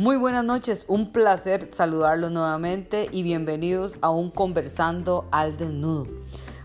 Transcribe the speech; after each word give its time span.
Muy 0.00 0.16
buenas 0.16 0.44
noches, 0.44 0.86
un 0.88 1.12
placer 1.12 1.74
saludarlos 1.74 2.30
nuevamente 2.30 3.08
y 3.12 3.22
bienvenidos 3.22 3.98
a 4.00 4.08
un 4.08 4.30
Conversando 4.30 5.28
al 5.30 5.58
Desnudo, 5.58 6.06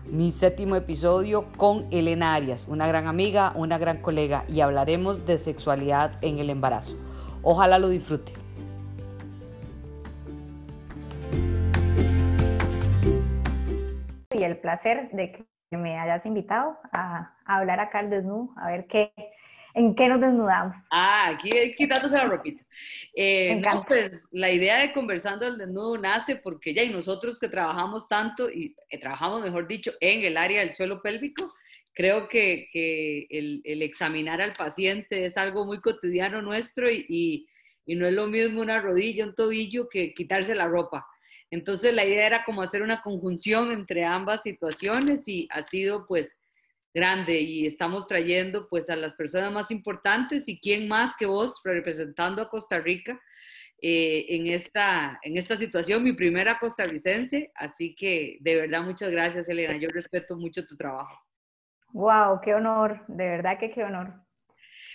mi 0.06 0.32
séptimo 0.32 0.74
episodio 0.74 1.52
con 1.58 1.86
Elena 1.90 2.34
Arias, 2.34 2.66
una 2.66 2.88
gran 2.88 3.06
amiga, 3.06 3.52
una 3.54 3.76
gran 3.76 4.00
colega 4.00 4.46
y 4.48 4.62
hablaremos 4.62 5.26
de 5.26 5.36
sexualidad 5.36 6.12
en 6.22 6.38
el 6.38 6.48
embarazo. 6.48 6.96
Ojalá 7.42 7.78
lo 7.78 7.90
disfrute. 7.90 8.32
Y 14.30 14.44
el 14.44 14.56
placer 14.56 15.10
de 15.12 15.32
que 15.32 15.76
me 15.76 15.98
hayas 15.98 16.24
invitado 16.24 16.78
a, 16.90 17.34
hablar 17.44 17.80
acá 17.80 17.98
al 17.98 18.08
desnudo, 18.08 18.54
a 18.56 18.68
ver 18.68 18.86
qué, 18.86 19.12
¿En 19.76 19.94
qué 19.94 20.08
nos 20.08 20.22
desnudamos? 20.22 20.74
Ah, 20.90 21.28
aquí 21.28 21.50
quitándose 21.76 22.16
la 22.16 22.24
ropita. 22.24 22.64
Eh, 23.14 23.56
no, 23.56 23.84
pues 23.86 24.26
la 24.32 24.50
idea 24.50 24.78
de 24.78 24.94
conversando 24.94 25.46
el 25.46 25.58
desnudo 25.58 25.98
nace 25.98 26.36
porque 26.36 26.72
ya 26.72 26.82
y 26.82 26.88
nosotros 26.88 27.38
que 27.38 27.48
trabajamos 27.48 28.08
tanto 28.08 28.50
y 28.50 28.74
eh, 28.88 28.98
trabajamos, 28.98 29.42
mejor 29.42 29.68
dicho, 29.68 29.92
en 30.00 30.24
el 30.24 30.38
área 30.38 30.60
del 30.60 30.70
suelo 30.70 31.02
pélvico, 31.02 31.52
creo 31.92 32.26
que, 32.26 32.68
que 32.72 33.26
el, 33.28 33.60
el, 33.64 33.82
examinar 33.82 34.40
al 34.40 34.54
paciente 34.54 35.26
es 35.26 35.36
algo 35.36 35.66
muy 35.66 35.82
cotidiano 35.82 36.40
nuestro 36.40 36.90
y, 36.90 37.04
y, 37.06 37.46
y 37.84 37.96
no 37.96 38.06
es 38.06 38.14
lo 38.14 38.28
mismo 38.28 38.62
una 38.62 38.80
rodilla, 38.80 39.26
un 39.26 39.34
tobillo 39.34 39.90
que 39.90 40.14
quitarse 40.14 40.54
la 40.54 40.68
ropa. 40.68 41.06
Entonces 41.50 41.92
la 41.92 42.06
idea 42.06 42.26
era 42.26 42.44
como 42.44 42.62
hacer 42.62 42.80
una 42.80 43.02
conjunción 43.02 43.70
entre 43.70 44.06
ambas 44.06 44.42
situaciones 44.42 45.28
y 45.28 45.46
ha 45.50 45.60
sido 45.60 46.06
pues 46.06 46.40
grande 46.96 47.38
y 47.42 47.66
estamos 47.66 48.08
trayendo 48.08 48.68
pues 48.70 48.88
a 48.88 48.96
las 48.96 49.14
personas 49.14 49.52
más 49.52 49.70
importantes 49.70 50.48
y 50.48 50.58
quién 50.58 50.88
más 50.88 51.14
que 51.14 51.26
vos 51.26 51.60
representando 51.62 52.40
a 52.40 52.48
Costa 52.48 52.80
Rica 52.80 53.20
eh, 53.82 54.24
en, 54.30 54.46
esta, 54.46 55.20
en 55.22 55.36
esta 55.36 55.56
situación, 55.56 56.02
mi 56.02 56.14
primera 56.14 56.58
costarricense, 56.58 57.52
así 57.54 57.94
que 57.94 58.38
de 58.40 58.56
verdad 58.56 58.82
muchas 58.82 59.10
gracias 59.10 59.46
Elena, 59.46 59.76
yo 59.76 59.90
respeto 59.90 60.38
mucho 60.38 60.66
tu 60.66 60.74
trabajo. 60.74 61.22
Wow, 61.92 62.40
qué 62.42 62.54
honor, 62.54 63.04
de 63.08 63.28
verdad 63.28 63.58
que 63.58 63.70
qué 63.70 63.84
honor. 63.84 64.14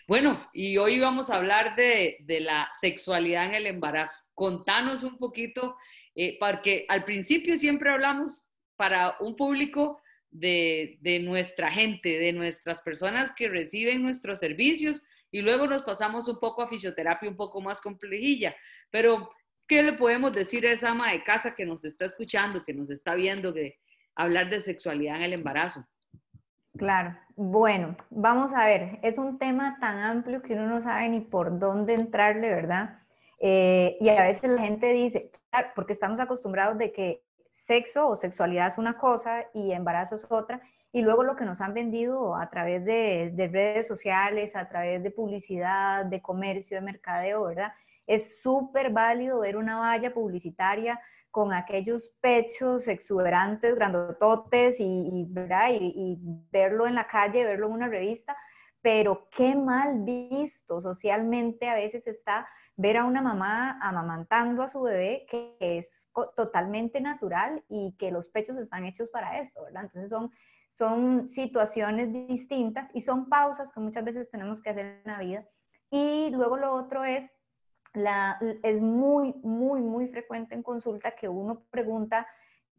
Bueno, 0.08 0.50
y 0.54 0.78
hoy 0.78 1.00
vamos 1.00 1.30
a 1.30 1.36
hablar 1.36 1.76
de, 1.76 2.18
de 2.22 2.40
la 2.40 2.72
sexualidad 2.82 3.46
en 3.46 3.54
el 3.54 3.68
embarazo. 3.68 4.20
Contanos 4.34 5.04
un 5.04 5.20
poquito, 5.20 5.78
eh, 6.16 6.38
porque 6.40 6.86
al 6.90 7.04
principio 7.04 7.56
siempre 7.58 7.92
hablamos 7.92 8.50
para 8.76 9.18
un 9.20 9.36
público 9.36 10.01
de, 10.32 11.22
nuestra 11.24 11.70
gente, 11.72 12.18
de 12.18 12.34
nuestras 12.34 12.82
personas 12.82 13.34
que 13.36 13.50
reciben 13.50 14.02
nuestros 14.02 14.40
servicios 14.40 15.04
y 15.30 15.42
luego 15.42 15.68
nos 15.68 15.84
pasamos 15.84 16.28
un 16.28 16.40
poco 16.40 16.62
a 16.62 16.68
fisioterapia 16.68 17.30
un 17.30 17.38
poco 17.38 17.62
más 17.62 17.82
complejilla. 17.82 18.56
Pero, 18.90 19.30
¿qué 19.68 19.84
le 19.84 19.94
podemos 19.94 20.34
decir 20.34 20.66
a 20.66 20.72
esa 20.72 20.92
ama 20.92 21.12
de 21.12 21.24
casa 21.24 21.56
que 21.56 21.66
nos 21.66 21.86
está 21.86 22.06
escuchando, 22.06 22.64
que 22.66 22.74
nos 22.74 22.90
está 22.92 23.16
viendo, 23.16 23.52
de 23.52 23.78
hablar 24.16 24.50
de 24.50 24.60
sexualidad 24.60 25.18
en 25.18 25.24
el 25.24 25.34
embarazo? 25.34 25.86
Claro, 26.78 27.18
bueno, 27.36 27.98
vamos 28.10 28.54
a 28.54 28.66
ver, 28.66 29.00
es 29.04 29.18
un 29.18 29.38
tema 29.38 29.78
tan 29.82 30.00
amplio 30.00 30.42
que 30.42 30.54
uno 30.54 30.68
no 30.68 30.82
sabe 30.82 31.10
ni 31.10 31.20
por 31.20 31.60
dónde 31.60 31.94
entrarle, 31.94 32.50
¿verdad? 32.50 33.00
Eh, 33.40 33.98
y 34.00 34.08
a 34.10 34.24
veces 34.24 34.50
la 34.50 34.62
gente 34.62 34.94
dice, 34.94 35.32
porque 35.76 35.94
estamos 35.94 36.20
acostumbrados 36.20 36.78
de 36.78 36.94
que 36.94 37.24
sexo 37.72 38.10
o 38.10 38.18
sexualidad 38.18 38.68
es 38.68 38.78
una 38.78 38.98
cosa 38.98 39.46
y 39.54 39.72
embarazo 39.72 40.16
es 40.16 40.26
otra. 40.30 40.60
Y 40.92 41.04
luego 41.04 41.24
lo 41.24 41.38
que 41.38 41.46
nos 41.46 41.62
han 41.62 41.74
vendido 41.74 42.36
a 42.36 42.50
través 42.50 42.84
de, 42.84 43.50
redes 43.50 43.88
sociales, 43.88 44.58
a 44.58 44.68
través 44.68 45.02
de 45.02 45.10
publicidad, 45.10 46.04
de 46.06 46.22
comercio, 46.22 46.76
de 46.76 46.82
mercadeo, 46.82 47.46
¿verdad? 47.46 47.72
Es 48.06 48.42
súper 48.42 48.90
válido 48.90 49.40
ver 49.40 49.56
una 49.56 49.80
valla 49.80 50.14
publicitaria 50.14 51.00
con 51.30 51.54
aquellos 51.54 52.10
pechos 52.20 52.90
exuberantes, 52.90 53.74
grandototes 53.76 54.82
y, 54.82 54.84
y, 54.84 56.18
verlo 56.52 56.88
en 56.88 56.96
la 56.96 57.08
calle, 57.08 57.46
verlo 57.46 57.68
en 57.68 57.74
una 57.74 57.88
revista, 57.88 58.36
pero 58.82 59.30
qué 59.34 59.56
mal 59.56 60.00
visto 60.04 60.82
socialmente 60.82 61.70
a 61.70 61.76
veces 61.76 62.06
está 62.06 62.46
ver 62.82 62.98
a 62.98 63.06
una 63.06 63.22
mamá 63.22 63.80
amamantando 63.82 64.64
a 64.64 64.70
su 64.70 64.82
bebé, 64.82 65.28
que 65.30 65.56
es 65.60 66.10
totalmente 66.36 67.00
natural 67.00 67.64
y 67.70 67.96
que 67.98 68.12
los 68.12 68.30
pechos 68.30 68.58
están 68.58 68.86
hechos 68.86 69.10
para 69.10 69.40
eso, 69.40 69.64
¿verdad? 69.64 69.84
Entonces 69.84 70.10
son, 70.10 70.32
son 70.74 71.30
situaciones 71.30 72.12
distintas 72.28 72.90
y 72.94 73.02
son 73.02 73.30
pausas 73.30 73.72
que 73.72 73.80
muchas 73.80 74.04
veces 74.04 74.30
tenemos 74.30 74.62
que 74.62 74.72
hacer 74.72 75.02
en 75.06 75.12
la 75.12 75.20
vida. 75.20 75.46
Y 75.92 76.30
luego 76.32 76.58
lo 76.58 76.74
otro 76.74 77.06
es, 77.06 77.30
la, 77.94 78.40
es 78.64 78.82
muy, 78.82 79.34
muy, 79.44 79.82
muy 79.82 80.08
frecuente 80.08 80.56
en 80.56 80.64
consulta 80.64 81.12
que 81.12 81.30
uno 81.30 81.64
pregunta, 81.70 82.28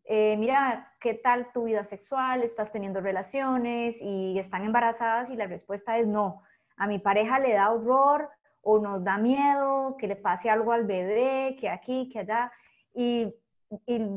eh, 0.04 0.36
mira, 0.36 0.92
¿qué 1.00 1.14
tal 1.14 1.52
tu 1.52 1.64
vida 1.64 1.84
sexual? 1.84 2.42
¿Estás 2.42 2.72
teniendo 2.72 3.00
relaciones 3.00 3.96
y 4.00 4.38
están 4.38 4.64
embarazadas? 4.64 5.30
Y 5.30 5.36
la 5.36 5.46
respuesta 5.46 5.96
es 5.98 6.08
no. 6.08 6.42
A 6.76 6.86
mi 6.88 6.98
pareja 6.98 7.38
le 7.38 7.52
da 7.52 7.70
horror 7.70 8.28
o 8.62 8.78
nos 8.78 9.04
da 9.04 9.18
miedo 9.18 9.96
que 9.98 10.06
le 10.06 10.16
pase 10.16 10.48
algo 10.48 10.72
al 10.72 10.84
bebé, 10.84 11.56
que 11.60 11.68
aquí, 11.68 12.08
que 12.12 12.20
allá. 12.20 12.52
Y, 12.94 13.34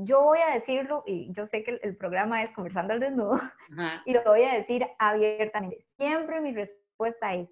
yo 0.04 0.22
voy 0.22 0.40
a 0.40 0.54
decirlo, 0.54 1.04
y 1.08 1.32
yo 1.32 1.46
sé 1.46 1.64
que 1.64 1.80
el, 1.82 1.96
programa 1.96 2.44
es 2.44 2.52
Conversando 2.52 2.92
al 2.92 3.00
Desnudo, 3.00 3.40
y 4.06 4.12
lo 4.12 4.22
voy 4.24 4.44
a 4.44 4.54
decir 4.54 4.86
abiertamente. 5.00 5.86
Siempre 5.98 6.42
mi 6.42 6.54
respuesta 6.54 7.34
es, 7.36 7.48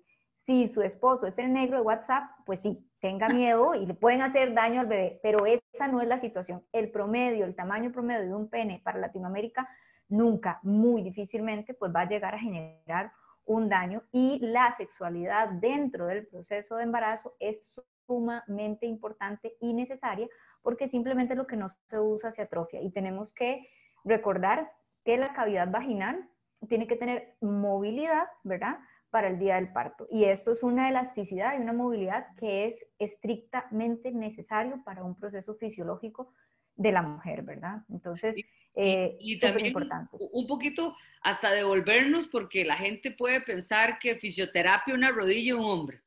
si 0.46 0.68
su 0.68 0.82
esposo 0.82 1.28
es 1.28 1.38
el 1.38 1.54
negro 1.54 1.78
de 1.78 1.84
WhatsApp, 1.84 2.24
pues 2.46 2.60
sí, 2.60 2.86
tenga 3.00 3.30
miedo 3.30 3.74
y 3.74 3.86
le 3.86 3.94
pueden 3.94 4.22
hacer 4.22 4.54
daño 4.54 4.82
al 4.82 4.88
bebé, 4.88 5.20
pero 5.24 5.46
esa 5.46 5.88
no 5.88 6.02
es 6.02 6.08
la 6.10 6.20
situación. 6.20 6.62
El 6.74 6.92
promedio, 6.92 7.46
el 7.46 7.56
tamaño 7.56 7.94
promedio 7.94 8.24
de 8.26 8.36
un 8.36 8.50
pene 8.50 8.82
para 8.84 9.00
Latinoamérica 9.00 9.70
nunca, 10.10 10.60
muy 10.62 11.02
difícilmente, 11.04 11.74
pues 11.74 11.96
va 11.96 12.02
a 12.02 12.10
llegar 12.10 12.36
a 12.36 12.40
generar 12.40 13.14
un 13.46 13.70
daño 13.70 14.04
y 14.12 14.40
la 14.40 14.76
sexualidad 14.78 15.50
dentro 15.50 16.08
del 16.08 16.28
proceso 16.28 16.78
de 16.78 16.84
embarazo 16.84 17.36
es 17.40 17.74
sumamente 18.06 18.86
importante 18.86 19.56
y 19.60 19.74
necesaria 19.74 20.28
porque 20.62 20.88
simplemente 20.88 21.36
lo 21.36 21.48
que 21.48 21.58
no 21.58 21.70
se 21.70 22.00
usa 22.00 22.32
se 22.32 22.42
atrofia 22.42 22.82
y 22.82 22.92
tenemos 22.92 23.34
que 23.34 23.68
recordar 24.04 24.72
que 25.04 25.18
la 25.18 25.34
cavidad 25.34 25.70
vaginal 25.70 26.30
tiene 26.68 26.88
que 26.88 26.96
tener 26.96 27.36
movilidad, 27.42 28.26
¿verdad? 28.44 28.78
Para 29.10 29.28
el 29.28 29.38
día 29.38 29.56
del 29.56 29.72
parto. 29.72 30.08
Y 30.10 30.24
esto 30.26 30.54
es 30.54 30.64
una 30.64 30.90
elasticidad 30.90 31.58
y 31.58 31.62
una 31.62 31.74
movilidad 31.74 32.28
que 32.38 32.66
es 32.66 32.86
estrictamente 33.00 34.12
necesario 34.12 34.82
para 34.84 35.04
un 35.04 35.16
proceso 35.16 35.56
fisiológico 35.56 36.32
de 36.76 36.92
la 36.92 37.02
mujer, 37.02 37.44
¿verdad? 37.44 37.84
Entonces, 37.90 38.36
eh, 38.76 39.16
y, 39.20 39.40
también 39.40 39.68
importante. 39.68 40.18
un 40.20 40.48
poquito 40.48 40.96
hasta 41.22 41.52
devolvernos 41.52 42.28
porque 42.28 42.66
la 42.66 42.76
gente 42.76 43.12
puede 43.12 43.42
pensar 43.42 44.00
que 44.00 44.16
fisioterapia 44.16 44.94
una 44.94 45.12
rodilla 45.12 45.56
un 45.56 45.66
hombro. 45.66 46.00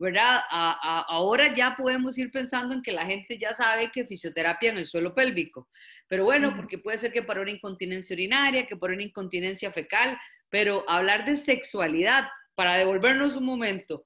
¿verdad? 0.00 0.42
ahora 0.48 1.52
ya 1.52 1.74
podemos 1.76 2.16
ir 2.18 2.30
pensando 2.30 2.72
en 2.72 2.82
que 2.82 2.92
la 2.92 3.04
gente 3.04 3.36
ya 3.36 3.52
sabe 3.52 3.90
que 3.90 4.06
fisioterapia 4.06 4.70
en 4.70 4.78
el 4.78 4.86
suelo 4.86 5.12
pélvico, 5.12 5.68
pero 6.06 6.24
bueno, 6.24 6.54
porque 6.54 6.78
puede 6.78 6.98
ser 6.98 7.12
que 7.12 7.22
para 7.22 7.40
una 7.40 7.50
incontinencia 7.50 8.14
urinaria, 8.14 8.66
que 8.66 8.76
para 8.76 8.94
una 8.94 9.02
incontinencia 9.02 9.72
fecal, 9.72 10.16
pero 10.48 10.88
hablar 10.88 11.24
de 11.24 11.36
sexualidad, 11.36 12.28
para 12.54 12.76
devolvernos 12.76 13.36
un 13.36 13.44
momento, 13.44 14.04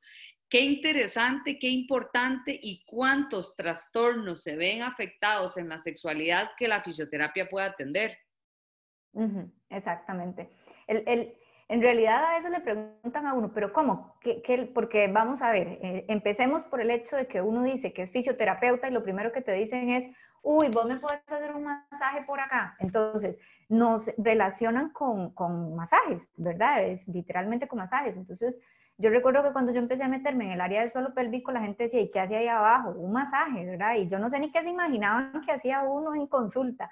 qué 0.53 0.61
interesante, 0.61 1.59
qué 1.59 1.69
importante 1.69 2.53
y 2.63 2.85
cuántos 2.85 3.57
trastornos 3.57 4.43
se 4.43 4.55
ven 4.55 4.83
afectados 4.83 5.57
en 5.57 5.71
la 5.71 5.79
sexualidad 5.79 6.51
que 6.59 6.69
la 6.69 6.83
fisioterapia 6.83 7.49
puede 7.49 7.69
atender. 7.69 8.19
exactamente. 9.71 10.51
El, 10.87 11.05
el, 11.07 11.35
en 11.69 11.81
realidad 11.81 12.23
a 12.23 12.35
veces 12.35 12.51
le 12.51 12.61
preguntan 12.61 13.27
a 13.27 13.33
uno, 13.33 13.51
pero 13.55 13.73
¿cómo? 13.73 14.19
¿Qué, 14.21 14.43
qué? 14.43 14.71
Porque 14.75 15.09
vamos 15.09 15.41
a 15.41 15.51
ver, 15.51 15.79
eh, 15.81 16.05
empecemos 16.09 16.65
por 16.65 16.83
el 16.83 16.91
hecho 16.91 17.17
de 17.17 17.27
que 17.27 17.41
uno 17.41 17.63
dice 17.63 17.95
que 17.95 18.03
es 18.03 18.11
fisioterapeuta 18.11 18.89
y 18.89 18.93
lo 18.93 19.03
primero 19.03 19.33
que 19.33 19.41
te 19.41 19.55
dicen 19.55 19.89
es, 19.89 20.15
uy, 20.43 20.69
vos 20.69 20.85
me 20.85 21.01
puedes 21.01 21.23
hacer 21.29 21.55
un 21.55 21.65
masaje 21.65 22.25
por 22.27 22.41
acá. 22.41 22.77
Entonces, 22.79 23.39
nos 23.71 24.11
relacionan 24.19 24.91
con, 24.91 25.31
con 25.33 25.75
masajes, 25.75 26.29
¿verdad? 26.37 26.85
Es 26.85 27.09
literalmente 27.09 27.67
con 27.67 27.79
masajes. 27.79 28.19
Entonces, 28.19 28.59
yo 29.03 29.11
recuerdo 29.11 29.43
que 29.43 29.53
cuando 29.53 29.73
yo 29.73 29.81
empecé 29.81 30.03
a 30.05 30.09
meterme 30.09 30.47
en 30.47 30.53
el 30.53 30.61
área 30.61 30.81
del 30.81 30.91
suelo 30.91 31.13
pélvico, 31.13 31.53
la 31.53 31.61
gente 31.61 31.85
decía, 31.85 32.01
¿y 32.01 32.11
qué 32.11 32.21
hacía 32.21 32.39
ahí 32.39 32.49
abajo? 32.49 32.91
Un 32.91 33.13
masaje, 33.13 33.67
¿verdad? 33.67 33.97
Y 33.97 34.09
yo 34.09 34.19
no 34.19 34.31
sé 34.31 34.39
ni 34.39 34.51
qué 34.51 34.63
se 34.63 34.71
imaginaban 34.71 35.43
que 35.45 35.53
hacía 35.53 35.83
uno 35.83 36.15
en 36.15 36.27
consulta 36.27 36.91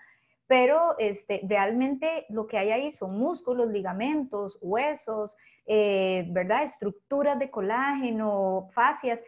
pero 0.51 0.99
este, 0.99 1.43
realmente 1.45 2.27
lo 2.29 2.49
que 2.49 2.59
hay 2.59 2.73
ahí 2.73 2.91
son 2.91 3.17
músculos, 3.17 3.71
ligamentos, 3.71 4.59
huesos, 4.61 5.37
eh, 5.65 6.27
¿verdad? 6.31 6.65
Estructuras 6.65 7.39
de 7.39 7.53
colágeno, 7.53 8.69
fascias, 8.73 9.21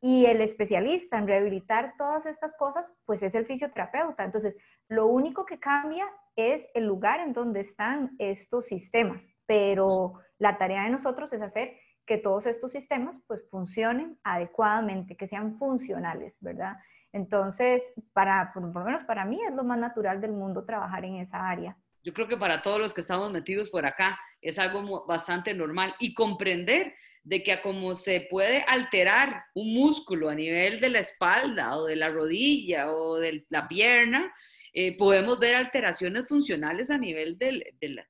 y 0.00 0.26
el 0.26 0.40
especialista 0.40 1.16
en 1.16 1.28
rehabilitar 1.28 1.94
todas 1.96 2.26
estas 2.26 2.56
cosas, 2.56 2.92
pues 3.06 3.22
es 3.22 3.36
el 3.36 3.46
fisioterapeuta. 3.46 4.24
Entonces, 4.24 4.56
lo 4.88 5.06
único 5.06 5.46
que 5.46 5.60
cambia 5.60 6.08
es 6.34 6.66
el 6.74 6.86
lugar 6.86 7.20
en 7.20 7.34
donde 7.34 7.60
están 7.60 8.10
estos 8.18 8.66
sistemas, 8.66 9.22
pero 9.46 10.14
la 10.38 10.58
tarea 10.58 10.82
de 10.82 10.90
nosotros 10.90 11.32
es 11.32 11.40
hacer 11.40 11.76
que 12.06 12.18
todos 12.18 12.46
estos 12.46 12.72
sistemas 12.72 13.20
pues 13.26 13.48
funcionen 13.50 14.18
adecuadamente, 14.22 15.16
que 15.16 15.28
sean 15.28 15.58
funcionales, 15.58 16.36
¿verdad? 16.40 16.76
Entonces, 17.12 17.82
para, 18.12 18.52
por 18.52 18.62
lo 18.62 18.84
menos 18.84 19.04
para 19.04 19.24
mí 19.24 19.40
es 19.48 19.54
lo 19.54 19.64
más 19.64 19.78
natural 19.78 20.20
del 20.20 20.32
mundo 20.32 20.64
trabajar 20.64 21.04
en 21.04 21.16
esa 21.16 21.48
área. 21.48 21.76
Yo 22.02 22.12
creo 22.12 22.28
que 22.28 22.36
para 22.36 22.60
todos 22.60 22.80
los 22.80 22.92
que 22.92 23.00
estamos 23.00 23.30
metidos 23.30 23.70
por 23.70 23.86
acá 23.86 24.18
es 24.40 24.58
algo 24.58 25.06
bastante 25.06 25.54
normal 25.54 25.94
y 25.98 26.12
comprender 26.12 26.94
de 27.22 27.42
que 27.42 27.58
como 27.62 27.94
se 27.94 28.26
puede 28.30 28.62
alterar 28.68 29.44
un 29.54 29.72
músculo 29.72 30.28
a 30.28 30.34
nivel 30.34 30.80
de 30.80 30.90
la 30.90 30.98
espalda 30.98 31.78
o 31.78 31.86
de 31.86 31.96
la 31.96 32.10
rodilla 32.10 32.92
o 32.92 33.16
de 33.16 33.46
la 33.48 33.66
pierna, 33.66 34.34
eh, 34.74 34.96
podemos 34.98 35.38
ver 35.38 35.54
alteraciones 35.54 36.28
funcionales 36.28 36.90
a 36.90 36.98
nivel 36.98 37.38
del, 37.38 37.64
del 37.80 38.04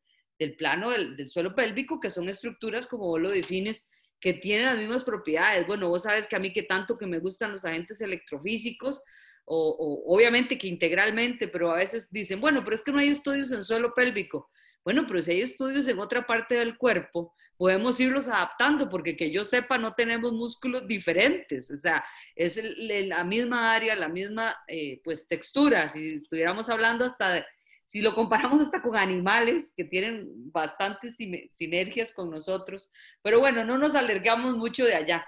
plano 0.56 0.90
del, 0.90 1.28
suelo 1.28 1.54
pélvico, 1.54 2.00
que 2.00 2.10
son 2.10 2.28
estructuras, 2.28 2.86
como 2.86 3.06
vos 3.06 3.20
lo 3.20 3.30
defines, 3.30 3.88
que 4.20 4.34
tienen 4.34 4.66
las 4.66 4.78
mismas 4.78 5.04
propiedades. 5.04 5.66
Bueno, 5.66 5.88
vos 5.88 6.02
sabes 6.02 6.26
que 6.26 6.36
a 6.36 6.40
mí 6.40 6.52
que 6.52 6.62
tanto 6.62 6.96
que 6.96 7.06
me 7.06 7.18
gustan 7.18 7.52
los 7.52 7.64
agentes 7.64 8.00
electrofísicos, 8.00 9.02
o, 9.46 10.02
obviamente 10.06 10.56
que 10.56 10.68
integralmente, 10.68 11.48
pero 11.48 11.70
a 11.70 11.76
veces 11.76 12.10
dicen, 12.10 12.40
bueno, 12.40 12.64
pero 12.64 12.74
es 12.74 12.82
que 12.82 12.92
no 12.92 12.98
hay 12.98 13.08
estudios 13.08 13.52
en 13.52 13.64
suelo 13.64 13.92
pélvico. 13.94 14.50
Bueno, 14.84 15.06
pero 15.06 15.22
si 15.22 15.30
hay 15.30 15.40
estudios 15.40 15.88
en 15.88 15.98
otra 15.98 16.26
parte 16.26 16.56
del 16.56 16.76
cuerpo, 16.76 17.34
podemos 17.56 17.98
irlos 18.00 18.28
adaptando, 18.28 18.90
porque 18.90 19.16
que 19.16 19.30
yo 19.32 19.42
sepa, 19.42 19.78
no 19.78 19.94
tenemos 19.94 20.32
músculos 20.32 20.86
diferentes, 20.86 21.70
o 21.70 21.76
sea, 21.76 22.04
es 22.34 22.60
la 22.76 23.24
misma 23.24 23.72
área, 23.72 23.96
la 23.96 24.08
misma, 24.08 24.54
eh, 24.68 25.00
pues, 25.02 25.26
textura. 25.26 25.88
Si 25.88 26.14
estuviéramos 26.14 26.68
hablando 26.68 27.06
hasta 27.06 27.32
de, 27.32 27.44
si 27.84 28.00
lo 28.00 28.14
comparamos 28.14 28.60
hasta 28.62 28.82
con 28.82 28.96
animales 28.96 29.72
que 29.76 29.84
tienen 29.84 30.28
bastantes 30.50 31.16
sinergias 31.16 32.12
con 32.12 32.30
nosotros. 32.30 32.90
Pero 33.22 33.40
bueno, 33.40 33.64
no 33.64 33.78
nos 33.78 33.94
alargamos 33.94 34.56
mucho 34.56 34.84
de 34.84 34.94
allá. 34.94 35.26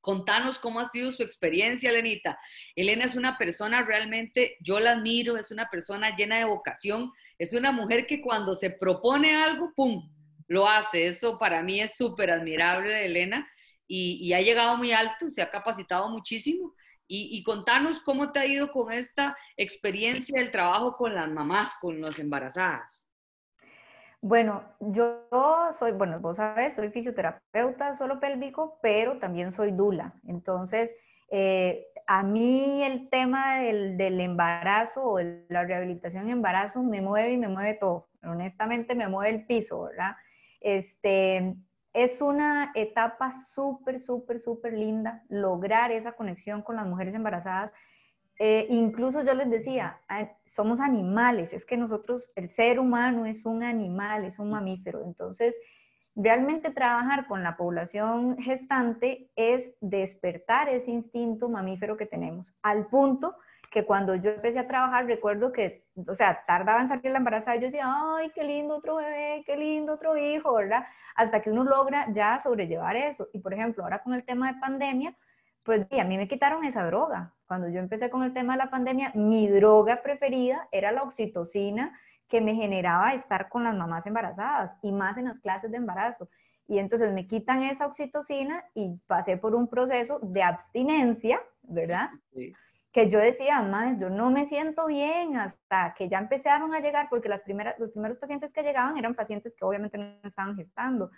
Contanos 0.00 0.58
cómo 0.58 0.80
ha 0.80 0.86
sido 0.86 1.12
su 1.12 1.22
experiencia, 1.22 1.90
Elenita. 1.90 2.38
Elena 2.74 3.04
es 3.04 3.16
una 3.16 3.36
persona 3.36 3.82
realmente, 3.82 4.56
yo 4.60 4.80
la 4.80 4.92
admiro, 4.92 5.36
es 5.36 5.50
una 5.50 5.68
persona 5.68 6.16
llena 6.16 6.38
de 6.38 6.44
vocación, 6.44 7.12
es 7.38 7.52
una 7.52 7.70
mujer 7.70 8.06
que 8.06 8.22
cuando 8.22 8.54
se 8.54 8.70
propone 8.70 9.34
algo, 9.34 9.72
¡pum!, 9.76 10.10
lo 10.48 10.66
hace. 10.66 11.06
Eso 11.06 11.38
para 11.38 11.62
mí 11.62 11.80
es 11.80 11.96
súper 11.96 12.30
admirable, 12.30 13.04
Elena, 13.04 13.46
y 13.86 14.32
ha 14.32 14.40
llegado 14.40 14.76
muy 14.76 14.92
alto, 14.92 15.28
se 15.28 15.42
ha 15.42 15.50
capacitado 15.50 16.08
muchísimo 16.08 16.74
y, 17.12 17.42
contanos 17.42 18.00
cómo 18.00 18.30
te 18.30 18.38
ha 18.38 18.46
ido 18.46 18.70
con 18.70 18.92
esta 18.92 19.36
experiencia 19.56 20.40
del 20.40 20.52
trabajo 20.52 20.96
con 20.96 21.12
las 21.12 21.28
mamás, 21.28 21.74
con 21.80 22.00
las 22.00 22.20
embarazadas. 22.20 23.08
Bueno, 24.20 24.62
yo 24.78 25.26
soy, 25.76 25.90
bueno, 25.90 26.20
vos 26.20 26.36
sabes, 26.36 26.74
soy 26.74 26.90
fisioterapeuta 26.90 27.96
suelo 27.96 28.20
pélvico, 28.20 28.78
pero 28.80 29.18
también 29.18 29.52
soy 29.52 29.72
dula. 29.72 30.14
Entonces, 30.28 30.90
eh, 31.30 31.86
a 32.06 32.22
mí 32.22 32.84
el 32.84 33.08
tema 33.08 33.58
del, 33.58 33.96
del, 33.96 34.20
embarazo 34.20 35.02
o 35.02 35.16
de 35.16 35.46
la 35.48 35.64
rehabilitación 35.64 36.24
en 36.26 36.30
embarazo 36.30 36.80
me 36.82 37.00
mueve 37.00 37.32
y 37.32 37.38
me 37.38 37.48
mueve 37.48 37.74
todo. 37.74 38.08
Honestamente, 38.22 38.94
me 38.94 39.08
mueve 39.08 39.34
el 39.36 39.46
piso, 39.46 39.82
¿verdad? 39.82 40.14
Este, 40.60 41.56
es 41.92 42.20
una 42.20 42.72
etapa 42.74 43.36
súper, 43.52 44.00
súper, 44.00 44.40
súper 44.40 44.74
linda 44.74 45.24
lograr 45.28 45.90
esa 45.90 46.12
conexión 46.12 46.62
con 46.62 46.76
las 46.76 46.86
mujeres 46.86 47.14
embarazadas. 47.14 47.72
Eh, 48.38 48.66
incluso 48.70 49.22
yo 49.22 49.34
les 49.34 49.50
decía, 49.50 50.00
somos 50.46 50.80
animales, 50.80 51.52
es 51.52 51.66
que 51.66 51.76
nosotros, 51.76 52.30
el 52.36 52.48
ser 52.48 52.78
humano 52.78 53.26
es 53.26 53.44
un 53.44 53.62
animal, 53.62 54.24
es 54.24 54.38
un 54.38 54.50
mamífero. 54.50 55.04
Entonces, 55.04 55.54
realmente 56.14 56.70
trabajar 56.70 57.26
con 57.26 57.42
la 57.42 57.56
población 57.56 58.38
gestante 58.38 59.30
es 59.36 59.74
despertar 59.80 60.68
ese 60.68 60.90
instinto 60.90 61.48
mamífero 61.48 61.96
que 61.96 62.06
tenemos, 62.06 62.54
al 62.62 62.86
punto 62.86 63.36
que 63.70 63.84
cuando 63.84 64.16
yo 64.16 64.30
empecé 64.30 64.58
a 64.58 64.66
trabajar, 64.66 65.06
recuerdo 65.06 65.52
que, 65.52 65.84
o 66.08 66.14
sea, 66.14 66.42
tardaba 66.46 66.80
en 66.80 66.88
salir 66.88 67.12
la 67.12 67.18
embarazada, 67.18 67.56
yo 67.56 67.66
decía, 67.66 67.84
ay, 67.86 68.30
qué 68.34 68.42
lindo 68.42 68.76
otro 68.76 68.96
bebé, 68.96 69.44
qué 69.46 69.56
lindo 69.56 69.94
otro 69.94 70.16
hijo, 70.16 70.54
¿verdad? 70.54 70.84
Hasta 71.14 71.40
que 71.40 71.50
uno 71.50 71.62
logra 71.62 72.06
ya 72.12 72.40
sobrellevar 72.40 72.96
eso. 72.96 73.28
Y 73.32 73.38
por 73.38 73.54
ejemplo, 73.54 73.84
ahora 73.84 74.02
con 74.02 74.14
el 74.14 74.24
tema 74.24 74.52
de 74.52 74.60
pandemia, 74.60 75.14
pues 75.62 75.86
a 75.90 76.04
mí 76.04 76.16
me 76.16 76.26
quitaron 76.26 76.64
esa 76.64 76.84
droga. 76.84 77.32
Cuando 77.46 77.68
yo 77.68 77.78
empecé 77.78 78.10
con 78.10 78.24
el 78.24 78.32
tema 78.32 78.54
de 78.54 78.58
la 78.58 78.70
pandemia, 78.70 79.12
mi 79.14 79.48
droga 79.48 80.02
preferida 80.02 80.68
era 80.72 80.90
la 80.90 81.02
oxitocina 81.02 81.96
que 82.28 82.40
me 82.40 82.54
generaba 82.54 83.14
estar 83.14 83.48
con 83.48 83.64
las 83.64 83.74
mamás 83.74 84.04
embarazadas 84.06 84.72
y 84.82 84.90
más 84.90 85.16
en 85.16 85.26
las 85.26 85.38
clases 85.38 85.70
de 85.70 85.76
embarazo. 85.76 86.28
Y 86.66 86.78
entonces 86.78 87.12
me 87.12 87.26
quitan 87.26 87.62
esa 87.62 87.86
oxitocina 87.86 88.64
y 88.74 88.96
pasé 89.06 89.36
por 89.36 89.54
un 89.54 89.68
proceso 89.68 90.18
de 90.22 90.42
abstinencia, 90.42 91.40
¿verdad? 91.62 92.10
Sí 92.32 92.52
que 92.92 93.08
yo 93.08 93.20
decía, 93.20 93.62
más, 93.62 93.98
yo 94.00 94.10
no 94.10 94.30
me 94.30 94.46
siento 94.46 94.86
bien 94.86 95.36
hasta 95.36 95.94
que 95.96 96.08
ya 96.08 96.18
empezaron 96.18 96.74
a 96.74 96.80
llegar, 96.80 97.08
porque 97.08 97.28
las 97.28 97.42
primeras, 97.42 97.78
los 97.78 97.90
primeros 97.92 98.18
pacientes 98.18 98.52
que 98.52 98.62
llegaban 98.62 98.96
eran 98.98 99.14
pacientes 99.14 99.54
que 99.56 99.64
obviamente 99.64 99.96
no 99.96 100.16
estaban 100.24 100.56
gestando. 100.56 101.10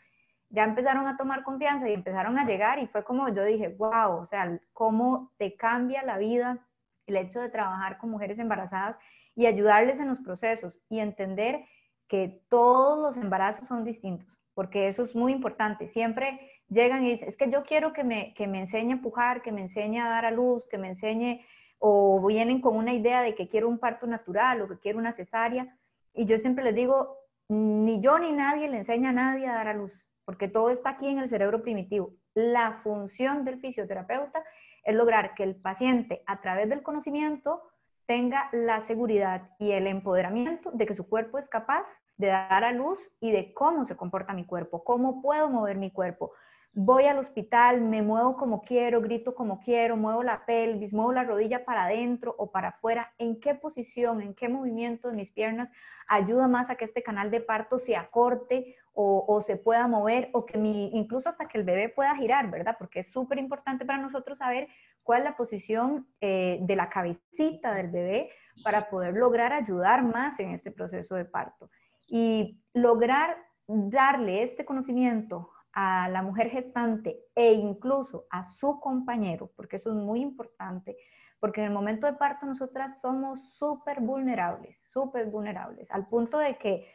Ya 0.51 0.65
empezaron 0.65 1.07
a 1.07 1.17
tomar 1.17 1.43
confianza 1.43 1.89
y 1.89 1.95
empezaron 1.95 2.39
a 2.39 2.45
llegar 2.45 2.79
y 2.79 2.87
fue 2.89 3.05
como 3.05 3.29
yo 3.31 3.43
dije, 3.45 3.69
wow, 3.69 4.19
o 4.19 4.27
sea, 4.27 4.59
cómo 4.75 5.33
te 5.39 5.57
cambia 5.57 6.03
la 6.03 6.19
vida 6.19 6.59
el 7.07 7.17
hecho 7.17 7.41
de 7.41 7.49
trabajar 7.49 7.97
con 7.97 8.11
mujeres 8.11 8.39
embarazadas 8.39 8.97
y 9.35 9.47
ayudarles 9.47 9.99
en 9.99 10.09
los 10.09 10.21
procesos 10.21 10.79
y 10.91 11.01
entender 11.01 11.65
que 12.07 12.43
todos 12.51 12.99
los 12.99 13.17
embarazos 13.17 13.67
son 13.67 13.83
distintos, 13.85 14.39
porque 14.53 14.89
eso 14.89 15.05
es 15.05 15.17
muy 15.17 15.33
importante. 15.33 15.89
Siempre 15.89 16.39
llegan 16.69 17.03
y 17.07 17.13
dicen, 17.13 17.31
es 17.31 17.39
que 17.39 17.51
yo 17.51 17.65
quiero 17.65 17.95
que 17.95 18.05
me, 18.05 18.35
que 18.35 18.47
me 18.47 18.61
enseñe 18.61 18.91
a 18.91 18.97
empujar, 18.97 19.41
que 19.41 19.53
me 19.53 19.63
enseñe 19.63 19.99
a 20.01 20.11
dar 20.11 20.27
a 20.27 20.31
luz, 20.31 20.67
que 20.69 20.77
me 20.77 20.89
enseñe 20.89 21.47
o 21.85 22.25
vienen 22.25 22.61
con 22.61 22.77
una 22.77 22.95
idea 22.95 23.23
de 23.23 23.35
que 23.35 23.49
quiero 23.49 23.69
un 23.69 23.79
parto 23.79 24.07
natural 24.07 24.63
o 24.63 24.69
que 24.69 24.79
quiero 24.79 25.01
una 25.01 25.13
cesárea. 25.13 25.77
Y 26.15 26.27
yo 26.27 26.39
siempre 26.39 26.63
les 26.63 26.77
digo, 26.77 27.19
ni 27.49 28.01
yo 28.01 28.21
ni 28.21 28.31
nadie 28.31 28.69
le 28.69 28.79
enseña 28.79 29.11
a 29.11 29.13
nadie 29.13 29.49
a 29.49 29.55
dar 29.55 29.67
a 29.67 29.75
luz, 29.75 30.07
porque 30.25 30.47
todo 30.47 30.71
está 30.71 30.91
aquí 30.91 31.09
en 31.09 31.19
el 31.19 31.29
cerebro 31.29 31.61
primitivo. 31.61 32.15
La 32.35 32.81
función 32.85 33.45
del 33.45 33.59
fisioterapeuta 33.59 34.45
es 34.85 34.95
lograr 34.95 35.35
que 35.35 35.43
el 35.43 35.57
paciente, 35.57 36.23
a 36.27 36.41
través 36.41 36.69
del 36.69 36.85
conocimiento, 36.85 37.63
tenga 38.07 38.49
la 38.53 38.81
seguridad 38.83 39.51
y 39.59 39.73
el 39.73 39.89
empoderamiento 39.89 40.71
de 40.71 40.87
que 40.87 40.95
su 40.95 41.09
cuerpo 41.09 41.39
es 41.39 41.49
capaz 41.49 41.85
de 42.17 42.29
dar 42.29 42.63
a 42.63 42.71
luz 42.71 43.11
y 43.19 43.33
de 43.33 43.53
cómo 43.55 43.87
se 43.87 43.97
comporta 43.97 44.35
mi 44.35 44.45
cuerpo, 44.45 44.85
cómo 44.85 45.21
puedo 45.21 45.49
mover 45.49 45.79
mi 45.79 45.91
cuerpo, 45.91 46.33
voy 46.75 47.05
al 47.05 47.19
hospital, 47.19 47.83
me 47.83 48.03
muevo 48.03 48.37
como 48.37 48.63
quiero, 48.63 49.01
grito 49.03 49.35
como 49.35 49.61
quiero, 49.61 49.97
muevo 49.97 50.23
la 50.23 50.47
pelvis, 50.47 50.93
muevo 50.93 51.13
la 51.13 51.25
rodilla 51.25 51.65
para 51.65 51.85
adentro 51.85 52.35
o 52.39 52.51
para 52.51 52.69
afuera, 52.69 53.13
en 53.19 53.39
qué 53.41 53.55
posición, 53.55 54.23
en 54.23 54.35
qué 54.35 54.49
movimiento 54.49 55.09
de 55.09 55.15
mis 55.15 55.31
piernas 55.31 55.69
ayuda 56.09 56.49
más 56.49 56.71
a 56.71 56.77
que 56.77 56.87
este 56.87 57.03
canal 57.03 57.31
de 57.31 57.41
parto 57.41 57.79
se 57.79 57.97
acorte 57.97 58.77
o, 58.95 59.43
se 59.47 59.57
pueda 59.57 59.87
mover 59.89 60.29
o 60.35 60.45
que 60.45 60.59
incluso 60.59 61.31
hasta 61.31 61.49
que 61.49 61.57
el 61.57 61.65
bebé 61.65 61.89
pueda 61.89 62.15
girar, 62.15 62.51
¿verdad? 62.51 62.77
Porque 62.79 63.01
es 63.01 63.11
súper 63.11 63.39
importante 63.39 63.87
para 63.87 63.99
nosotros 63.99 64.37
saber 64.39 64.69
cuál 65.03 65.21
es 65.21 65.25
la 65.25 65.37
posición 65.37 66.07
eh, 66.21 66.59
de 66.61 66.77
la 66.77 66.91
cabecita 66.91 67.73
del 67.73 67.89
bebé 67.89 68.31
para 68.63 68.91
poder 68.91 69.15
lograr 69.15 69.55
ayudar 69.55 70.05
más 70.05 70.39
en 70.41 70.51
este 70.51 70.71
proceso 70.71 71.15
de 71.15 71.25
parto. 71.25 71.71
Y 72.07 72.61
lograr 72.75 73.39
darle 73.67 74.43
este 74.43 74.67
conocimiento 74.67 75.51
a 75.73 76.09
la 76.09 76.23
mujer 76.23 76.51
gestante 76.51 77.19
e 77.35 77.53
incluso 77.53 78.27
a 78.31 78.45
su 78.45 78.79
compañero, 78.81 79.51
porque 79.57 79.77
eso 79.77 79.91
es 79.91 79.97
muy 79.97 80.21
importante, 80.21 80.97
porque 81.41 81.61
en 81.61 81.69
el 81.69 81.73
momento 81.73 82.07
de 82.07 82.15
parto 82.15 82.47
nosotras 82.47 83.01
somos 83.01 83.41
súper 83.55 84.01
vulnerables, 84.01 84.77
súper 84.93 85.27
vulnerables, 85.27 85.91
al 85.91 86.07
punto 86.09 86.39
de 86.39 86.57
que 86.57 86.87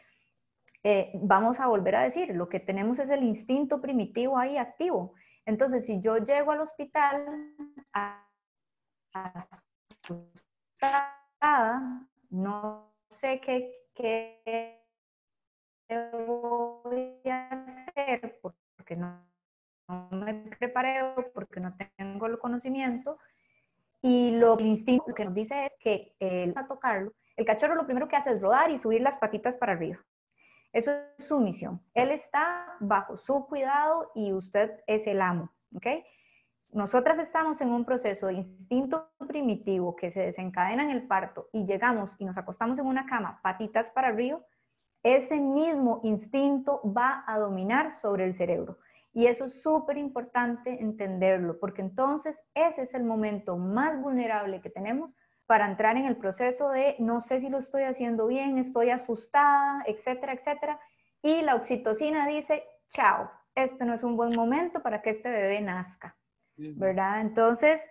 eh, 0.83 1.11
vamos 1.15 1.59
a 1.59 1.67
volver 1.67 1.95
a 1.95 2.03
decir, 2.03 2.33
lo 2.35 2.47
que 2.47 2.59
tenemos 2.59 2.99
es 2.99 3.09
el 3.09 3.23
instinto 3.23 3.81
primitivo 3.81 4.37
ahí 4.37 4.57
activo. 4.57 5.13
Entonces, 5.45 5.85
si 5.85 5.99
yo 6.01 6.17
llego 6.17 6.51
al 6.51 6.61
hospital 6.61 7.25
asustada, 10.71 12.07
no 12.29 12.93
sé 13.09 13.41
qué, 13.41 13.87
qué 13.95 14.83
voy 15.89 17.19
a 17.25 17.49
hacer 17.49 18.39
porque 18.41 18.66
no, 18.95 19.21
me 20.11 20.33
preparé 20.57 21.01
porque 21.33 21.59
no 21.59 21.75
tengo 21.97 22.27
el 22.27 22.39
conocimiento. 22.39 23.17
Y 24.01 24.31
lo 24.37 24.57
instinto 24.59 25.13
que 25.13 25.25
nos 25.25 25.33
dice 25.33 25.65
es 25.65 25.71
que 25.79 26.15
él 26.19 26.55
va 26.55 26.61
a 26.61 26.67
tocarlo. 26.67 27.13
El 27.35 27.45
cachorro 27.45 27.75
lo 27.75 27.85
primero 27.85 28.07
que 28.07 28.15
hace 28.15 28.31
es 28.31 28.41
rodar 28.41 28.71
y 28.71 28.77
subir 28.77 29.01
las 29.01 29.17
patitas 29.17 29.57
para 29.57 29.73
arriba. 29.73 29.99
Eso 30.71 30.91
es 30.91 31.25
su 31.25 31.39
misión. 31.39 31.81
Él 31.93 32.11
está 32.11 32.77
bajo 32.79 33.17
su 33.17 33.45
cuidado 33.47 34.11
y 34.13 34.33
usted 34.33 34.83
es 34.85 35.07
el 35.07 35.21
amo. 35.21 35.51
¿ok? 35.75 35.87
Nosotras 36.71 37.17
estamos 37.19 37.61
en 37.61 37.69
un 37.69 37.85
proceso 37.85 38.27
de 38.27 38.33
instinto 38.33 39.09
primitivo 39.27 39.95
que 39.95 40.11
se 40.11 40.21
desencadena 40.21 40.83
en 40.83 40.91
el 40.91 41.07
parto 41.07 41.49
y 41.53 41.65
llegamos 41.65 42.15
y 42.19 42.25
nos 42.25 42.37
acostamos 42.37 42.77
en 42.77 42.85
una 42.85 43.05
cama, 43.05 43.39
patitas 43.41 43.89
para 43.89 44.09
arriba 44.09 44.39
ese 45.15 45.37
mismo 45.37 46.01
instinto 46.03 46.81
va 46.83 47.23
a 47.27 47.39
dominar 47.39 47.95
sobre 47.95 48.25
el 48.25 48.33
cerebro. 48.33 48.77
Y 49.13 49.27
eso 49.27 49.45
es 49.45 49.61
súper 49.61 49.97
importante 49.97 50.81
entenderlo, 50.81 51.57
porque 51.59 51.81
entonces 51.81 52.39
ese 52.53 52.81
es 52.81 52.93
el 52.93 53.03
momento 53.03 53.57
más 53.57 53.99
vulnerable 54.01 54.61
que 54.61 54.69
tenemos 54.69 55.11
para 55.45 55.65
entrar 55.65 55.95
en 55.95 56.05
el 56.05 56.17
proceso 56.17 56.69
de 56.71 56.97
no 56.99 57.21
sé 57.21 57.39
si 57.39 57.47
lo 57.47 57.57
estoy 57.57 57.83
haciendo 57.83 58.27
bien, 58.27 58.57
estoy 58.57 58.89
asustada, 58.89 59.81
etcétera, 59.87 60.33
etcétera. 60.33 60.79
Y 61.21 61.41
la 61.41 61.55
oxitocina 61.55 62.27
dice, 62.27 62.63
chao, 62.89 63.31
este 63.55 63.85
no 63.85 63.93
es 63.93 64.03
un 64.03 64.17
buen 64.17 64.35
momento 64.35 64.83
para 64.83 65.01
que 65.01 65.11
este 65.11 65.29
bebé 65.29 65.61
nazca, 65.61 66.17
¿verdad? 66.57 67.21
Entonces, 67.21 67.81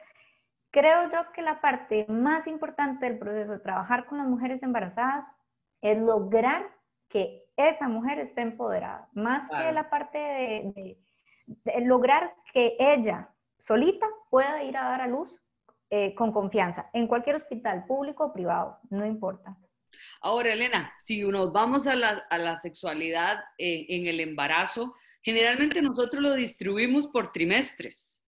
creo 0.71 1.11
yo 1.11 1.33
que 1.33 1.41
la 1.41 1.63
parte 1.63 2.05
más 2.09 2.47
importante 2.47 3.07
del 3.07 3.19
proceso 3.19 3.53
de 3.53 3.59
trabajar 3.59 4.05
con 4.05 4.19
las 4.19 4.29
mujeres 4.29 4.63
embarazadas 4.63 5.27
es 5.81 5.99
lograr 5.99 6.76
que 7.17 7.47
esa 7.57 7.89
mujer 7.89 8.19
esté 8.19 8.43
empoderada, 8.43 9.09
más 9.15 9.49
que 9.49 9.73
la 9.73 9.89
parte 9.89 10.19
de, 10.19 10.99
lograr 11.87 12.35
que 12.53 12.77
ella 12.79 13.31
solita 13.59 14.07
pueda 14.29 14.63
ir 14.65 14.77
a 14.77 14.85
dar 14.85 15.01
a 15.01 15.07
luz 15.07 15.35
eh, 15.89 16.15
con 16.15 16.31
confianza 16.31 16.91
en 16.93 17.07
cualquier 17.07 17.37
hospital, 17.37 17.87
público 17.87 18.27
o 18.27 18.33
privado, 18.35 18.79
no 18.91 19.07
importa. 19.07 19.57
Ahora, 20.21 20.53
Elena, 20.53 20.93
si 20.99 21.23
nos 21.23 21.55
vamos 21.55 21.87
a 21.87 21.95
la, 21.95 22.57
sexualidad 22.57 23.39
eh, 23.57 23.87
en 23.89 24.07
el 24.07 24.21
embarazo, 24.21 24.95
generalmente 25.23 25.81
nosotros 25.81 26.23
lo 26.23 26.35
distribuimos 26.35 27.07
por 27.07 27.33
trimestres. 27.33 28.23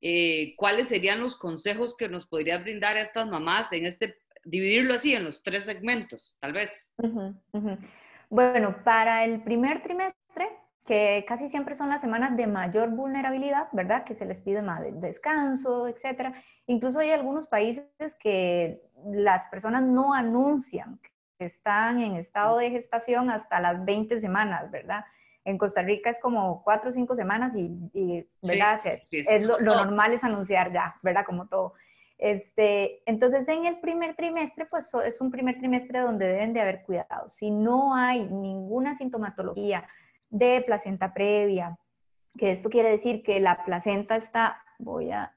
Eh, 0.00 0.54
¿Cuáles 0.56 0.86
serían 0.86 1.18
los 1.18 1.34
consejos 1.34 1.96
que 1.96 2.08
nos 2.08 2.28
podrían 2.28 2.62
brindar 2.62 2.96
a 2.96 3.00
estas 3.00 3.26
mamás 3.26 3.72
en 3.72 3.84
este, 3.84 4.20
dividirlo 4.44 4.94
así 4.94 5.12
en 5.12 5.24
los 5.24 5.42
tres 5.42 5.64
segmentos, 5.64 6.36
tal 6.38 6.52
vez? 6.52 6.92
Bueno, 8.30 8.76
para 8.84 9.24
el 9.24 9.42
primer 9.42 9.82
trimestre, 9.82 10.48
que 10.88 11.24
casi 11.28 11.50
siempre 11.50 11.76
son 11.76 11.90
las 11.90 12.00
semanas 12.00 12.34
de 12.36 12.46
mayor 12.46 12.88
vulnerabilidad, 12.88 13.68
¿verdad? 13.72 14.04
Que 14.04 14.14
se 14.14 14.24
les 14.24 14.38
pide 14.40 14.62
más 14.62 14.82
descanso, 15.00 15.86
etcétera. 15.86 16.32
Incluso 16.66 16.98
hay 17.00 17.10
algunos 17.10 17.46
países 17.46 17.86
que 18.18 18.80
las 19.04 19.46
personas 19.46 19.82
no 19.82 20.14
anuncian 20.14 20.98
que 21.38 21.44
están 21.44 22.00
en 22.00 22.16
estado 22.16 22.56
de 22.56 22.70
gestación 22.70 23.30
hasta 23.30 23.60
las 23.60 23.84
20 23.84 24.18
semanas, 24.18 24.70
¿verdad? 24.70 25.04
En 25.44 25.58
Costa 25.58 25.82
Rica 25.82 26.10
es 26.10 26.18
como 26.20 26.62
cuatro 26.64 26.90
o 26.90 26.92
cinco 26.92 27.14
semanas 27.14 27.54
y, 27.54 28.26
¿verdad? 28.42 28.80
es 29.10 29.42
lo, 29.42 29.60
normal 29.60 30.12
es 30.12 30.24
anunciar 30.24 30.72
ya, 30.72 30.96
¿verdad? 31.02 31.24
Como 31.26 31.48
todo. 31.48 31.74
Este, 32.18 33.08
entonces, 33.08 33.46
en 33.48 33.64
el 33.64 33.78
primer 33.78 34.16
trimestre, 34.16 34.66
pues 34.66 34.90
es 35.04 35.20
un 35.20 35.30
primer 35.30 35.58
trimestre 35.58 36.00
donde 36.00 36.26
deben 36.26 36.52
de 36.52 36.60
haber 36.60 36.82
cuidado. 36.82 37.30
Si 37.30 37.50
no 37.50 37.94
hay 37.94 38.24
ninguna 38.24 38.96
sintomatología, 38.96 39.88
de 40.30 40.62
placenta 40.66 41.14
previa, 41.14 41.78
que 42.36 42.50
esto 42.50 42.68
quiere 42.68 42.90
decir 42.90 43.22
que 43.22 43.40
la 43.40 43.64
placenta 43.64 44.16
está, 44.16 44.62
voy 44.78 45.10
a, 45.10 45.34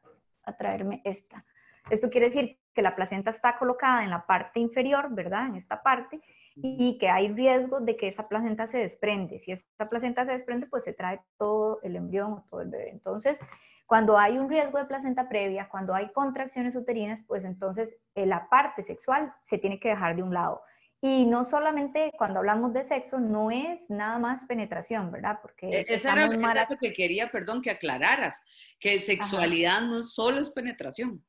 traerme 0.57 1.01
esta, 1.05 1.45
esto 1.89 2.09
quiere 2.09 2.27
decir 2.27 2.59
que 2.73 2.81
la 2.81 2.93
placenta 2.95 3.31
está 3.31 3.57
colocada 3.57 4.03
en 4.03 4.09
la 4.09 4.25
parte 4.25 4.59
inferior, 4.59 5.07
¿verdad? 5.11 5.47
En 5.47 5.55
esta 5.55 5.81
parte, 5.81 6.19
y 6.55 6.97
que 6.97 7.09
hay 7.09 7.29
riesgo 7.29 7.79
de 7.79 7.95
que 7.97 8.07
esa 8.07 8.27
placenta 8.27 8.67
se 8.67 8.79
desprende. 8.79 9.39
Si 9.39 9.51
esa 9.51 9.89
placenta 9.89 10.25
se 10.25 10.33
desprende, 10.33 10.67
pues 10.67 10.83
se 10.83 10.93
trae 10.93 11.21
todo 11.37 11.79
el 11.83 11.95
embrión 11.95 12.33
o 12.33 12.45
todo 12.49 12.61
el 12.61 12.69
bebé. 12.69 12.89
Entonces, 12.89 13.39
cuando 13.85 14.17
hay 14.17 14.37
un 14.37 14.49
riesgo 14.49 14.77
de 14.77 14.85
placenta 14.85 15.27
previa, 15.27 15.67
cuando 15.69 15.93
hay 15.93 16.11
contracciones 16.11 16.75
uterinas, 16.75 17.21
pues 17.27 17.43
entonces 17.43 17.89
eh, 18.15 18.25
la 18.25 18.47
parte 18.49 18.83
sexual 18.83 19.33
se 19.49 19.57
tiene 19.57 19.79
que 19.79 19.89
dejar 19.89 20.15
de 20.15 20.23
un 20.23 20.33
lado. 20.33 20.61
Y 21.03 21.25
no 21.25 21.45
solamente 21.45 22.11
cuando 22.15 22.39
hablamos 22.39 22.73
de 22.73 22.83
sexo, 22.83 23.19
no 23.19 23.49
es 23.49 23.81
nada 23.89 24.19
más 24.19 24.43
penetración, 24.45 25.11
¿verdad? 25.11 25.39
Porque 25.41 25.67
e-, 25.67 25.85
esa 25.87 26.13
era, 26.13 26.27
lo 26.27 26.77
que 26.79 26.93
quería, 26.93 27.31
perdón, 27.31 27.61
que 27.61 27.71
aclararas, 27.71 28.39
que 28.79 29.01
sexualidad 29.01 29.81
no 29.81 30.03
solo 30.03 30.39
es 30.41 30.51
penetración. 30.51 31.25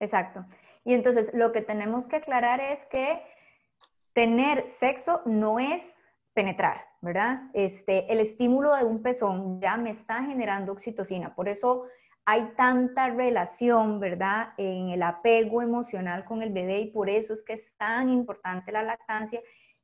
Exacto. 0.00 0.46
Y 0.84 0.94
entonces 0.94 1.30
lo 1.34 1.52
que 1.52 1.60
tenemos 1.60 2.06
que 2.06 2.16
aclarar 2.16 2.60
es 2.60 2.84
que 2.86 3.22
tener 4.14 4.66
sexo 4.66 5.20
no 5.26 5.58
es 5.58 5.84
penetrar, 6.32 6.86
¿verdad? 7.00 7.42
Este, 7.52 8.10
el 8.12 8.20
estímulo 8.20 8.74
de 8.74 8.84
un 8.84 9.02
pezón 9.02 9.60
ya 9.60 9.76
me 9.76 9.90
está 9.90 10.22
generando 10.24 10.72
oxitocina. 10.72 11.34
Por 11.34 11.48
eso 11.48 11.84
hay 12.24 12.52
tanta 12.56 13.10
relación, 13.10 14.00
¿verdad?, 14.00 14.54
en 14.56 14.88
el 14.88 15.02
apego 15.02 15.60
emocional 15.60 16.24
con 16.24 16.42
el 16.42 16.52
bebé 16.52 16.80
y 16.80 16.90
por 16.90 17.10
eso 17.10 17.34
es 17.34 17.42
que 17.42 17.52
es 17.54 17.76
tan 17.76 18.08
importante 18.08 18.72
la 18.72 18.82
lactancia 18.82 19.40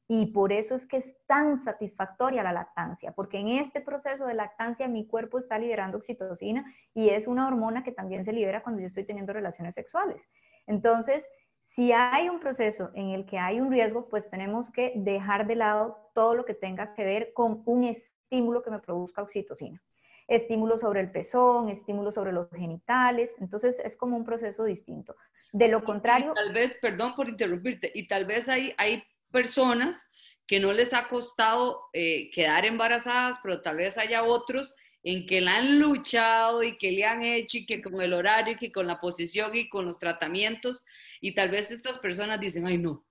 y 0.08 0.26
por 0.26 0.52
eso 0.52 0.75
es 0.75 0.87
que 0.87 0.96
es 0.96 1.04
tan 1.26 1.62
satisfactoria 1.62 2.42
la 2.42 2.52
lactancia, 2.52 3.12
porque 3.12 3.38
en 3.38 3.49
este 3.49 3.80
proceso 3.80 4.26
de 4.26 4.34
lactancia 4.34 4.88
mi 4.88 5.06
cuerpo 5.06 5.38
está 5.38 5.56
liberando 5.56 5.99
oxitocina 5.99 6.64
y 6.94 7.10
es 7.10 7.28
una 7.28 7.46
hormona 7.46 7.84
que 7.84 7.92
también 7.92 8.25
se 8.25 8.32
libera 8.32 8.62
cuando 8.62 8.80
yo 8.80 8.88
estoy 8.88 9.04
teniendo 9.04 9.32
relaciones 9.32 9.75
sexuales. 9.75 10.20
Entonces, 10.66 11.25
si 11.70 11.92
hay 11.92 12.28
un 12.28 12.38
proceso 12.38 12.90
en 12.94 13.10
el 13.10 13.26
que 13.26 13.38
hay 13.38 13.60
un 13.60 13.70
riesgo, 13.72 14.08
pues 14.08 14.30
tenemos 14.30 14.70
que 14.70 14.92
dejar 14.96 15.46
de 15.46 15.56
lado 15.56 15.96
todo 16.14 16.34
lo 16.34 16.44
que 16.44 16.54
tenga 16.54 16.94
que 16.94 17.04
ver 17.04 17.32
con 17.32 17.62
un 17.66 17.84
estímulo 17.84 18.62
que 18.62 18.70
me 18.70 18.78
produzca 18.78 19.22
oxitocina 19.22 19.82
estímulo 20.30 20.78
sobre 20.78 21.00
el 21.00 21.10
pezón, 21.10 21.68
estímulo 21.68 22.12
sobre 22.12 22.32
los 22.32 22.48
genitales, 22.52 23.32
entonces 23.40 23.78
es 23.84 23.96
como 23.96 24.16
un 24.16 24.24
proceso 24.24 24.64
distinto. 24.64 25.16
De 25.52 25.66
lo 25.66 25.82
contrario... 25.82 26.32
tal 26.34 26.52
vez, 26.52 26.78
perdón 26.80 27.16
por 27.16 27.28
interrumpirte, 27.28 27.90
y 27.92 28.06
tal 28.06 28.26
vez 28.26 28.48
hay, 28.48 28.72
hay 28.78 29.02
personas 29.32 30.08
que 30.46 30.60
no 30.60 30.72
les 30.72 30.94
ha 30.94 31.08
costado 31.08 31.80
eh, 31.92 32.30
quedar 32.30 32.64
embarazadas, 32.64 33.38
pero 33.42 33.60
tal 33.60 33.76
vez 33.76 33.98
haya 33.98 34.22
otros 34.22 34.74
en 35.02 35.26
que 35.26 35.40
la 35.40 35.57
han 35.57 35.78
luchado 35.78 36.62
y 36.62 36.76
que 36.76 36.90
le 36.90 37.04
han 37.04 37.23
hecho 37.23 37.59
y 37.59 37.66
que 37.66 37.80
con 37.80 38.00
el 38.00 38.12
horario 38.12 38.54
y 38.54 38.59
que 38.59 38.73
con 38.73 38.87
la 38.87 39.00
posición 39.00 39.54
y 39.54 39.69
con 39.69 39.87
los 39.87 39.99
tratamientos, 39.99 40.85
y 41.21 41.35
tal 41.35 41.50
vez 41.50 41.71
estas 41.71 41.99
personas 41.99 42.40
dicen, 42.40 42.66
ay 42.66 42.78
no, 42.78 43.04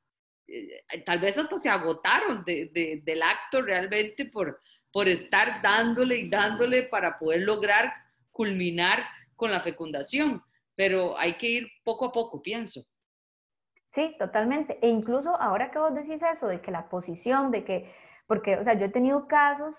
eh, 0.48 0.84
tal 1.06 1.20
vez 1.20 1.38
hasta 1.38 1.58
se 1.58 1.70
agotaron 1.70 2.44
del 2.46 3.22
acto 3.22 3.62
realmente 3.62 4.26
por, 4.26 4.62
por 4.92 5.08
estar 5.08 5.62
dándole 5.62 6.18
y 6.18 6.30
dándole 6.30 6.84
para 6.84 7.18
poder 7.18 7.42
lograr 7.42 7.94
culminar 8.32 9.06
con 9.36 9.52
la 9.52 9.62
fecundación. 9.62 10.44
Pero 10.76 11.18
hay 11.18 11.38
que 11.38 11.48
ir 11.48 11.68
poco 11.84 12.06
a 12.06 12.12
poco, 12.12 12.42
pienso. 12.42 12.86
Sí, 13.92 14.16
totalmente. 14.18 14.80
E 14.82 14.88
incluso 14.88 15.36
ahora 15.36 15.72
que 15.72 15.80
vos 15.80 15.94
decís 15.94 16.22
eso, 16.22 16.48
de 16.48 16.62
que 16.62 16.72
la 16.72 16.90
posición, 16.90 17.52
de 17.52 17.66
que, 17.66 17.94
porque, 18.28 18.58
o 18.58 18.64
sea, 18.64 18.76
yo 18.76 18.86
he 18.86 18.90
tenido 18.90 19.28
casos, 19.28 19.76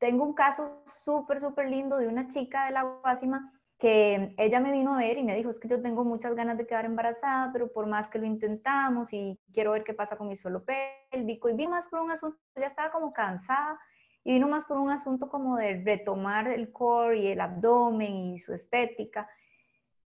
tengo 0.00 0.24
un 0.24 0.32
caso 0.32 0.82
súper, 1.04 1.40
súper 1.40 1.68
lindo 1.68 1.98
de 1.98 2.08
una 2.08 2.26
chica 2.28 2.64
de 2.64 2.72
la 2.72 2.82
Guásima 2.82 3.52
que 3.78 4.34
ella 4.36 4.60
me 4.60 4.72
vino 4.72 4.94
a 4.94 4.98
ver 4.98 5.16
y 5.16 5.22
me 5.22 5.34
dijo, 5.36 5.50
es 5.50 5.60
que 5.60 5.68
yo 5.68 5.80
tengo 5.80 6.04
muchas 6.04 6.34
ganas 6.34 6.58
de 6.58 6.66
quedar 6.66 6.84
embarazada, 6.84 7.50
pero 7.52 7.72
por 7.72 7.86
más 7.86 8.10
que 8.10 8.18
lo 8.18 8.26
intentamos 8.26 9.12
y 9.12 9.38
quiero 9.52 9.72
ver 9.72 9.84
qué 9.84 9.94
pasa 9.94 10.16
con 10.16 10.28
mi 10.28 10.36
suelo 10.36 10.64
pélvico, 10.64 11.48
y 11.48 11.54
vi 11.54 11.66
más 11.66 11.86
por 11.86 12.00
un 12.00 12.10
asunto, 12.10 12.38
ya 12.56 12.66
estaba 12.66 12.90
como 12.90 13.12
cansada 13.12 13.78
y 14.24 14.32
vino 14.34 14.48
más 14.48 14.64
por 14.64 14.78
un 14.78 14.90
asunto 14.90 15.28
como 15.30 15.56
de 15.56 15.82
retomar 15.82 16.48
el 16.48 16.72
core 16.72 17.18
y 17.20 17.26
el 17.28 17.40
abdomen 17.40 18.16
y 18.16 18.38
su 18.38 18.52
estética. 18.52 19.28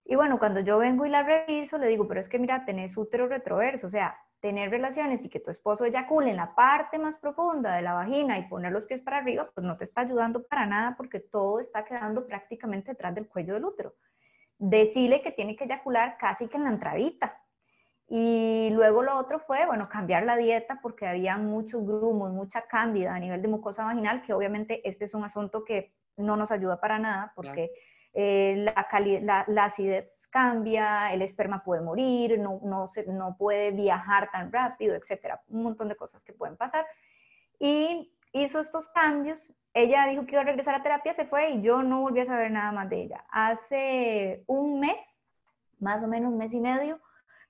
Y 0.04 0.14
bueno, 0.14 0.38
cuando 0.38 0.60
yo 0.60 0.78
vengo 0.78 1.04
y 1.04 1.10
la 1.10 1.24
reviso, 1.24 1.78
le 1.78 1.88
digo, 1.88 2.06
pero 2.06 2.20
es 2.20 2.28
que 2.28 2.38
mira, 2.38 2.64
tenés 2.64 2.96
útero 2.96 3.26
retroverso, 3.26 3.88
o 3.88 3.90
sea, 3.90 4.16
tener 4.46 4.70
relaciones 4.70 5.24
y 5.24 5.28
que 5.28 5.40
tu 5.40 5.50
esposo 5.50 5.84
eyacule 5.84 6.30
en 6.30 6.36
la 6.36 6.54
parte 6.54 7.00
más 7.00 7.18
profunda 7.18 7.74
de 7.74 7.82
la 7.82 7.94
vagina 7.94 8.38
y 8.38 8.46
poner 8.46 8.70
los 8.70 8.84
pies 8.84 9.00
para 9.00 9.16
arriba, 9.16 9.50
pues 9.52 9.66
no 9.66 9.76
te 9.76 9.82
está 9.82 10.02
ayudando 10.02 10.46
para 10.46 10.66
nada 10.66 10.94
porque 10.96 11.18
todo 11.18 11.58
está 11.58 11.84
quedando 11.84 12.24
prácticamente 12.28 12.92
detrás 12.92 13.12
del 13.12 13.26
cuello 13.26 13.54
del 13.54 13.64
útero. 13.64 13.94
Decirle 14.56 15.20
que 15.20 15.32
tiene 15.32 15.56
que 15.56 15.64
eyacular 15.64 16.16
casi 16.16 16.46
que 16.46 16.58
en 16.58 16.62
la 16.62 16.70
entradita, 16.70 17.42
y 18.08 18.70
luego 18.70 19.02
lo 19.02 19.18
otro 19.18 19.40
fue, 19.40 19.66
bueno, 19.66 19.88
cambiar 19.88 20.22
la 20.22 20.36
dieta 20.36 20.78
porque 20.80 21.08
había 21.08 21.36
muchos 21.38 21.84
grumos, 21.84 22.30
mucha 22.30 22.62
cándida 22.68 23.12
a 23.12 23.18
nivel 23.18 23.42
de 23.42 23.48
mucosa 23.48 23.84
vaginal, 23.84 24.22
que 24.22 24.32
obviamente 24.32 24.88
este 24.88 25.06
es 25.06 25.14
un 25.14 25.24
asunto 25.24 25.64
que 25.64 25.92
no 26.16 26.36
nos 26.36 26.52
ayuda 26.52 26.80
para 26.80 27.00
nada 27.00 27.32
porque 27.34 27.72
eh, 28.18 28.54
la, 28.56 29.44
la, 29.46 29.64
acidez 29.66 30.26
cambia, 30.28 31.12
el 31.12 31.20
esperma 31.20 31.62
puede 31.62 31.82
morir, 31.82 32.38
no, 32.38 32.60
no, 32.62 32.88
se, 32.88 33.04
no 33.06 33.36
puede 33.36 33.72
viajar 33.72 34.30
tan 34.30 34.50
rápido, 34.50 34.94
etcétera. 34.94 35.42
Un 35.48 35.64
montón 35.64 35.88
de 35.90 35.96
cosas 35.96 36.22
que 36.22 36.32
pueden 36.32 36.56
pasar. 36.56 36.86
Y 37.58 38.10
hizo 38.32 38.58
estos 38.58 38.88
cambios. 38.88 39.38
Ella 39.74 40.06
dijo 40.06 40.24
que 40.24 40.32
iba 40.32 40.40
a 40.40 40.46
regresar 40.46 40.74
a 40.74 40.82
terapia, 40.82 41.12
se 41.12 41.26
fue 41.26 41.50
y 41.50 41.60
yo 41.60 41.82
no 41.82 42.00
volví 42.00 42.20
a 42.20 42.24
saber 42.24 42.50
nada 42.50 42.72
más 42.72 42.88
de 42.88 43.02
ella. 43.02 43.22
Hace 43.28 44.44
un 44.46 44.80
mes, 44.80 45.04
más 45.78 46.02
o 46.02 46.06
menos 46.06 46.32
un 46.32 46.38
mes 46.38 46.54
y 46.54 46.60
medio, 46.60 46.98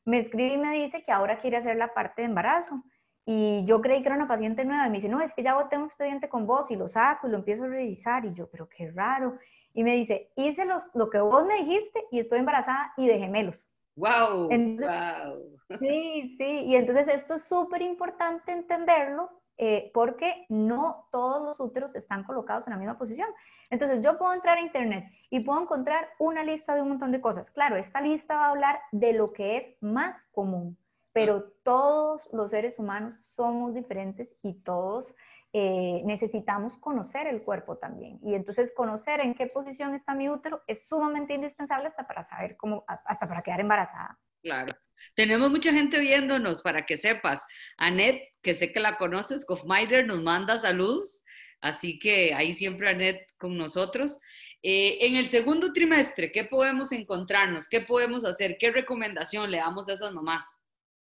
me 0.05 0.19
escribe 0.19 0.55
y 0.55 0.59
me 0.59 0.73
dice 0.73 1.05
que 1.05 1.13
ahora 1.13 1.39
quiere 1.39 1.59
hacer 1.59 1.77
la 1.77 1.95
parte 1.95 2.23
de 2.23 2.27
embarazo. 2.27 2.83
Y 3.29 3.65
yo 3.67 3.81
creí 3.81 4.03
que 4.03 4.09
era 4.09 4.17
una 4.17 4.29
paciente 4.29 4.65
nueva 4.65 4.87
y 4.87 4.91
me 4.91 4.97
dice, 4.99 5.09
no, 5.09 5.21
es 5.21 5.35
que 5.35 5.43
ya 5.43 5.57
tengo 5.69 5.83
un 5.83 5.89
expediente 5.89 6.29
con 6.29 6.47
vos 6.47 6.71
y 6.71 6.77
lo 6.77 6.89
saco 6.89 7.27
y 7.27 7.31
lo 7.31 7.39
empiezo 7.39 7.65
a 7.65 7.69
revisar. 7.69 8.25
Y 8.25 8.33
yo, 8.33 8.49
pero 8.49 8.69
qué 8.69 8.91
raro. 8.93 9.37
Y 9.75 9.83
me 9.83 9.97
dice, 9.97 10.31
hice 10.37 10.65
los, 10.65 10.85
lo 10.95 11.11
que 11.11 11.19
vos 11.19 11.45
me 11.45 11.57
dijiste 11.57 12.05
y 12.13 12.21
estoy 12.21 12.39
embarazada 12.39 12.93
y 12.97 13.09
de 13.09 13.19
gemelos. 13.19 13.69
¡Wow! 13.97 14.49
wow. 14.49 15.79
Sí, 15.81 16.37
sí. 16.39 16.65
Y 16.67 16.77
entonces 16.77 17.09
esto 17.09 17.35
es 17.35 17.43
súper 17.43 17.83
importante 17.83 18.53
entenderlo 18.53 19.29
eh, 19.59 19.91
porque 19.95 20.45
no 20.51 21.09
todos 21.11 21.43
los 21.43 21.61
úteros 21.61 21.95
están 21.95 22.25
colocados 22.25 22.67
en 22.67 22.75
la 22.75 22.79
misma 22.79 22.99
posición. 22.99 23.29
Entonces 23.71 24.03
yo 24.03 24.19
puedo 24.19 24.35
entrar 24.35 24.59
a 24.59 24.61
internet 24.61 25.05
y 25.31 25.41
puedo 25.41 25.61
encontrar 25.61 26.09
una 26.19 26.45
lista 26.45 26.75
de 26.75 26.83
un 26.83 26.91
montón 26.91 27.11
de 27.11 27.21
cosas. 27.21 27.51
Claro, 27.51 27.77
esta 27.77 28.01
lista 28.01 28.37
va 28.37 28.47
a 28.47 28.51
hablar 28.51 28.81
de 28.93 29.15
lo 29.15 29.33
que 29.33 29.57
es 29.57 29.83
más 29.83 30.27
común, 30.33 30.79
pero 31.17 31.51
todos 31.63 32.29
los 32.35 32.51
seres 32.51 32.79
humanos 32.79 33.15
somos 33.35 33.73
diferentes 33.73 34.29
y 34.43 34.53
todos 34.53 35.15
eh, 35.55 36.03
necesitamos 36.05 36.77
conocer 36.77 37.27
el 37.27 37.41
cuerpo 37.41 37.79
también. 37.79 38.21
Y 38.23 38.35
entonces 38.35 38.71
conocer 38.77 39.21
en 39.21 39.33
qué 39.33 39.47
posición 39.47 39.95
está 39.95 40.15
mi 40.15 40.29
útero 40.29 40.63
es 40.67 40.87
sumamente 40.87 41.33
indispensable 41.33 41.89
hasta 41.89 42.07
para 42.07 42.29
saber 42.29 42.59
cómo, 42.59 42.85
hasta 42.87 43.27
para 43.27 43.41
quedar 43.41 43.61
embarazada. 43.61 44.19
Claro. 44.43 44.77
Tenemos 45.15 45.51
mucha 45.51 45.73
gente 45.73 46.01
viéndonos 46.01 46.61
para 46.61 46.85
que 46.85 46.99
sepas. 46.99 47.47
Anet, 47.79 48.35
que 48.43 48.53
sé 48.53 48.71
que 48.71 48.81
la 48.81 48.99
conoces, 48.99 49.47
Gofmeider, 49.47 50.07
nos 50.07 50.23
manda 50.23 50.59
saludos. 50.59 51.25
Así 51.63 51.99
que 51.99 52.35
ahí 52.35 52.53
siempre 52.53 52.91
Anet 52.91 53.27
con 53.39 53.57
nosotros. 53.57 54.21
Eh, 54.63 54.99
en 55.01 55.17
el 55.17 55.29
segundo 55.29 55.73
trimestre, 55.73 56.31
¿qué 56.31 56.45
podemos 56.45 56.93
encontrarnos? 56.93 57.69
¿Qué 57.69 57.81
podemos 57.81 58.27
hacer? 58.27 58.59
¿Qué 58.59 58.71
recomendación 58.71 59.51
le 59.51 59.57
damos 59.57 59.89
a 59.89 59.95
esas 59.95 60.13
mamás? 60.13 60.45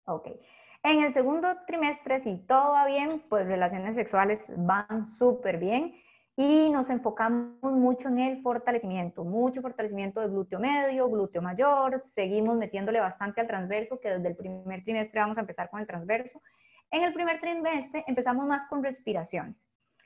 Ok. 0.05 0.27
En 0.83 1.03
el 1.03 1.13
segundo 1.13 1.49
trimestre, 1.67 2.21
si 2.21 2.37
todo 2.37 2.71
va 2.71 2.85
bien, 2.85 3.21
pues 3.27 3.45
relaciones 3.45 3.95
sexuales 3.95 4.45
van 4.55 5.13
súper 5.17 5.57
bien 5.57 5.93
y 6.37 6.69
nos 6.69 6.89
enfocamos 6.89 7.73
mucho 7.73 8.07
en 8.07 8.19
el 8.19 8.41
fortalecimiento, 8.41 9.25
mucho 9.25 9.61
fortalecimiento 9.61 10.21
de 10.21 10.29
glúteo 10.29 10.57
medio, 10.57 11.09
glúteo 11.09 11.41
mayor, 11.41 12.05
seguimos 12.15 12.55
metiéndole 12.55 13.01
bastante 13.01 13.41
al 13.41 13.47
transverso, 13.47 13.99
que 13.99 14.09
desde 14.09 14.29
el 14.29 14.37
primer 14.37 14.81
trimestre 14.85 15.19
vamos 15.19 15.37
a 15.37 15.41
empezar 15.41 15.69
con 15.69 15.81
el 15.81 15.87
transverso. 15.87 16.41
En 16.91 17.03
el 17.03 17.13
primer 17.13 17.41
trimestre 17.41 18.05
empezamos 18.07 18.47
más 18.47 18.65
con 18.67 18.81
respiraciones, 18.81 19.57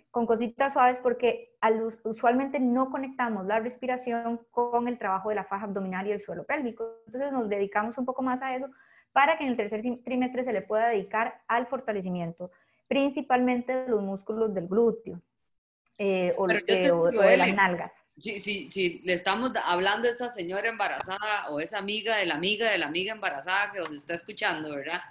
con 0.09 0.25
cositas 0.25 0.73
suaves 0.73 0.97
porque 0.97 1.55
usualmente 2.03 2.59
no 2.59 2.89
conectamos 2.89 3.45
la 3.45 3.59
respiración 3.59 4.41
con 4.50 4.88
el 4.88 4.97
trabajo 4.97 5.29
de 5.29 5.35
la 5.35 5.43
faja 5.43 5.65
abdominal 5.65 6.07
y 6.07 6.13
el 6.13 6.19
suelo 6.19 6.45
pélvico. 6.45 6.83
Entonces 7.05 7.31
nos 7.31 7.47
dedicamos 7.47 7.95
un 8.00 8.05
poco 8.05 8.23
más 8.23 8.41
a 8.41 8.55
eso 8.55 8.69
para 9.13 9.38
que 9.38 9.46
en 9.46 9.51
el 9.51 9.58
tercer 9.58 9.82
trimestre 10.03 10.43
se 10.43 10.51
le 10.51 10.62
pueda 10.62 10.89
dedicar 10.89 11.41
al 11.48 11.67
fortalecimiento, 11.67 12.51
principalmente 12.88 13.74
de 13.74 13.88
los 13.88 14.01
músculos 14.01 14.53
del 14.53 14.67
glúteo 14.67 15.22
eh, 15.98 16.34
o, 16.38 16.48
de 16.48 17.38
las 17.38 17.53
nalgas. 17.53 17.91
Si, 18.17 18.39
si, 18.70 19.00
le 19.03 19.13
estamos 19.13 19.51
hablando 19.63 20.08
a 20.08 20.12
esa 20.12 20.29
señora 20.29 20.70
embarazada 20.70 21.50
o 21.50 21.60
esa 21.60 21.77
amiga 21.77 22.17
de 22.17 22.25
la 22.25 22.36
amiga 22.36 22.70
de 22.70 22.77
la 22.77 22.88
amiga 22.88 23.13
embarazada 23.13 23.72
que 23.72 23.79
nos 23.79 23.96
está 23.96 24.15
escuchando, 24.15 24.75
¿verdad? 24.75 25.01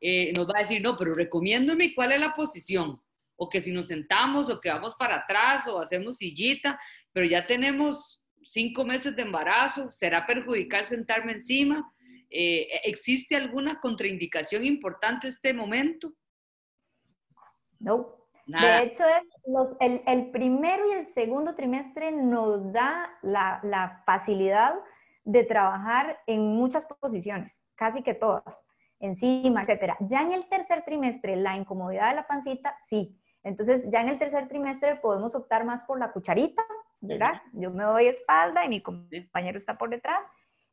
Eh, 0.00 0.32
nos 0.32 0.46
va 0.46 0.54
a 0.56 0.62
decir, 0.62 0.82
no, 0.82 0.96
pero 0.96 1.14
recomiéndome 1.14 1.94
cuál 1.94 2.12
es 2.12 2.20
la 2.20 2.32
posición, 2.32 3.00
o 3.36 3.48
que 3.48 3.60
si 3.60 3.72
nos 3.72 3.86
sentamos 3.86 4.50
o 4.50 4.60
que 4.60 4.68
vamos 4.68 4.94
para 4.96 5.16
atrás 5.16 5.66
o 5.66 5.80
hacemos 5.80 6.18
sillita, 6.18 6.78
pero 7.12 7.26
ya 7.26 7.46
tenemos 7.46 8.20
cinco 8.44 8.84
meses 8.84 9.16
de 9.16 9.22
embarazo, 9.22 9.90
¿será 9.90 10.26
perjudicial 10.26 10.84
sentarme 10.84 11.32
encima? 11.32 11.90
Eh, 12.36 12.80
¿Existe 12.82 13.36
alguna 13.36 13.78
contraindicación 13.80 14.64
importante 14.64 15.28
este 15.28 15.54
momento? 15.54 16.12
No, 17.78 18.24
de 18.44 18.82
hecho, 18.82 19.04
los, 19.46 19.76
el, 19.78 20.02
el, 20.04 20.32
primero 20.32 20.90
y 20.90 20.94
el 20.94 21.14
segundo 21.14 21.54
trimestre 21.54 22.10
nos 22.10 22.72
da 22.72 23.08
la, 23.22 23.60
la, 23.62 24.02
facilidad 24.04 24.74
de 25.22 25.44
trabajar 25.44 26.18
en 26.26 26.40
muchas 26.40 26.84
posiciones, 26.84 27.62
casi 27.76 28.02
que 28.02 28.14
todas, 28.14 28.60
encima, 28.98 29.62
etcétera. 29.62 29.96
Ya 30.00 30.22
en 30.22 30.32
el 30.32 30.48
tercer 30.48 30.84
trimestre, 30.84 31.36
la 31.36 31.56
incomodidad 31.56 32.10
de 32.10 32.16
la 32.16 32.26
pancita, 32.26 32.76
sí. 32.90 33.16
Entonces, 33.44 33.84
ya 33.92 34.00
en 34.00 34.08
el 34.08 34.18
tercer 34.18 34.48
trimestre 34.48 34.96
podemos 34.96 35.36
optar 35.36 35.64
más 35.64 35.82
por 35.82 36.00
la 36.00 36.10
cucharita, 36.10 36.64
¿verdad? 37.00 37.40
Yo 37.52 37.70
me 37.70 37.84
doy 37.84 38.08
espalda 38.08 38.64
y 38.64 38.70
mi 38.70 38.82
compañero 38.82 39.56
está 39.56 39.78
por 39.78 39.90
detrás 39.90 40.20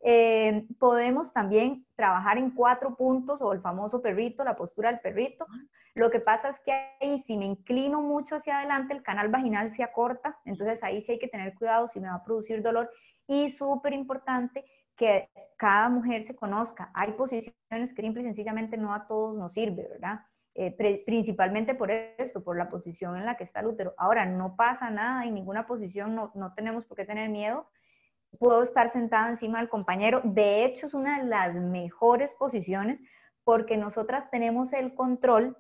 eh, 0.04 0.66
podemos 0.80 1.32
también 1.32 1.86
trabajar 1.96 2.38
en 2.38 2.52
cuatro 2.52 2.96
puntos 2.96 3.42
o 3.42 3.54
el 3.54 3.62
famoso 3.62 4.02
perrito, 4.02 4.44
la 4.44 4.56
postura 4.56 4.92
del 4.92 5.00
perrito. 5.00 5.46
Lo 5.94 6.10
que 6.10 6.20
pasa 6.20 6.50
es 6.50 6.60
que 6.62 6.72
ahí 6.72 7.20
si 7.20 7.38
me 7.38 7.46
inclino 7.46 8.02
mucho 8.02 8.36
hacia 8.36 8.58
adelante, 8.58 8.94
el 8.94 9.04
canal 9.04 9.30
vaginal 9.30 9.70
se 9.70 9.84
acorta, 9.84 10.40
entonces 10.46 10.84
ahí 10.84 11.02
sí 11.04 11.14
hay 11.14 11.20
que 11.20 11.28
tener 11.28 11.54
cuidado 11.54 11.88
si 11.88 12.00
me 12.00 12.08
va 12.08 12.16
a 12.16 12.24
producir 12.24 12.62
dolor. 12.62 12.90
Y 13.28 13.50
súper 13.52 13.94
importante 13.94 14.66
que 14.96 15.30
cada 15.58 15.90
mujer 15.90 16.26
se 16.26 16.36
conozca. 16.36 16.92
Hay 16.94 17.12
posiciones 17.14 17.94
que 17.94 18.02
simple 18.02 18.24
y 18.24 18.26
sencillamente 18.26 18.78
no 18.78 18.94
a 18.94 19.08
todos 19.08 19.38
nos 19.38 19.54
sirve, 19.54 19.88
¿verdad? 19.88 20.22
Eh, 20.54 21.04
principalmente 21.06 21.76
por 21.76 21.92
esto, 21.92 22.44
por 22.44 22.58
la 22.58 22.70
posición 22.70 23.16
en 23.16 23.26
la 23.26 23.38
que 23.38 23.44
está 23.44 23.62
el 23.62 23.68
útero. 23.68 23.94
Ahora, 23.98 24.26
no 24.26 24.56
pasa 24.56 24.90
nada 24.90 25.26
en 25.26 25.34
ninguna 25.34 25.66
posición, 25.66 26.16
no, 26.16 26.32
no 26.36 26.54
tenemos 26.54 26.86
por 26.86 26.98
qué 26.98 27.06
tener 27.06 27.30
miedo 27.30 27.68
puedo 28.40 28.64
estar 28.64 28.90
sentada 28.90 29.30
encima 29.30 29.60
del 29.60 29.70
compañero. 29.70 30.22
De 30.24 30.66
hecho, 30.66 30.88
es 30.88 30.94
una 30.94 31.22
de 31.22 31.28
las 31.28 31.56
mejores 31.56 32.34
posiciones 32.34 33.00
porque 33.44 33.78
nosotras 33.78 34.30
tenemos 34.30 34.74
el 34.74 34.94
control 34.94 35.58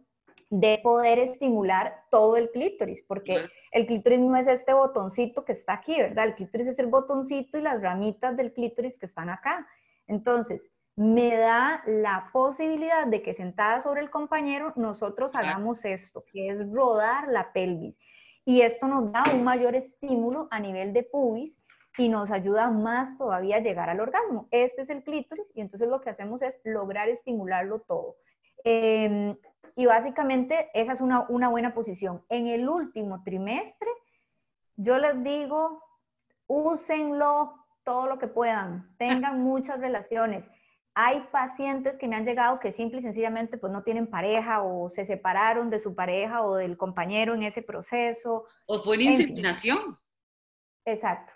de 0.49 0.79
poder 0.83 1.17
estimular 1.19 2.03
todo 2.11 2.35
el 2.35 2.51
clítoris, 2.51 3.03
porque 3.07 3.47
el 3.71 3.87
clítoris 3.87 4.19
no 4.19 4.35
es 4.35 4.47
este 4.47 4.73
botoncito 4.73 5.45
que 5.45 5.53
está 5.53 5.73
aquí, 5.73 5.95
¿verdad? 5.95 6.25
El 6.25 6.35
clítoris 6.35 6.67
es 6.67 6.79
el 6.79 6.87
botoncito 6.87 7.57
y 7.57 7.61
las 7.61 7.81
ramitas 7.81 8.35
del 8.35 8.53
clítoris 8.53 8.99
que 8.99 9.05
están 9.05 9.29
acá. 9.29 9.65
Entonces, 10.07 10.61
me 10.97 11.37
da 11.37 11.81
la 11.85 12.29
posibilidad 12.33 13.07
de 13.07 13.21
que 13.21 13.33
sentada 13.33 13.79
sobre 13.79 14.01
el 14.01 14.09
compañero 14.09 14.73
nosotros 14.75 15.35
hagamos 15.35 15.85
esto, 15.85 16.25
que 16.31 16.49
es 16.49 16.69
rodar 16.69 17.29
la 17.29 17.53
pelvis. 17.53 17.97
Y 18.43 18.61
esto 18.61 18.87
nos 18.87 19.11
da 19.11 19.23
un 19.33 19.45
mayor 19.45 19.75
estímulo 19.75 20.49
a 20.51 20.59
nivel 20.59 20.91
de 20.91 21.03
pubis 21.03 21.60
y 21.97 22.09
nos 22.09 22.31
ayuda 22.31 22.69
más 22.69 23.17
todavía 23.17 23.57
a 23.57 23.61
llegar 23.61 23.89
al 23.89 23.99
orgasmo. 23.99 24.47
Este 24.51 24.81
es 24.81 24.89
el 24.89 25.03
clítoris 25.03 25.45
y 25.53 25.61
entonces 25.61 25.89
lo 25.89 26.01
que 26.01 26.09
hacemos 26.09 26.41
es 26.41 26.55
lograr 26.63 27.09
estimularlo 27.09 27.81
todo. 27.81 28.15
Em, 28.63 29.35
y 29.75 29.85
básicamente 29.85 30.69
esa 30.73 30.93
es 30.93 31.01
una, 31.01 31.25
una 31.29 31.49
buena 31.49 31.73
posición. 31.73 32.23
En 32.29 32.47
el 32.47 32.67
último 32.67 33.23
trimestre, 33.23 33.89
yo 34.75 34.97
les 34.97 35.21
digo, 35.23 35.83
úsenlo 36.47 37.55
todo 37.83 38.07
lo 38.07 38.19
que 38.19 38.27
puedan, 38.27 38.95
tengan 38.97 39.41
muchas 39.41 39.79
relaciones. 39.79 40.45
Hay 40.93 41.21
pacientes 41.31 41.97
que 41.97 42.07
me 42.07 42.17
han 42.17 42.25
llegado 42.25 42.59
que 42.59 42.73
simple 42.73 42.99
y 42.99 43.03
sencillamente 43.03 43.57
pues 43.57 43.71
no 43.71 43.83
tienen 43.83 44.07
pareja 44.07 44.61
o 44.61 44.89
se 44.89 45.05
separaron 45.05 45.69
de 45.69 45.79
su 45.79 45.95
pareja 45.95 46.43
o 46.43 46.55
del 46.55 46.77
compañero 46.77 47.33
en 47.33 47.43
ese 47.43 47.61
proceso. 47.61 48.45
O 48.65 48.79
fue 48.79 48.97
una 48.97 49.05
inseminación. 49.05 49.97
Exacto. 50.85 51.31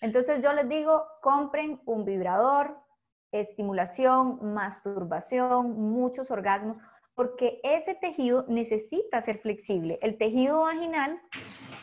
Entonces 0.00 0.42
yo 0.42 0.52
les 0.52 0.68
digo, 0.68 1.04
compren 1.20 1.80
un 1.84 2.04
vibrador, 2.04 2.76
estimulación, 3.32 4.38
masturbación, 4.54 5.72
muchos 5.78 6.30
orgasmos, 6.30 6.78
porque 7.14 7.60
ese 7.62 7.94
tejido 7.94 8.44
necesita 8.48 9.20
ser 9.22 9.38
flexible. 9.40 9.98
El 10.00 10.16
tejido 10.16 10.62
vaginal 10.62 11.20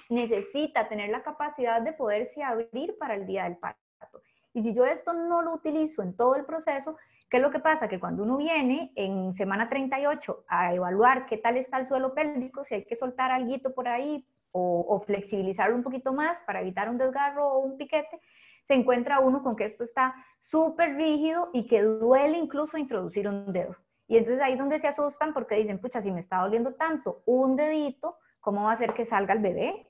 necesita 0.10 0.88
tener 0.88 1.10
la 1.10 1.22
capacidad 1.22 1.82
de 1.82 1.94
poderse 1.94 2.44
abrir 2.44 2.98
para 2.98 3.14
el 3.14 3.28
día 3.28 3.44
del 3.44 3.58
parto. 3.58 4.22
Y 4.54 4.64
si 4.64 4.74
yo 4.74 4.86
esto 4.86 5.14
no 5.14 5.44
lo 5.44 5.54
utilizo 5.54 6.02
en 6.02 6.16
todo 6.16 6.36
el 6.36 6.46
proceso, 6.46 6.98
¿qué 7.30 7.38
es 7.38 7.44
lo 7.44 7.52
que 7.52 7.60
pasa? 7.60 7.88
Que 7.88 8.00
cuando 8.00 8.24
uno 8.24 8.38
viene 8.38 8.92
en 8.96 9.36
semana 9.36 9.70
38 9.70 10.46
a 10.48 10.74
evaluar 10.74 11.28
qué 11.28 11.38
tal 11.38 11.58
está 11.58 11.78
el 11.78 11.86
suelo 11.86 12.16
pélvico, 12.16 12.64
si 12.64 12.74
hay 12.74 12.86
que 12.86 12.96
soltar 12.96 13.30
algo 13.32 13.76
por 13.76 13.88
ahí 13.88 14.26
o, 14.58 15.00
flexibilizarlo 15.06 15.76
un 15.76 15.84
poquito 15.84 16.14
más 16.14 16.38
para 16.46 16.62
evitar 16.62 16.90
un 16.90 16.98
desgarro 16.98 17.48
o 17.48 17.60
un 17.60 17.78
piquete, 17.78 18.20
se 18.66 18.74
encuentra 18.74 19.20
uno 19.20 19.44
con 19.44 19.56
que 19.56 19.66
esto 19.66 19.84
está 19.84 20.16
súper 20.40 20.96
rígido 20.96 21.50
y 21.54 21.68
que 21.68 21.82
duele 21.82 22.38
incluso 22.38 22.78
introducir 22.78 23.28
un 23.28 23.52
dedo. 23.54 23.76
Y 24.08 24.18
entonces 24.18 24.42
ahí 24.42 24.54
es 24.54 24.60
donde 24.60 24.80
se 24.80 24.88
asustan 24.88 25.34
porque 25.34 25.56
dicen, 25.56 25.80
pucha, 25.80 26.02
si 26.02 26.12
me 26.12 26.22
está 26.22 26.38
doliendo 26.38 26.74
tanto 26.74 27.24
un 27.26 27.56
dedito, 27.56 28.18
¿cómo 28.40 28.64
va 28.64 28.72
a 28.72 28.74
hacer 28.74 28.94
que 28.94 29.06
salga 29.06 29.34
el 29.34 29.40
bebé? 29.40 29.88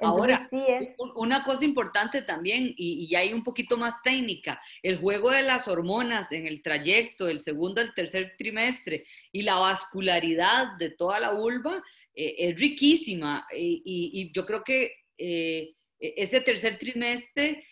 Ahora, 0.00 0.48
sí 0.50 0.64
es... 0.66 0.96
una 1.14 1.44
cosa 1.44 1.64
importante 1.64 2.22
también, 2.22 2.74
y, 2.76 3.06
y, 3.08 3.14
hay 3.14 3.32
un 3.32 3.44
poquito 3.44 3.76
más 3.76 4.02
técnica, 4.02 4.60
el 4.82 4.98
juego 4.98 5.30
de 5.30 5.42
las 5.42 5.68
hormonas 5.68 6.32
en 6.32 6.46
el 6.46 6.60
trayecto 6.60 7.26
del 7.26 7.38
segundo 7.38 7.80
al 7.80 7.94
tercer 7.94 8.34
trimestre 8.36 9.04
y 9.30 9.42
la 9.42 9.56
vascularidad 9.56 10.76
de 10.78 10.90
toda 10.90 11.20
la 11.20 11.30
vulva 11.30 11.82
eh, 12.14 12.34
es 12.38 12.60
riquísima 12.60 13.46
y, 13.56 14.30
yo 14.34 14.44
creo 14.44 14.62
que 14.62 14.92
eh, 15.18 15.74
ese 15.98 16.40
tercer 16.40 16.78
trimestre 16.78 17.64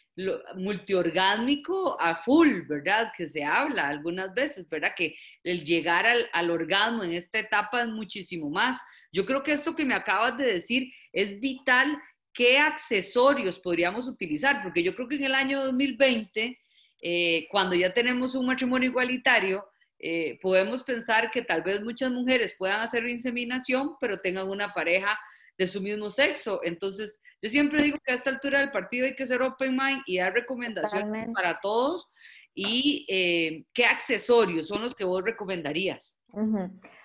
multiorgásmico 0.57 2.01
a 2.01 2.17
full, 2.17 2.63
¿verdad? 2.69 3.13
Que 3.17 3.27
se 3.27 3.45
habla 3.45 3.89
algunas 3.89 4.35
veces, 4.35 4.69
¿verdad? 4.69 4.93
Que 4.97 5.15
el 5.45 5.65
llegar 5.65 6.07
al, 6.07 6.29
al, 6.33 6.51
orgasmo 6.51 7.05
en 7.05 7.15
esta 7.15 7.39
etapa 7.39 7.83
es 7.83 7.89
muchísimo 7.89 8.51
más. 8.51 8.79
Yo 9.13 9.25
creo 9.25 9.43
que 9.43 9.53
esto 9.53 9.75
que 9.75 9.85
me 9.85 9.95
acabas 9.95 10.37
de 10.37 10.55
decir 10.55 10.93
es 11.13 11.41
vital. 11.41 11.99
¿Qué 12.33 12.59
accesorios 12.59 13.59
podríamos 13.59 14.09
utilizar? 14.09 14.63
Porque 14.63 14.83
yo 14.83 14.95
creo 14.95 15.09
que 15.09 15.17
en 15.17 15.25
el 15.25 15.35
año 15.35 15.65
2020, 15.65 16.59
eh, 17.03 17.47
cuando 17.51 17.75
ya 17.75 17.93
tenemos 17.93 18.35
un 18.35 18.47
matrimonio 18.47 18.91
igualitario, 18.91 19.65
eh, 20.03 20.39
podemos 20.41 20.83
pensar 20.83 21.31
que 21.31 21.43
tal 21.43 21.63
vez 21.63 21.83
muchas 21.83 22.11
mujeres 22.11 22.55
puedan 22.59 22.81
hacer 22.81 23.07
inseminación, 23.09 23.97
pero 24.01 24.19
tengan 24.19 24.49
una 24.49 24.73
pareja 24.73 25.19
de 25.59 25.67
su 25.67 25.83
mismo 25.83 26.09
sexo. 26.09 26.61
Entonces, 26.65 27.21
yo 27.43 27.51
siempre 27.51 27.83
digo 27.83 27.99
que 28.03 28.13
a 28.13 28.15
esta 28.15 28.31
altura 28.31 28.61
del 28.61 28.71
partido 28.71 29.07
hay 29.07 29.15
que 29.15 29.27
ser 29.27 29.43
open 29.43 29.77
mind 29.77 30.03
y 30.07 30.19
dar 30.19 30.33
recomendaciones 30.33 31.29
para 31.35 31.61
todos. 31.61 32.09
¿Y 32.55 33.07
eh, 33.09 33.65
qué 33.75 33.85
accesorios 33.85 34.69
son 34.69 34.83
los 34.83 34.95
que 34.95 35.05
vos 35.05 35.23
recomendarías? 35.23 36.19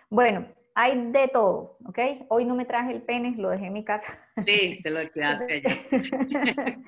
Bueno, 0.10 0.48
hay 0.74 1.12
de 1.12 1.28
todo, 1.28 1.78
¿ok? 1.86 2.00
Hoy 2.30 2.46
no 2.46 2.56
me 2.56 2.66
traje 2.66 2.94
el 2.94 3.02
pene, 3.02 3.36
lo 3.38 3.50
dejé 3.50 3.68
en 3.68 3.74
mi 3.74 3.84
casa. 3.84 4.20
Sí, 4.46 4.80
te 4.84 4.90
lo 4.90 5.00
quedaste 5.12 5.54
allá. 5.54 5.82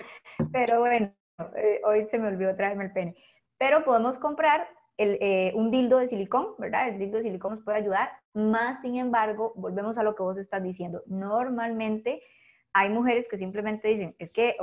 Pero 0.53 0.79
bueno, 0.79 1.13
eh, 1.55 1.81
hoy 1.83 2.07
se 2.11 2.17
me 2.17 2.29
olvidó 2.29 2.55
traerme 2.55 2.85
el 2.85 2.93
pene. 2.93 3.15
Pero 3.57 3.83
podemos 3.83 4.17
comprar 4.19 4.69
eh, 4.97 5.51
un 5.55 5.69
dildo 5.71 5.99
de 5.99 6.07
silicón, 6.07 6.55
¿verdad? 6.57 6.89
El 6.89 6.99
dildo 6.99 7.17
de 7.17 7.23
silicón 7.23 7.55
nos 7.55 7.63
puede 7.63 7.77
ayudar, 7.77 8.09
más 8.33 8.81
sin 8.81 8.95
embargo, 8.97 9.53
volvemos 9.55 9.97
a 9.97 10.03
lo 10.03 10.15
que 10.15 10.23
vos 10.23 10.37
estás 10.37 10.63
diciendo. 10.63 11.03
Normalmente 11.05 12.21
hay 12.73 12.89
mujeres 12.89 13.27
que 13.27 13.37
simplemente 13.37 13.87
dicen, 13.87 14.15
es 14.19 14.31
que 14.31 14.55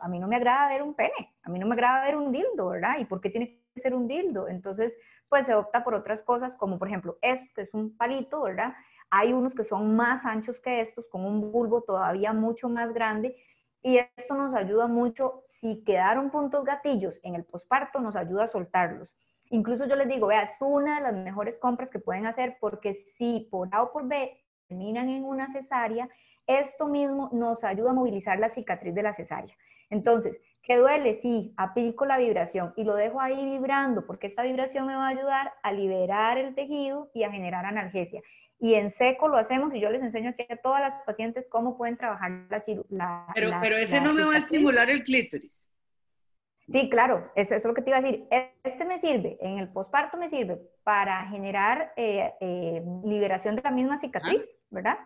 a 0.00 0.08
mí 0.08 0.18
no 0.18 0.28
me 0.28 0.36
agrada 0.36 0.68
ver 0.68 0.82
un 0.82 0.94
pene, 0.94 1.34
a 1.42 1.50
mí 1.50 1.58
no 1.58 1.66
me 1.66 1.74
agrada 1.74 2.04
ver 2.04 2.16
un 2.16 2.32
dildo, 2.32 2.68
¿verdad? 2.68 2.98
¿Y 2.98 3.04
por 3.04 3.20
qué 3.20 3.30
tiene 3.30 3.60
que 3.74 3.80
ser 3.80 3.94
un 3.94 4.08
dildo? 4.08 4.48
Entonces, 4.48 4.92
pues 5.28 5.46
se 5.46 5.54
opta 5.54 5.82
por 5.82 5.94
otras 5.94 6.22
cosas, 6.22 6.54
como 6.56 6.78
por 6.78 6.88
ejemplo 6.88 7.18
esto, 7.22 7.46
que 7.54 7.62
es 7.62 7.72
un 7.72 7.96
palito, 7.96 8.42
¿verdad? 8.42 8.74
Hay 9.10 9.32
unos 9.32 9.54
que 9.54 9.64
son 9.64 9.96
más 9.96 10.26
anchos 10.26 10.60
que 10.60 10.80
estos, 10.80 11.06
con 11.06 11.24
un 11.24 11.52
bulbo 11.52 11.82
todavía 11.82 12.32
mucho 12.32 12.68
más 12.68 12.92
grande, 12.92 13.36
y 13.82 13.98
esto 14.16 14.34
nos 14.34 14.54
ayuda 14.54 14.86
mucho, 14.86 15.42
si 15.48 15.82
quedaron 15.84 16.30
puntos 16.30 16.64
gatillos 16.64 17.18
en 17.22 17.34
el 17.34 17.44
posparto, 17.44 18.00
nos 18.00 18.16
ayuda 18.16 18.44
a 18.44 18.48
soltarlos. 18.48 19.16
Incluso 19.52 19.86
yo 19.86 19.96
les 19.96 20.08
digo, 20.08 20.28
vea, 20.28 20.44
es 20.44 20.56
una 20.60 20.96
de 20.96 21.02
las 21.02 21.14
mejores 21.14 21.58
compras 21.58 21.90
que 21.90 21.98
pueden 21.98 22.24
hacer 22.24 22.56
porque 22.58 23.04
si 23.18 23.48
por 23.50 23.68
A 23.72 23.82
o 23.82 23.92
por 23.92 24.08
B 24.08 24.42
terminan 24.66 25.10
en 25.10 25.24
una 25.24 25.52
cesárea, 25.52 26.08
esto 26.46 26.86
mismo 26.86 27.28
nos 27.34 27.62
ayuda 27.62 27.90
a 27.90 27.94
movilizar 27.94 28.38
la 28.38 28.48
cicatriz 28.48 28.94
de 28.94 29.02
la 29.02 29.12
cesárea. 29.12 29.54
Entonces, 29.90 30.38
¿qué 30.62 30.78
duele? 30.78 31.20
Sí, 31.20 31.52
aplico 31.58 32.06
la 32.06 32.16
vibración 32.16 32.72
y 32.76 32.84
lo 32.84 32.94
dejo 32.94 33.20
ahí 33.20 33.44
vibrando 33.44 34.06
porque 34.06 34.26
esta 34.26 34.42
vibración 34.42 34.86
me 34.86 34.96
va 34.96 35.08
a 35.08 35.10
ayudar 35.10 35.52
a 35.62 35.70
liberar 35.70 36.38
el 36.38 36.54
tejido 36.54 37.10
y 37.12 37.24
a 37.24 37.30
generar 37.30 37.66
analgesia. 37.66 38.22
Y 38.58 38.74
en 38.74 38.90
seco 38.90 39.28
lo 39.28 39.36
hacemos 39.36 39.74
y 39.74 39.80
yo 39.80 39.90
les 39.90 40.02
enseño 40.02 40.30
aquí 40.30 40.46
a 40.48 40.56
todas 40.56 40.80
las 40.80 40.94
pacientes 41.04 41.46
cómo 41.50 41.76
pueden 41.76 41.98
trabajar 41.98 42.30
la, 42.48 42.64
la 42.88 43.26
Pero, 43.34 43.50
pero 43.60 43.76
ese 43.76 44.00
no 44.00 44.14
me 44.14 44.24
va 44.24 44.32
a 44.32 44.38
estimular 44.38 44.88
el 44.88 45.02
clítoris. 45.02 45.71
Sí, 46.72 46.88
claro, 46.88 47.30
eso, 47.34 47.54
es 47.54 47.64
lo 47.64 47.74
que 47.74 47.82
te 47.82 47.90
iba 47.90 47.98
a 47.98 48.00
decir. 48.00 48.26
Este 48.64 48.84
me 48.86 48.98
sirve, 48.98 49.36
en 49.40 49.58
el 49.58 49.68
posparto 49.68 50.16
me 50.16 50.30
sirve 50.30 50.58
para 50.82 51.26
generar 51.26 51.92
eh, 51.96 52.32
eh, 52.40 52.82
liberación 53.04 53.56
de 53.56 53.62
la 53.62 53.70
misma 53.70 53.98
cicatriz, 53.98 54.42
¿verdad? 54.70 54.98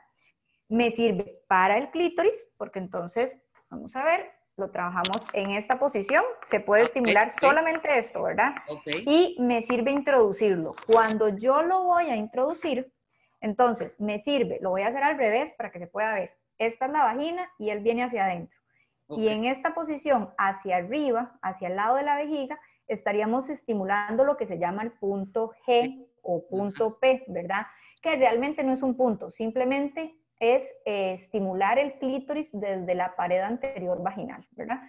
Me 0.69 0.93
sirve 0.93 1.41
para 1.49 1.77
el 1.77 1.91
clítoris, 1.91 2.49
porque 2.57 2.79
entonces, 2.79 3.41
vamos 3.69 3.97
a 3.97 4.05
ver, 4.05 4.31
lo 4.57 4.71
trabajamos 4.71 5.27
en 5.33 5.51
esta 5.51 5.79
posición, 5.79 6.25
se 6.43 6.61
puede 6.61 6.85
estimular 6.85 7.31
solamente 7.31 7.99
esto, 7.99 8.23
¿verdad? 8.23 8.55
Y 8.87 9.37
me 9.41 9.61
sirve 9.61 9.91
introducirlo. 9.91 10.75
Cuando 10.87 11.29
yo 11.37 11.63
lo 11.63 11.85
voy 11.85 12.07
a 12.07 12.17
introducir, 12.17 12.93
entonces 13.41 14.01
me 14.01 14.19
sirve, 14.21 14.59
lo 14.63 14.71
voy 14.71 14.83
a 14.83 14.89
hacer 14.89 15.03
al 15.03 15.19
revés 15.19 15.53
para 15.59 15.71
que 15.71 15.79
se 15.79 15.89
pueda 15.89 16.15
ver. 16.15 16.37
Esta 16.59 16.87
es 16.87 16.93
la 16.93 17.03
vagina 17.05 17.51
y 17.59 17.71
él 17.71 17.81
viene 17.81 18.05
hacia 18.05 18.25
adentro. 18.25 18.56
Y 19.09 19.29
en 19.29 19.45
esta 19.45 19.75
posición 19.75 20.31
hacia 20.37 20.77
arriba, 20.79 21.39
hacia 21.43 21.69
el 21.69 21.77
lado 21.77 21.97
de 21.97 22.03
la 22.03 22.17
vejiga, 22.17 22.59
estaríamos 22.89 23.49
estimulando 23.49 24.25
lo 24.25 24.37
que 24.37 24.47
se 24.47 24.59
llama 24.59 24.83
el 24.83 24.93
punto 24.93 25.53
G 25.67 26.07
o 26.23 26.47
punto 26.49 26.99
P, 26.99 27.25
¿verdad? 27.29 27.67
Que 28.03 28.17
realmente 28.17 28.65
no 28.65 28.73
es 28.73 28.83
un 28.83 28.97
punto, 28.97 29.31
simplemente 29.31 30.17
es 30.39 30.63
eh, 30.85 31.13
estimular 31.13 31.79
el 31.79 31.99
clítoris 31.99 32.51
desde 32.53 32.95
la 32.95 33.17
pared 33.17 33.41
anterior 33.41 34.03
vaginal, 34.03 34.47
¿verdad? 34.53 34.81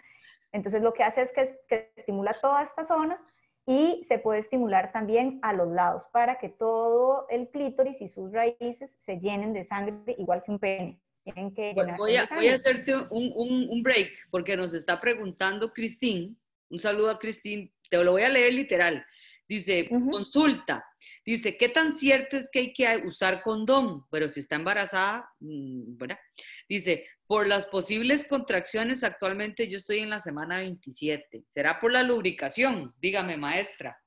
Entonces 0.51 0.81
lo 0.81 0.93
que 0.93 1.03
hace 1.03 1.21
es 1.21 1.31
que, 1.31 1.45
que 1.67 1.91
estimula 1.95 2.35
toda 2.41 2.63
esta 2.63 2.83
zona 2.83 3.19
y 3.65 4.03
se 4.07 4.17
puede 4.17 4.39
estimular 4.39 4.91
también 4.91 5.39
a 5.41 5.53
los 5.53 5.69
lados 5.69 6.07
para 6.11 6.37
que 6.37 6.49
todo 6.49 7.27
el 7.29 7.49
clítoris 7.49 8.01
y 8.01 8.09
sus 8.09 8.31
raíces 8.31 8.91
se 9.05 9.19
llenen 9.19 9.53
de 9.53 9.65
sangre 9.65 10.15
igual 10.17 10.43
que 10.43 10.51
un 10.51 10.59
pene 10.59 11.01
voy, 11.35 12.15
a, 12.15 12.27
voy 12.27 12.47
a 12.47 12.55
hacerte 12.55 12.95
un, 12.95 13.31
un, 13.35 13.83
break 13.83 14.11
porque 14.29 14.55
nos 14.55 14.73
está 14.73 14.99
preguntando 14.99 15.73
Cristín. 15.73 16.39
Un 16.69 16.79
saludo 16.79 17.09
a 17.09 17.19
Cristín. 17.19 17.73
Te 17.89 18.03
lo 18.03 18.11
voy 18.11 18.23
a 18.23 18.29
leer 18.29 18.53
literal. 18.53 19.05
Dice, 19.47 19.87
consulta. 19.89 20.85
Dice, 21.25 21.55
¿qué 21.55 21.69
tan 21.69 21.97
cierto 21.97 22.35
es 22.35 22.49
que 22.51 22.59
hay 22.59 22.73
que 22.73 23.03
usar 23.05 23.41
condón? 23.41 24.05
Pero 24.11 24.29
si 24.29 24.41
está 24.41 24.57
embarazada, 24.57 25.29
mm, 25.39 25.97
¿verdad? 25.97 26.19
Dice, 26.67 27.05
por 27.25 27.47
las 27.47 27.65
posibles 27.65 28.27
contracciones, 28.27 29.05
actualmente 29.05 29.69
yo 29.69 29.77
estoy 29.77 29.99
en 29.99 30.09
la 30.09 30.19
semana 30.19 30.57
27. 30.57 31.45
¿Será 31.53 31.79
por 31.79 31.93
la 31.93 32.03
lubricación? 32.03 32.93
Dígame, 32.99 33.37
maestra. 33.37 33.97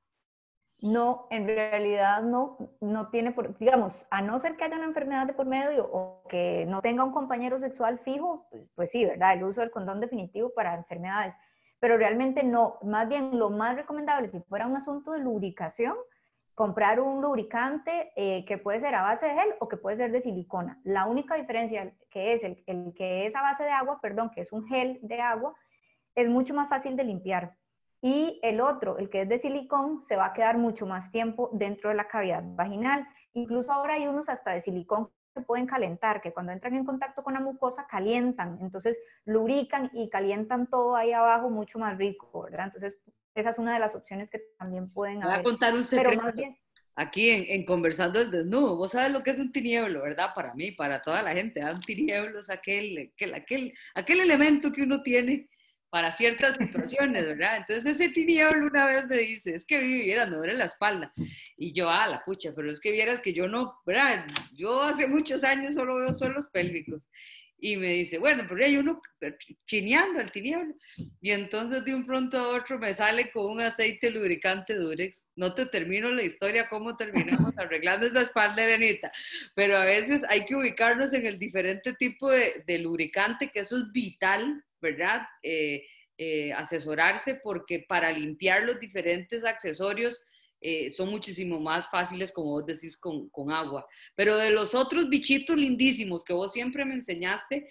No, 0.83 1.27
en 1.31 1.47
realidad 1.47 2.23
no, 2.23 2.57
no 2.81 3.11
tiene, 3.11 3.33
por, 3.33 3.59
digamos, 3.59 4.07
a 4.11 4.23
no 4.23 4.39
ser 4.39 4.57
que 4.57 4.65
haya 4.65 4.77
una 4.77 4.87
enfermedad 4.87 5.27
de 5.27 5.35
por 5.35 5.47
medio 5.47 5.87
o 5.93 6.23
que 6.29 6.65
no 6.67 6.81
tenga 6.81 7.05
un 7.05 7.13
compañero 7.13 7.59
sexual 7.59 7.99
fijo, 7.99 8.47
pues, 8.51 8.67
pues 8.75 8.91
sí, 8.91 9.05
¿verdad? 9.05 9.35
El 9.35 9.45
uso 9.45 9.61
del 9.61 9.71
condón 9.71 10.01
definitivo 10.01 10.53
para 10.55 10.75
enfermedades, 10.75 11.35
pero 11.81 11.99
realmente 11.99 12.43
no, 12.43 12.79
más 12.83 13.09
bien 13.09 13.39
lo 13.39 13.51
más 13.51 13.77
recomendable, 13.77 14.29
si 14.29 14.41
fuera 14.41 14.67
un 14.67 14.77
asunto 14.77 15.13
de 15.13 15.19
lubricación, 15.19 15.97
comprar 16.55 17.01
un 17.01 17.21
lubricante 17.21 18.13
eh, 18.17 18.45
que 18.47 18.59
puede 18.59 18.81
ser 18.81 18.95
a 18.95 19.03
base 19.03 19.27
de 19.27 19.35
gel 19.35 19.55
o 19.61 19.69
que 19.69 19.77
puede 19.77 19.99
ser 19.99 20.13
de 20.13 20.23
silicona. 20.23 20.81
La 20.85 21.07
única 21.07 21.35
diferencia 21.35 21.93
que 22.11 22.35
es 22.35 22.43
el, 22.43 22.63
el 22.67 22.95
que 22.95 23.27
es 23.27 23.35
a 23.35 23.43
base 23.43 23.65
de 23.65 23.71
agua, 23.71 23.99
perdón, 24.01 24.31
que 24.31 24.43
es 24.43 24.53
un 24.53 24.67
gel 24.67 24.99
de 25.03 25.21
agua, 25.21 25.55
es 26.15 26.29
mucho 26.29 26.55
más 26.55 26.69
fácil 26.69 26.97
de 26.97 27.05
limpiar 27.05 27.55
y 28.03 28.41
el 28.43 28.61
otro, 28.61 28.99
el 28.99 29.11
que 29.11 29.23
es 29.23 29.29
de 29.29 29.39
silicón, 29.39 30.03
se 30.05 30.17
va 30.17 30.27
a 30.27 30.33
quedar 30.33 30.57
mucho 30.57 30.87
más 30.87 31.11
tiempo 31.11 31.51
dentro 31.53 31.91
de 31.91 31.97
la 31.97 32.09
cavidad 32.09 32.43
vaginal. 32.45 33.07
Incluso 33.35 33.73
ahora 33.73 33.95
hay 33.95 34.07
unos 34.07 34.29
hasta 34.29 34.53
de 34.53 34.63
silicón 34.63 35.11
que 35.35 35.43
pueden 35.43 35.67
calentar, 35.67 36.21
que 36.21 36.33
cuando 36.33 36.53
entran 36.53 36.75
en 36.75 36.85
contacto 36.85 37.23
con 37.23 37.35
la 37.35 37.41
mucosa 37.41 37.87
calientan, 37.89 38.59
entonces 38.61 38.97
lubrican 39.27 39.91
y 39.93 40.09
calientan 40.09 40.67
todo 40.69 40.97
ahí 40.97 41.13
abajo 41.13 41.51
mucho 41.51 41.79
más 41.79 41.99
rico, 41.99 42.43
¿verdad? 42.43 42.67
Entonces, 42.67 42.99
esa 43.35 43.51
es 43.51 43.59
una 43.59 43.75
de 43.75 43.81
las 43.81 43.95
opciones 43.95 44.31
que 44.31 44.41
también 44.59 44.91
pueden 44.91 45.23
haber. 45.23 45.37
Voy 45.37 45.41
a 45.41 45.43
contar 45.43 45.75
un 45.75 45.85
secreto. 45.85 46.25
Aquí 46.97 47.31
en, 47.31 47.65
Conversando 47.65 48.21
el 48.21 48.31
Desnudo, 48.31 48.77
vos 48.77 48.91
sabes 48.91 49.13
lo 49.13 49.23
que 49.23 49.31
es 49.31 49.39
un 49.39 49.53
tinieblo, 49.53 50.03
¿verdad? 50.03 50.31
Para 50.35 50.53
mí, 50.55 50.73
para 50.73 51.01
toda 51.01 51.23
la 51.23 51.33
gente, 51.33 51.65
un 51.65 51.81
tinieblo 51.81 52.41
es 52.41 52.51
aquel, 52.51 53.13
aquel, 53.15 53.35
aquel, 53.35 53.75
aquel 53.95 54.21
elemento 54.21 54.73
que 54.73 54.83
uno 54.83 55.01
tiene 55.03 55.49
para 55.91 56.13
ciertas 56.13 56.55
situaciones, 56.57 57.27
¿verdad? 57.27 57.59
Entonces 57.59 58.01
ese 58.01 58.11
tinieblo 58.11 58.67
una 58.67 58.87
vez 58.87 59.07
me 59.07 59.19
dice, 59.19 59.55
es 59.55 59.67
que 59.67 59.79
vivieras, 59.79 60.31
me 60.31 60.37
duele 60.37 60.55
la 60.55 60.67
espalda. 60.67 61.13
Y 61.57 61.73
yo, 61.73 61.91
ah, 61.91 62.07
la 62.07 62.25
pucha, 62.25 62.53
pero 62.55 62.71
es 62.71 62.81
que 62.81 62.93
vieras 62.93 63.21
que 63.21 63.35
yo 63.35 63.49
no, 63.49 63.75
¿verdad? 63.85 64.25
Yo 64.53 64.83
hace 64.83 65.09
muchos 65.09 65.43
años 65.43 65.75
solo 65.75 65.97
veo 65.97 66.15
suelos 66.15 66.49
pélvicos. 66.49 67.11
Y 67.63 67.77
me 67.77 67.89
dice, 67.89 68.17
bueno, 68.17 68.47
pero 68.49 68.65
hay 68.65 68.79
uno 68.79 69.03
chineando 69.67 70.21
el 70.21 70.33
tinieblo. 70.33 70.75
Y 71.21 71.31
entonces 71.33 71.85
de 71.85 71.95
un 71.95 72.07
pronto 72.07 72.39
a 72.39 72.57
otro 72.57 72.79
me 72.79 72.95
sale 72.95 73.31
con 73.33 73.51
un 73.51 73.61
aceite 73.61 74.11
lubricante 74.11 74.75
Durex. 74.75 75.29
No 75.37 75.55
te 75.55 75.67
termino 75.67 76.11
la 76.11 76.23
historia 76.23 76.71
cómo 76.71 76.97
terminamos 76.97 77.53
arreglando 77.59 78.07
esa 78.07 78.23
espalda 78.23 78.65
de 78.65 79.01
pero 79.55 79.77
a 79.77 79.85
veces 79.85 80.23
hay 80.31 80.47
que 80.47 80.57
ubicarnos 80.57 81.13
en 81.13 81.27
el 81.27 81.39
diferente 81.39 81.93
tipo 81.93 82.31
de, 82.31 82.65
de 82.67 82.79
lubricante, 82.79 83.51
que 83.51 83.61
eso 83.61 83.77
es 83.77 83.93
vital 83.93 84.65
¿verdad? 84.81 85.23
Eh, 85.43 85.85
eh, 86.19 86.53
asesorarse 86.53 87.35
porque 87.37 87.85
para 87.89 88.13
limpiar 88.13 88.63
los 88.65 88.79
diferentes 88.79 89.45
accesorios 89.45 90.23
eh, 90.61 90.91
son 90.91 91.09
muchísimo 91.09 91.59
más 91.59 91.89
fáciles, 91.89 92.31
como 92.31 92.51
vos 92.51 92.67
decís, 92.67 92.99
con, 92.99 93.31
agua. 93.51 93.87
Pero 94.15 94.37
de 94.37 94.51
los 94.51 94.75
otros 94.75 95.09
bichitos 95.09 95.57
lindísimos 95.57 96.23
que 96.23 96.35
vos 96.35 96.53
siempre 96.53 96.85
me 96.85 96.95
enseñaste, 96.95 97.71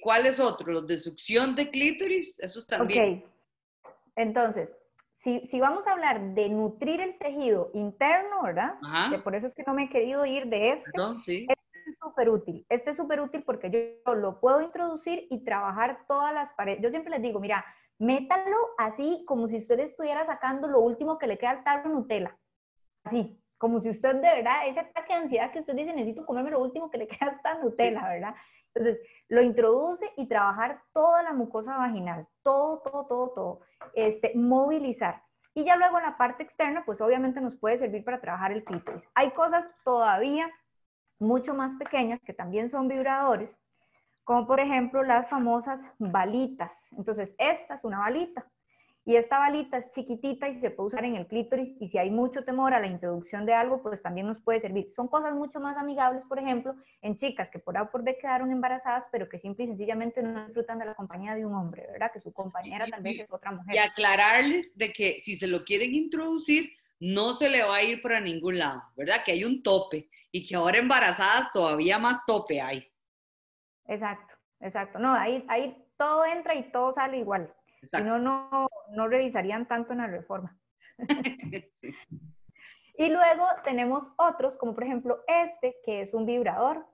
¿cuáles 0.00 0.40
otros? 0.40 0.74
¿Los 0.74 0.86
de 0.86 0.98
succión 0.98 1.54
de 1.54 1.70
clítoris? 1.70 2.40
Esos 2.40 2.66
también. 2.66 3.22
Ok, 3.22 3.92
entonces, 4.16 4.70
si, 5.18 5.46
si, 5.46 5.60
vamos 5.60 5.86
a 5.86 5.92
hablar 5.92 6.34
de 6.34 6.48
nutrir 6.48 7.00
el 7.00 7.16
tejido 7.18 7.70
interno, 7.74 8.42
¿verdad? 8.42 8.74
Que 9.10 9.18
por 9.18 9.36
eso 9.36 9.46
es 9.46 9.54
que 9.54 9.62
no 9.64 9.74
me 9.74 9.84
he 9.84 9.88
querido 9.88 10.26
ir 10.26 10.46
de 10.46 10.70
este. 10.70 10.90
Perdón, 10.92 11.20
sí 11.20 11.46
es 11.90 11.98
súper 11.98 12.28
útil. 12.28 12.66
Este 12.68 12.90
es 12.90 12.96
súper 12.96 13.20
útil 13.20 13.42
porque 13.44 14.02
yo 14.06 14.14
lo 14.14 14.40
puedo 14.40 14.60
introducir 14.60 15.26
y 15.30 15.44
trabajar 15.44 16.00
todas 16.06 16.32
las 16.34 16.52
paredes. 16.52 16.82
Yo 16.82 16.90
siempre 16.90 17.10
les 17.10 17.22
digo, 17.22 17.40
mira, 17.40 17.64
métalo 17.98 18.56
así 18.78 19.24
como 19.26 19.48
si 19.48 19.56
usted 19.56 19.80
estuviera 19.80 20.24
sacando 20.26 20.68
lo 20.68 20.80
último 20.80 21.18
que 21.18 21.26
le 21.26 21.38
queda 21.38 21.50
al 21.50 21.64
tarro 21.64 21.90
Nutella. 21.90 22.36
Así, 23.04 23.40
como 23.58 23.80
si 23.80 23.88
usted 23.88 24.16
de 24.16 24.20
verdad, 24.20 24.66
ese 24.66 24.80
ataque 24.80 25.14
de 25.14 25.20
ansiedad 25.20 25.52
que 25.52 25.60
usted 25.60 25.74
dice, 25.74 25.92
necesito 25.92 26.26
comerme 26.26 26.50
lo 26.50 26.60
último 26.60 26.90
que 26.90 26.98
le 26.98 27.08
queda 27.08 27.30
hasta 27.30 27.58
Nutella, 27.58 28.08
¿verdad? 28.08 28.34
Entonces, 28.74 29.00
lo 29.28 29.40
introduce 29.40 30.10
y 30.16 30.26
trabajar 30.26 30.82
toda 30.92 31.22
la 31.22 31.32
mucosa 31.32 31.78
vaginal, 31.78 32.26
todo, 32.42 32.80
todo, 32.80 33.06
todo, 33.06 33.28
todo. 33.30 33.60
Este, 33.94 34.32
movilizar. 34.34 35.22
Y 35.54 35.64
ya 35.64 35.76
luego 35.76 35.96
en 35.96 36.04
la 36.04 36.18
parte 36.18 36.42
externa, 36.42 36.84
pues 36.84 37.00
obviamente 37.00 37.40
nos 37.40 37.56
puede 37.56 37.78
servir 37.78 38.04
para 38.04 38.20
trabajar 38.20 38.52
el 38.52 38.62
clítoris. 38.62 39.02
Hay 39.14 39.30
cosas 39.30 39.66
todavía 39.84 40.50
mucho 41.18 41.54
más 41.54 41.74
pequeñas 41.76 42.20
que 42.22 42.32
también 42.32 42.70
son 42.70 42.88
vibradores, 42.88 43.56
como 44.24 44.46
por 44.46 44.60
ejemplo 44.60 45.02
las 45.02 45.28
famosas 45.28 45.80
balitas. 45.98 46.72
Entonces, 46.96 47.34
esta 47.38 47.74
es 47.74 47.84
una 47.84 48.00
balita. 48.00 48.46
Y 49.08 49.14
esta 49.14 49.38
balita 49.38 49.78
es 49.78 49.88
chiquitita 49.92 50.48
y 50.48 50.58
se 50.58 50.72
puede 50.72 50.88
usar 50.88 51.04
en 51.04 51.14
el 51.14 51.28
clítoris 51.28 51.76
y 51.80 51.88
si 51.88 51.96
hay 51.96 52.10
mucho 52.10 52.42
temor 52.42 52.74
a 52.74 52.80
la 52.80 52.88
introducción 52.88 53.46
de 53.46 53.54
algo, 53.54 53.80
pues 53.80 54.02
también 54.02 54.26
nos 54.26 54.40
puede 54.40 54.60
servir. 54.60 54.90
Son 54.96 55.06
cosas 55.06 55.32
mucho 55.32 55.60
más 55.60 55.76
amigables, 55.76 56.24
por 56.28 56.40
ejemplo, 56.40 56.74
en 57.02 57.16
chicas 57.16 57.48
que 57.48 57.60
por 57.60 57.78
A 57.78 57.88
por 57.88 58.02
B 58.02 58.18
quedaron 58.20 58.50
embarazadas, 58.50 59.06
pero 59.12 59.28
que 59.28 59.38
simple 59.38 59.64
y 59.64 59.68
sencillamente 59.68 60.20
no 60.24 60.44
disfrutan 60.46 60.80
de 60.80 60.86
la 60.86 60.94
compañía 60.96 61.36
de 61.36 61.46
un 61.46 61.54
hombre, 61.54 61.86
¿verdad? 61.92 62.10
Que 62.12 62.18
su 62.20 62.32
compañera 62.32 62.84
tal 62.90 63.00
vez 63.00 63.20
es 63.20 63.30
otra 63.30 63.52
mujer. 63.52 63.76
Y 63.76 63.78
aclararles 63.78 64.76
de 64.76 64.92
que 64.92 65.20
si 65.22 65.36
se 65.36 65.46
lo 65.46 65.64
quieren 65.64 65.94
introducir, 65.94 66.72
no 67.00 67.32
se 67.32 67.48
le 67.48 67.62
va 67.62 67.76
a 67.76 67.82
ir 67.82 68.02
para 68.02 68.20
ningún 68.20 68.58
lado, 68.58 68.82
¿verdad? 68.96 69.22
Que 69.24 69.32
hay 69.32 69.44
un 69.44 69.62
tope 69.62 70.08
y 70.30 70.46
que 70.46 70.56
ahora 70.56 70.78
embarazadas 70.78 71.52
todavía 71.52 71.98
más 71.98 72.24
tope 72.26 72.60
hay. 72.60 72.86
Exacto, 73.86 74.34
exacto. 74.60 74.98
No, 74.98 75.14
ahí, 75.14 75.44
ahí 75.48 75.76
todo 75.96 76.24
entra 76.24 76.54
y 76.54 76.70
todo 76.70 76.92
sale 76.92 77.18
igual. 77.18 77.52
Si 77.82 78.02
no, 78.02 78.18
no, 78.18 78.68
no 78.90 79.08
revisarían 79.08 79.66
tanto 79.66 79.92
en 79.92 79.98
la 79.98 80.06
reforma. 80.06 80.58
y 82.98 83.08
luego 83.08 83.46
tenemos 83.64 84.10
otros, 84.16 84.56
como 84.56 84.74
por 84.74 84.84
ejemplo 84.84 85.22
este, 85.26 85.76
que 85.84 86.02
es 86.02 86.14
un 86.14 86.26
vibrador. 86.26 86.86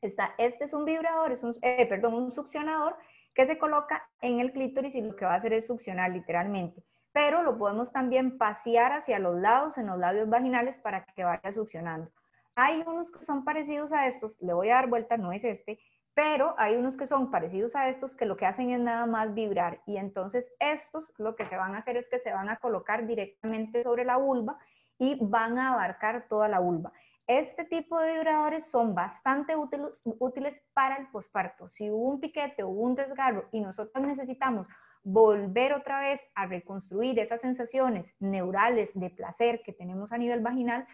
Está, 0.00 0.34
este 0.38 0.64
es 0.64 0.72
un 0.72 0.84
vibrador, 0.84 1.32
es 1.32 1.42
un, 1.42 1.56
eh, 1.62 1.86
perdón, 1.86 2.14
un 2.14 2.32
succionador 2.32 2.96
que 3.34 3.46
se 3.46 3.58
coloca 3.58 4.08
en 4.20 4.40
el 4.40 4.52
clítoris 4.52 4.94
y 4.94 5.02
lo 5.02 5.14
que 5.14 5.24
va 5.24 5.34
a 5.34 5.36
hacer 5.36 5.52
es 5.52 5.66
succionar 5.66 6.10
literalmente. 6.10 6.82
Pero 7.12 7.42
lo 7.42 7.58
podemos 7.58 7.92
también 7.92 8.38
pasear 8.38 8.92
hacia 8.92 9.18
los 9.18 9.36
lados, 9.40 9.78
en 9.78 9.86
los 9.86 9.98
labios 9.98 10.28
vaginales, 10.28 10.76
para 10.78 11.04
que 11.04 11.24
vaya 11.24 11.52
succionando. 11.52 12.10
Hay 12.54 12.82
unos 12.86 13.10
que 13.10 13.24
son 13.24 13.44
parecidos 13.44 13.92
a 13.92 14.06
estos, 14.06 14.40
le 14.40 14.52
voy 14.52 14.70
a 14.70 14.74
dar 14.74 14.88
vuelta, 14.88 15.16
no 15.16 15.32
es 15.32 15.44
este, 15.44 15.78
pero 16.14 16.54
hay 16.58 16.76
unos 16.76 16.96
que 16.96 17.06
son 17.06 17.30
parecidos 17.30 17.74
a 17.74 17.88
estos 17.88 18.14
que 18.14 18.26
lo 18.26 18.36
que 18.36 18.44
hacen 18.44 18.70
es 18.70 18.80
nada 18.80 19.06
más 19.06 19.32
vibrar 19.32 19.80
y 19.86 19.96
entonces 19.96 20.46
estos 20.60 21.10
lo 21.18 21.34
que 21.36 21.46
se 21.46 21.56
van 21.56 21.74
a 21.74 21.78
hacer 21.78 21.96
es 21.96 22.06
que 22.08 22.18
se 22.18 22.32
van 22.32 22.50
a 22.50 22.56
colocar 22.56 23.06
directamente 23.06 23.82
sobre 23.82 24.04
la 24.04 24.18
vulva 24.18 24.58
y 24.98 25.16
van 25.20 25.58
a 25.58 25.72
abarcar 25.72 26.26
toda 26.28 26.48
la 26.48 26.58
vulva. 26.58 26.92
Este 27.26 27.64
tipo 27.64 27.98
de 27.98 28.12
vibradores 28.12 28.66
son 28.70 28.94
bastante 28.94 29.54
útiles, 29.56 30.60
para 30.74 30.96
el 30.96 31.06
posparto. 31.08 31.70
Si 31.70 31.90
hubo 31.90 32.10
un 32.10 32.20
piquete 32.20 32.62
o 32.62 32.68
un 32.68 32.94
desgarro 32.94 33.48
y 33.52 33.60
nosotros 33.60 34.04
necesitamos 34.04 34.66
volver 35.04 35.72
otra 35.72 36.00
vez 36.00 36.20
a 36.34 36.46
reconstruir 36.46 37.18
esas 37.18 37.40
sensaciones 37.40 38.06
neurales 38.20 38.90
de 38.94 39.10
placer 39.10 39.62
que 39.64 39.72
tenemos 39.72 40.12
a 40.12 40.18
nivel 40.18 40.40
vaginal, 40.40 40.86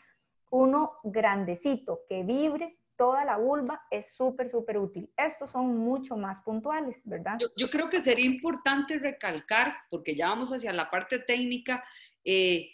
uno 0.50 0.92
grandecito 1.02 2.00
que 2.08 2.22
vibre 2.22 2.78
toda 2.96 3.24
la 3.24 3.36
vulva 3.36 3.82
es 3.90 4.16
súper, 4.16 4.50
súper 4.50 4.78
útil. 4.78 5.08
Estos 5.16 5.52
son 5.52 5.76
mucho 5.76 6.16
más 6.16 6.40
puntuales, 6.40 7.00
¿verdad? 7.04 7.38
Yo, 7.56 7.70
creo 7.70 7.88
que 7.88 8.00
sería 8.00 8.24
importante 8.24 8.98
recalcar, 8.98 9.74
porque 9.88 10.16
ya 10.16 10.28
vamos 10.28 10.52
hacia 10.52 10.72
la 10.72 10.90
parte 10.90 11.20
técnica, 11.20 11.84
eh, 12.24 12.70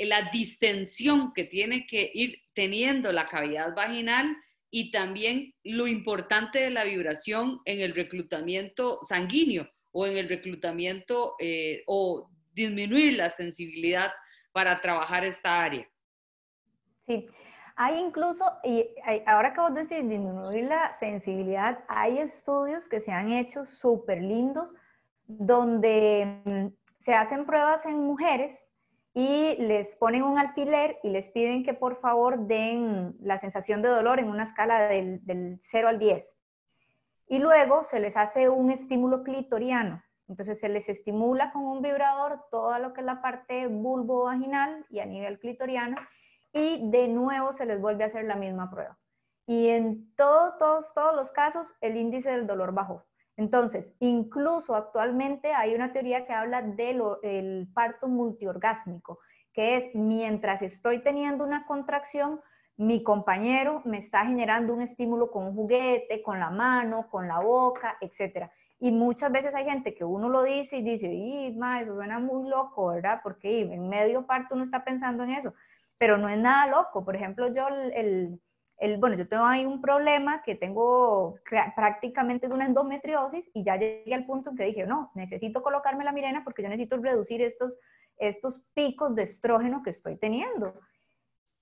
la 0.00 0.30
distensión 0.30 1.32
que 1.32 1.44
tiene 1.44 1.86
que 1.86 2.10
ir 2.12 2.42
teniendo 2.54 3.12
la 3.12 3.24
cavidad 3.24 3.74
vaginal 3.74 4.36
y 4.70 4.90
también 4.90 5.54
lo 5.64 5.86
importante 5.86 6.58
de 6.58 6.70
la 6.70 6.84
vibración 6.84 7.60
en 7.64 7.80
el 7.80 7.94
reclutamiento 7.94 8.98
sanguíneo 9.02 9.68
o 9.92 10.06
en 10.06 10.16
el 10.16 10.28
reclutamiento 10.28 11.36
eh, 11.38 11.82
o 11.86 12.28
disminuir 12.52 13.14
la 13.14 13.30
sensibilidad 13.30 14.10
para 14.52 14.80
trabajar 14.80 15.24
esta 15.24 15.62
área. 15.62 15.88
Sí, 17.06 17.26
hay 17.76 17.98
incluso, 17.98 18.44
y 18.64 18.86
ahora 19.26 19.54
que 19.54 19.60
vos 19.60 19.74
decís 19.74 20.08
disminuir 20.08 20.64
la 20.64 20.92
sensibilidad, 20.98 21.84
hay 21.88 22.18
estudios 22.18 22.88
que 22.88 23.00
se 23.00 23.12
han 23.12 23.32
hecho 23.32 23.64
súper 23.66 24.22
lindos 24.22 24.72
donde 25.26 26.40
mm, 26.44 26.66
se 26.98 27.14
hacen 27.14 27.46
pruebas 27.46 27.86
en 27.86 27.98
mujeres 27.98 28.68
y 29.14 29.56
les 29.58 29.96
ponen 29.96 30.22
un 30.22 30.38
alfiler 30.38 30.98
y 31.02 31.10
les 31.10 31.30
piden 31.30 31.64
que 31.64 31.74
por 31.74 32.00
favor 32.00 32.46
den 32.46 33.14
la 33.20 33.38
sensación 33.38 33.82
de 33.82 33.88
dolor 33.88 34.18
en 34.18 34.28
una 34.28 34.44
escala 34.44 34.88
del, 34.88 35.24
del 35.24 35.58
0 35.60 35.88
al 35.88 35.98
10. 35.98 36.24
Y 37.26 37.38
luego 37.38 37.84
se 37.84 38.00
les 38.00 38.16
hace 38.16 38.48
un 38.48 38.70
estímulo 38.70 39.22
clitoriano. 39.22 40.02
Entonces 40.28 40.60
se 40.60 40.68
les 40.68 40.88
estimula 40.88 41.52
con 41.52 41.64
un 41.64 41.82
vibrador 41.82 42.44
todo 42.50 42.78
lo 42.78 42.92
que 42.92 43.00
es 43.00 43.06
la 43.06 43.20
parte 43.20 43.66
vulvo-vaginal 43.66 44.86
y 44.88 45.00
a 45.00 45.06
nivel 45.06 45.38
clitoriano 45.38 45.96
y 46.52 46.90
de 46.90 47.08
nuevo 47.08 47.52
se 47.52 47.66
les 47.66 47.80
vuelve 47.80 48.04
a 48.04 48.08
hacer 48.08 48.24
la 48.24 48.36
misma 48.36 48.70
prueba. 48.70 48.98
Y 49.46 49.68
en 49.68 50.14
todos, 50.14 50.56
todos, 50.58 50.94
todos 50.94 51.16
los 51.16 51.30
casos 51.32 51.66
el 51.80 51.96
índice 51.96 52.30
del 52.30 52.46
dolor 52.46 52.72
bajó. 52.72 53.04
Entonces, 53.36 53.94
incluso 53.98 54.76
actualmente 54.76 55.52
hay 55.52 55.74
una 55.74 55.92
teoría 55.92 56.26
que 56.26 56.32
habla 56.32 56.62
del 56.62 57.68
parto 57.74 58.06
multiorgásmico, 58.06 59.18
que 59.52 59.76
es 59.76 59.94
mientras 59.94 60.62
estoy 60.62 61.02
teniendo 61.02 61.44
una 61.44 61.66
contracción, 61.66 62.40
mi 62.76 63.02
compañero 63.02 63.82
me 63.84 63.98
está 63.98 64.24
generando 64.26 64.72
un 64.72 64.82
estímulo 64.82 65.30
con 65.30 65.46
un 65.46 65.54
juguete, 65.54 66.22
con 66.22 66.40
la 66.40 66.50
mano, 66.50 67.08
con 67.10 67.28
la 67.28 67.40
boca, 67.40 67.96
etc. 68.00 68.50
Y 68.80 68.90
muchas 68.90 69.30
veces 69.30 69.54
hay 69.54 69.64
gente 69.64 69.94
que 69.94 70.04
uno 70.04 70.28
lo 70.28 70.42
dice 70.42 70.78
y 70.78 70.82
dice, 70.82 71.12
y 71.12 71.48
eso 71.48 71.94
suena 71.94 72.18
muy 72.18 72.48
loco, 72.48 72.88
¿verdad? 72.88 73.20
Porque 73.22 73.60
en 73.60 73.88
medio 73.88 74.26
parto 74.26 74.54
uno 74.54 74.64
está 74.64 74.84
pensando 74.84 75.24
en 75.24 75.30
eso 75.30 75.52
pero 76.02 76.18
no 76.18 76.28
es 76.28 76.36
nada 76.36 76.66
loco. 76.66 77.04
Por 77.04 77.14
ejemplo, 77.14 77.54
yo 77.54 77.68
el, 77.68 78.40
el, 78.78 78.96
bueno, 78.96 79.14
yo 79.14 79.28
tengo 79.28 79.44
ahí 79.44 79.64
un 79.64 79.80
problema 79.80 80.42
que 80.42 80.56
tengo 80.56 81.36
prácticamente 81.76 82.48
de 82.48 82.54
una 82.54 82.66
endometriosis 82.66 83.48
y 83.54 83.62
ya 83.62 83.76
llegué 83.76 84.12
al 84.12 84.26
punto 84.26 84.50
en 84.50 84.56
que 84.56 84.64
dije, 84.64 84.84
no, 84.84 85.12
necesito 85.14 85.62
colocarme 85.62 86.02
la 86.02 86.10
mirena 86.10 86.42
porque 86.42 86.64
yo 86.64 86.68
necesito 86.68 86.96
reducir 86.96 87.40
estos, 87.40 87.78
estos 88.16 88.60
picos 88.74 89.14
de 89.14 89.22
estrógeno 89.22 89.84
que 89.84 89.90
estoy 89.90 90.16
teniendo. 90.16 90.74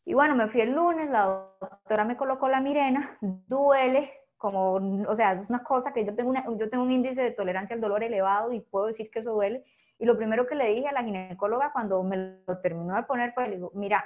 Y 0.04 0.14
bueno, 0.14 0.34
me 0.34 0.48
fui 0.48 0.60
el 0.60 0.72
lunes, 0.72 1.10
la 1.10 1.26
doctora 1.60 2.04
me 2.04 2.16
colocó 2.16 2.48
la 2.48 2.60
mirena, 2.60 3.18
duele, 3.20 4.10
como, 4.36 4.74
o 5.06 5.16
sea, 5.16 5.32
es 5.32 5.48
una 5.50 5.62
cosa 5.62 5.92
que 5.92 6.04
yo 6.04 6.14
tengo, 6.14 6.30
una, 6.30 6.44
yo 6.56 6.70
tengo 6.70 6.82
un 6.82 6.90
índice 6.90 7.22
de 7.22 7.30
tolerancia 7.30 7.74
al 7.74 7.82
dolor 7.82 8.02
elevado 8.02 8.52
y 8.52 8.60
puedo 8.60 8.86
decir 8.86 9.10
que 9.10 9.18
eso 9.18 9.32
duele. 9.32 9.64
Y 9.98 10.06
lo 10.06 10.16
primero 10.16 10.46
que 10.46 10.54
le 10.54 10.72
dije 10.72 10.88
a 10.88 10.92
la 10.92 11.04
ginecóloga 11.04 11.72
cuando 11.72 12.02
me 12.02 12.40
lo 12.46 12.58
terminó 12.60 12.96
de 12.96 13.02
poner 13.02 13.34
fue, 13.34 13.48
le 13.48 13.56
digo, 13.56 13.70
mira, 13.74 14.02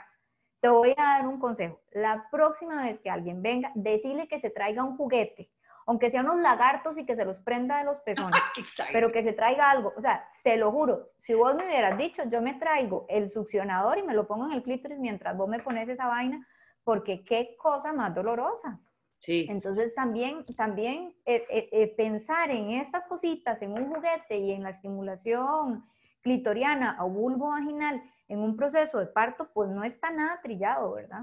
te 0.61 0.69
voy 0.69 0.91
a 0.97 1.03
dar 1.03 1.29
un 1.29 1.39
consejo. 1.39 1.81
La 1.93 2.27
próxima 2.33 2.83
vez 2.83 2.99
que 2.99 3.11
alguien 3.11 3.43
venga, 3.43 3.71
decirle 3.75 4.27
que 4.27 4.41
se 4.41 4.51
traiga 4.51 4.83
un 4.83 4.97
juguete, 4.97 5.51
aunque 5.87 6.11
sean 6.11 6.27
unos 6.27 6.41
lagartos 6.41 6.99
y 6.99 7.07
que 7.07 7.17
se 7.17 7.25
los 7.25 7.41
prenda 7.41 7.79
de 7.79 7.85
los 7.85 8.01
pezones, 8.01 8.41
pero 8.93 9.11
que 9.11 9.23
se 9.23 9.33
traiga 9.33 9.71
algo. 9.71 9.93
O 9.97 10.01
sea, 10.01 10.27
se 10.43 10.57
lo 10.57 10.73
juro, 10.73 11.11
si 11.19 11.35
vos 11.35 11.55
me 11.55 11.65
hubieras 11.65 11.97
dicho, 11.99 12.23
yo 12.31 12.41
me 12.41 12.55
traigo 12.55 13.07
el 13.09 13.31
succionador 13.31 13.99
y 13.99 14.03
me 14.03 14.15
lo 14.15 14.27
pongo 14.27 14.47
en 14.47 14.53
el 14.53 14.63
clítoris 14.63 14.99
mientras 14.99 15.37
vos 15.37 15.49
me 15.49 15.61
pones 15.61 15.89
esa 15.89 16.07
vaina, 16.07 16.47
porque 16.83 17.25
qué 17.25 17.57
cosa 17.59 17.93
más 17.93 18.15
dolorosa. 18.15 18.81
Sí. 19.19 19.47
Entonces 19.49 19.95
también, 19.95 20.45
también 20.57 21.15
eh, 21.25 21.47
eh, 21.49 21.69
eh, 21.73 21.95
pensar 21.97 22.51
en 22.51 22.73
estas 22.73 23.07
cositas, 23.07 23.61
en 23.63 23.73
un 23.73 23.87
juguete 23.95 24.37
y 24.37 24.53
en 24.53 24.63
la 24.63 24.71
estimulación 24.71 25.85
clitoriana 26.21 26.99
o 27.01 27.09
vulvo 27.09 27.49
vaginal, 27.49 28.03
en 28.29 28.41
un 28.41 28.57
proceso 28.57 28.99
de 28.99 29.07
parto, 29.07 29.51
pues 29.53 29.71
no 29.71 29.85
está 29.85 30.11
nada 30.11 30.41
trillado, 30.43 30.93
¿verdad? 30.93 31.23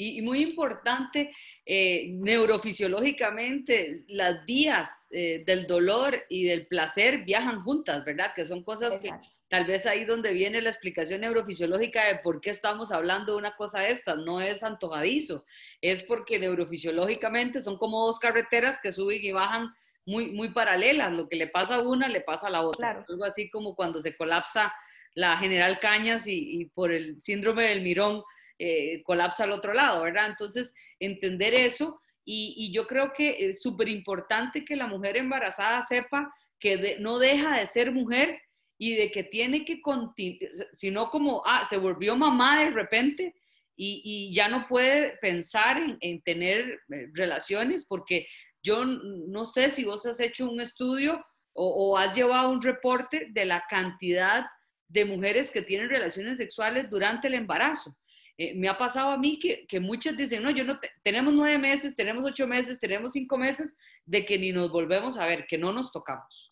Y, 0.00 0.22
muy 0.22 0.44
importante, 0.44 1.34
eh, 1.66 2.10
neurofisiológicamente, 2.12 4.04
las 4.06 4.44
vías 4.46 5.08
eh, 5.10 5.42
del 5.44 5.66
dolor 5.66 6.24
y 6.28 6.44
del 6.44 6.68
placer 6.68 7.24
viajan 7.24 7.64
juntas, 7.64 8.04
¿verdad? 8.04 8.30
Que 8.32 8.46
son 8.46 8.62
cosas 8.62 9.00
que 9.00 9.10
tal 9.48 9.64
vez 9.64 9.86
ahí 9.86 10.04
donde 10.04 10.32
viene 10.32 10.62
la 10.62 10.70
explicación 10.70 11.22
neurofisiológica 11.22 12.06
de 12.06 12.20
por 12.20 12.40
qué 12.40 12.50
estamos 12.50 12.92
hablando 12.92 13.32
de 13.32 13.38
una 13.38 13.56
cosa 13.56 13.88
esta, 13.88 14.14
no 14.14 14.40
es 14.40 14.62
antojadizo, 14.62 15.44
es 15.80 16.04
porque 16.04 16.38
neurofisiológicamente 16.38 17.60
son 17.60 17.76
como 17.76 18.06
dos 18.06 18.20
carreteras 18.20 18.78
que 18.80 18.92
suben 18.92 19.18
y 19.20 19.32
bajan 19.32 19.74
muy, 20.06 20.30
muy 20.30 20.50
paralelas, 20.50 21.12
lo 21.12 21.28
que 21.28 21.34
le 21.34 21.48
pasa 21.48 21.74
a 21.74 21.82
una 21.82 22.06
le 22.06 22.20
pasa 22.20 22.46
a 22.46 22.50
la 22.50 22.62
otra, 22.62 23.04
algo 23.08 23.24
así 23.24 23.50
como 23.50 23.74
cuando 23.74 24.00
se 24.00 24.16
colapsa 24.16 24.72
la 25.14 25.36
General 25.38 25.80
Cañas 25.80 26.28
y, 26.28 26.66
por 26.74 26.92
el 26.92 27.20
síndrome 27.20 27.64
del 27.64 27.82
mirón 27.82 28.22
eh, 28.58 29.02
colapsa 29.04 29.44
al 29.44 29.52
otro 29.52 29.72
lado, 29.72 30.02
¿verdad? 30.02 30.28
Entonces, 30.28 30.74
entender 30.98 31.54
eso 31.54 32.00
y, 32.30 32.70
yo 32.72 32.86
creo 32.86 33.12
que 33.14 33.48
es 33.48 33.62
súper 33.62 33.88
importante 33.88 34.62
que 34.62 34.76
la 34.76 34.86
mujer 34.86 35.16
embarazada 35.16 35.80
sepa 35.80 36.30
que 36.60 36.98
no 37.00 37.18
deja 37.18 37.58
de 37.58 37.66
ser 37.66 37.90
mujer 37.90 38.38
y 38.76 38.96
de 38.96 39.10
que 39.10 39.24
tiene 39.24 39.64
que 39.64 39.80
continuar, 39.80 40.50
sino 40.72 41.08
como, 41.08 41.42
ah, 41.46 41.66
se 41.70 41.78
volvió 41.78 42.16
mamá 42.16 42.62
de 42.62 42.70
repente 42.70 43.34
y, 43.76 44.30
ya 44.34 44.48
no 44.48 44.66
puede 44.68 45.16
pensar 45.22 45.80
en, 46.00 46.20
tener 46.22 46.80
eh, 46.92 47.06
relaciones 47.14 47.86
porque 47.86 48.26
yo 48.62 48.84
no 48.84 49.46
sé 49.46 49.70
si 49.70 49.84
vos 49.84 50.04
has 50.04 50.20
hecho 50.20 50.50
un 50.50 50.60
estudio 50.60 51.24
o, 51.54 51.92
o 51.92 51.96
has 51.96 52.14
llevado 52.14 52.50
un 52.50 52.60
reporte 52.60 53.28
de 53.30 53.46
la 53.46 53.64
cantidad 53.70 54.44
de 54.88 55.04
mujeres 55.06 55.50
que 55.50 55.62
tienen 55.62 55.88
relaciones 55.88 56.36
sexuales 56.36 56.90
durante 56.90 57.28
el 57.28 57.34
embarazo. 57.34 57.96
Eh, 58.40 58.54
me 58.54 58.68
ha 58.68 58.78
pasado 58.78 59.10
a 59.10 59.18
mí 59.18 59.36
que, 59.40 59.66
que 59.66 59.80
muchas 59.80 60.16
dicen, 60.16 60.44
no, 60.44 60.50
yo 60.50 60.62
no, 60.62 60.78
tenemos 61.02 61.34
nueve 61.34 61.58
meses, 61.58 61.96
tenemos 61.96 62.24
ocho 62.24 62.46
meses, 62.46 62.78
tenemos 62.78 63.12
cinco 63.12 63.36
meses 63.36 63.74
de 64.06 64.24
que 64.24 64.38
ni 64.38 64.52
nos 64.52 64.70
volvemos 64.70 65.18
a 65.18 65.26
ver, 65.26 65.44
que 65.48 65.58
no 65.58 65.72
nos 65.72 65.90
tocamos. 65.90 66.48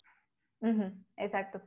exacto. 1.17 1.63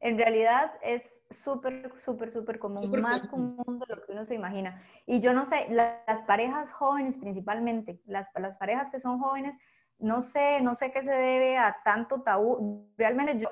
En 0.00 0.16
realidad 0.16 0.72
es 0.82 1.02
súper, 1.30 1.92
súper, 2.02 2.32
súper 2.32 2.58
común, 2.58 2.88
más 3.02 3.26
común 3.26 3.78
de 3.78 3.94
lo 3.94 4.06
que 4.06 4.12
uno 4.12 4.24
se 4.24 4.36
imagina. 4.36 4.82
Y 5.06 5.20
yo 5.20 5.34
no 5.34 5.44
sé, 5.44 5.66
las, 5.68 6.22
parejas 6.22 6.70
jóvenes 6.72 7.16
principalmente, 7.20 8.00
las, 8.06 8.28
las 8.36 8.56
parejas 8.56 8.90
que 8.90 9.00
son 9.00 9.18
jóvenes, 9.18 9.54
no 9.98 10.22
sé, 10.22 10.60
no 10.60 10.74
sé 10.74 10.92
qué 10.92 11.02
se 11.02 11.10
debe 11.10 11.56
a 11.56 11.76
tanto 11.84 12.22
tabú. 12.22 12.88
Realmente 12.96 13.38
yo, 13.38 13.48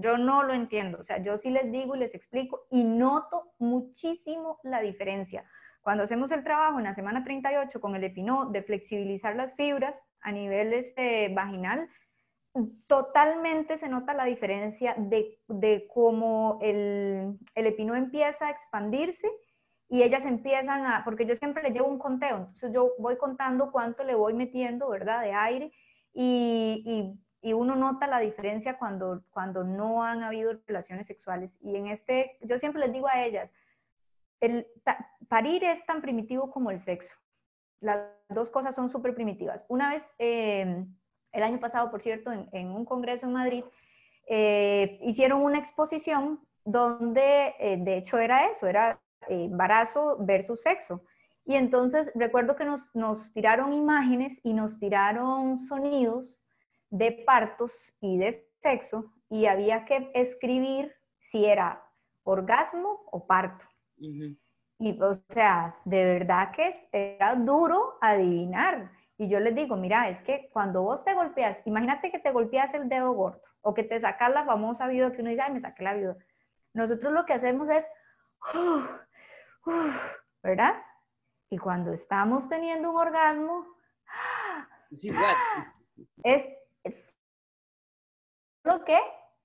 yo 0.00 0.16
no 0.16 0.42
lo 0.42 0.54
entiendo. 0.54 0.98
O 1.00 1.04
sea, 1.04 1.22
yo 1.22 1.36
sí 1.36 1.50
les 1.50 1.70
digo 1.70 1.94
y 1.94 1.98
les 1.98 2.14
explico 2.14 2.66
y 2.70 2.84
noto 2.84 3.52
muchísimo 3.58 4.58
la 4.62 4.80
diferencia. 4.80 5.44
Cuando 5.82 6.04
hacemos 6.04 6.32
el 6.32 6.42
trabajo 6.42 6.78
en 6.78 6.84
la 6.84 6.94
semana 6.94 7.22
38 7.22 7.80
con 7.80 7.94
el 7.94 8.04
epinó 8.04 8.46
de 8.46 8.62
flexibilizar 8.62 9.36
las 9.36 9.54
fibras 9.54 10.02
a 10.22 10.32
nivel 10.32 10.72
este, 10.72 11.28
vaginal, 11.28 11.88
totalmente 12.86 13.76
se 13.76 13.88
nota 13.88 14.14
la 14.14 14.24
diferencia 14.24 14.94
de, 14.96 15.38
de 15.48 15.86
cómo 15.92 16.58
el, 16.62 17.38
el 17.54 17.66
epinó 17.66 17.94
empieza 17.94 18.46
a 18.46 18.50
expandirse 18.50 19.28
y 19.94 20.02
ellas 20.02 20.26
empiezan 20.26 20.84
a, 20.86 21.04
porque 21.04 21.24
yo 21.24 21.36
siempre 21.36 21.62
le 21.62 21.70
llevo 21.70 21.86
un 21.86 22.00
conteo, 22.00 22.38
entonces 22.38 22.72
yo 22.72 22.94
voy 22.98 23.16
contando 23.16 23.70
cuánto 23.70 24.02
le 24.02 24.16
voy 24.16 24.34
metiendo, 24.34 24.88
¿verdad?, 24.88 25.22
de 25.22 25.32
aire 25.32 25.72
y, 26.12 27.16
y, 27.40 27.52
uno 27.52 27.76
nota 27.76 28.08
la 28.08 28.18
diferencia 28.18 28.76
cuando, 28.76 29.22
cuando 29.30 29.62
no 29.62 30.02
han 30.02 30.24
habido 30.24 30.58
relaciones 30.66 31.06
sexuales. 31.06 31.52
Y 31.60 31.76
en 31.76 31.86
este, 31.86 32.38
yo 32.40 32.58
siempre 32.58 32.80
les 32.80 32.92
digo 32.92 33.06
a 33.06 33.24
ellas, 33.24 33.52
el, 34.40 34.66
parir 35.28 35.62
es 35.62 35.86
tan 35.86 36.02
primitivo 36.02 36.50
como 36.50 36.72
el 36.72 36.82
sexo. 36.82 37.14
Las 37.80 38.00
dos 38.28 38.50
cosas 38.50 38.74
son 38.74 38.90
súper 38.90 39.14
primitivas. 39.14 39.64
Una 39.68 39.90
vez, 39.94 40.02
em, 40.18 40.92
el 41.30 41.42
año 41.44 41.60
pasado, 41.60 41.92
por 41.92 42.02
cierto, 42.02 42.32
en, 42.32 42.70
un 42.70 42.84
congreso 42.84 43.26
en 43.26 43.32
Madrid, 43.34 43.64
eh, 44.26 44.98
hicieron 45.02 45.42
una 45.42 45.58
exposición 45.58 46.40
donde, 46.64 47.54
eh, 47.60 47.76
de 47.78 47.98
hecho, 47.98 48.18
era 48.18 48.50
eso, 48.50 48.66
era 48.66 48.98
embarazo 49.28 50.16
versus 50.20 50.62
sexo. 50.62 51.02
Y 51.44 51.56
entonces 51.56 52.10
recuerdo 52.14 52.56
que 52.56 52.64
nos, 52.64 52.94
nos 52.94 53.32
tiraron 53.32 53.72
imágenes 53.72 54.38
y 54.42 54.54
nos 54.54 54.78
tiraron 54.78 55.58
sonidos 55.58 56.38
de 56.90 57.12
partos 57.12 57.92
y 58.00 58.18
de 58.18 58.32
sexo 58.62 59.12
y 59.28 59.46
había 59.46 59.84
que 59.84 60.10
escribir 60.14 60.94
si 61.30 61.44
era 61.44 61.82
orgasmo 62.22 63.02
o 63.10 63.26
parto. 63.26 63.64
Y 64.78 65.00
o 65.00 65.14
sea, 65.28 65.76
de 65.84 66.04
verdad 66.04 66.52
que 66.52 66.74
era 66.92 67.34
duro 67.34 67.98
adivinar. 68.00 68.90
Y 69.16 69.28
yo 69.28 69.38
les 69.40 69.54
digo, 69.54 69.76
mira, 69.76 70.08
es 70.08 70.20
que 70.22 70.48
cuando 70.52 70.82
vos 70.82 71.04
te 71.04 71.14
golpeas, 71.14 71.58
imagínate 71.64 72.10
que 72.10 72.18
te 72.18 72.32
golpeas 72.32 72.74
el 72.74 72.88
dedo 72.88 73.12
gordo 73.12 73.40
o 73.62 73.74
que 73.74 73.84
te 73.84 74.00
sacas 74.00 74.32
la 74.32 74.44
famosa 74.44 74.88
viuda 74.88 75.12
que 75.12 75.20
uno 75.20 75.30
dice, 75.30 75.42
ay, 75.42 75.52
me 75.52 75.60
saqué 75.60 75.84
la 75.84 75.94
viuda. 75.94 76.16
Nosotros 76.74 77.12
lo 77.12 77.24
que 77.24 77.32
hacemos 77.32 77.68
es, 77.70 77.88
¿verdad? 80.42 80.74
Y 81.50 81.58
cuando 81.58 81.92
estamos 81.92 82.48
teniendo 82.48 82.90
un 82.90 82.96
orgasmo, 82.96 83.66
es 84.90 85.04
igual. 85.04 85.36
Es, 86.22 87.14
lo 88.64 88.84
que 88.84 88.98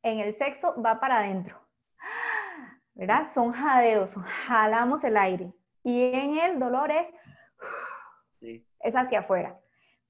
en 0.03 0.19
el 0.19 0.36
sexo 0.38 0.82
va 0.82 0.99
para 0.99 1.19
adentro. 1.19 1.60
¿Verdad? 2.93 3.27
Son 3.32 3.51
jadeos, 3.51 4.15
jalamos 4.47 5.03
el 5.03 5.17
aire. 5.17 5.53
Y 5.84 6.13
en 6.13 6.38
el 6.38 6.60
dolor 6.60 6.91
es, 6.91 7.08
es 8.41 8.95
hacia 8.95 9.19
afuera. 9.19 9.60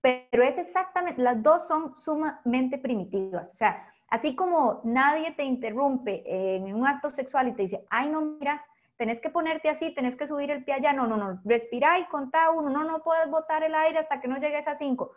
Pero 0.02 0.44
es 0.44 0.58
exactamente, 0.58 1.22
las 1.22 1.42
dos 1.42 1.68
son 1.68 1.96
sumamente 1.96 2.78
primitivas. 2.78 3.50
O 3.52 3.56
sea, 3.56 3.92
así 4.08 4.36
como 4.36 4.82
nadie 4.84 5.32
te 5.32 5.44
interrumpe 5.44 6.24
en 6.26 6.74
un 6.74 6.88
acto 6.88 7.10
sexual 7.10 7.50
y 7.50 7.54
te 7.54 7.64
dice, 7.64 7.86
ay, 7.90 8.10
no, 8.10 8.22
mira, 8.22 8.64
tenés 9.00 9.22
que 9.22 9.30
ponerte 9.30 9.70
así, 9.70 9.94
tenés 9.96 10.18
que 10.18 10.28
subir 10.28 10.52
el 10.52 10.66
pie 10.66 10.74
allá, 10.74 10.92
no, 10.92 11.08
no, 11.08 11.16
no, 11.16 11.42
respira 11.46 11.98
y 12.00 12.06
contá 12.08 12.52
uno, 12.52 12.70
no, 12.70 12.84
no 12.84 13.02
puedes 13.02 13.30
botar 13.30 13.64
el 13.64 13.74
aire 13.74 14.00
hasta 14.00 14.20
que 14.20 14.28
no 14.28 14.38
llegues 14.40 14.68
a 14.68 14.78
cinco. 14.78 15.16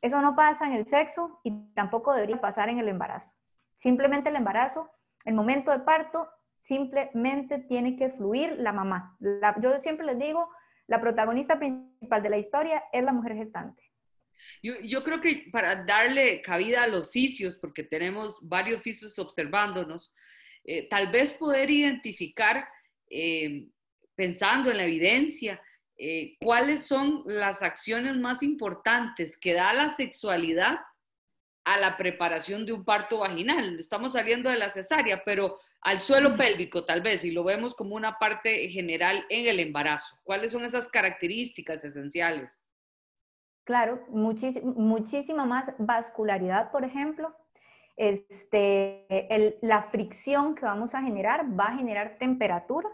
Eso 0.00 0.20
no 0.22 0.36
pasa 0.36 0.64
en 0.66 0.74
el 0.74 0.86
sexo 0.86 1.40
y 1.42 1.50
tampoco 1.74 2.14
debería 2.14 2.40
pasar 2.40 2.68
en 2.68 2.78
el 2.78 2.88
embarazo. 2.88 3.32
Simplemente 3.74 4.28
el 4.28 4.36
embarazo, 4.36 4.88
el 5.24 5.34
momento 5.34 5.72
de 5.72 5.80
parto, 5.80 6.28
simplemente 6.62 7.58
tiene 7.58 7.96
que 7.96 8.10
fluir 8.10 8.52
la 8.58 8.72
mamá. 8.72 9.16
yo 9.60 9.80
siempre 9.80 10.06
les 10.06 10.18
digo, 10.20 10.48
la 10.86 11.00
protagonista 11.00 11.58
principal 11.58 12.22
de 12.22 12.30
la 12.30 12.38
historia 12.38 12.84
es 12.92 13.02
la 13.02 13.12
mujer 13.12 13.34
gestante. 13.34 13.82
Yo, 14.62 15.02
creo 15.02 15.20
que 15.20 15.48
para 15.50 15.84
darle 15.84 16.42
cabida 16.42 16.84
a 16.84 16.86
los 16.86 17.10
fisios, 17.10 17.56
porque 17.56 17.82
tenemos 17.82 18.38
varios 18.40 18.82
fisios 18.82 19.18
observándonos, 19.18 20.14
eh, 20.62 20.88
tal 20.88 21.10
vez 21.10 21.32
poder 21.32 21.70
identificar 21.70 22.68
eh, 23.10 23.68
pensando 24.14 24.70
en 24.70 24.78
la 24.78 24.84
evidencia, 24.84 25.60
eh, 25.98 26.36
cuáles 26.40 26.84
son 26.84 27.22
las 27.26 27.62
acciones 27.62 28.16
más 28.16 28.42
importantes 28.42 29.38
que 29.38 29.54
da 29.54 29.72
la 29.72 29.88
sexualidad 29.88 30.78
a 31.64 31.78
la 31.78 31.96
preparación 31.96 32.64
de 32.64 32.72
un 32.72 32.84
parto 32.84 33.18
vaginal. 33.18 33.78
Estamos 33.78 34.12
saliendo 34.12 34.50
de 34.50 34.56
la 34.56 34.70
cesárea, 34.70 35.24
pero 35.24 35.58
al 35.80 36.00
suelo 36.00 36.36
pélvico 36.36 36.84
tal 36.84 37.00
vez, 37.00 37.24
y 37.24 37.32
lo 37.32 37.42
vemos 37.42 37.74
como 37.74 37.96
una 37.96 38.18
parte 38.18 38.68
general 38.68 39.24
en 39.30 39.48
el 39.48 39.58
embarazo. 39.58 40.16
¿Cuáles 40.22 40.52
son 40.52 40.64
esas 40.64 40.86
características 40.86 41.84
esenciales? 41.84 42.56
Claro, 43.64 44.04
muchísima 44.08 45.44
más 45.44 45.72
vascularidad, 45.78 46.70
por 46.70 46.84
ejemplo, 46.84 47.34
este, 47.96 49.58
la 49.62 49.84
fricción 49.84 50.54
que 50.54 50.66
vamos 50.66 50.94
a 50.94 51.02
generar 51.02 51.46
va 51.58 51.64
a 51.64 51.76
generar 51.76 52.18
temperatura, 52.18 52.88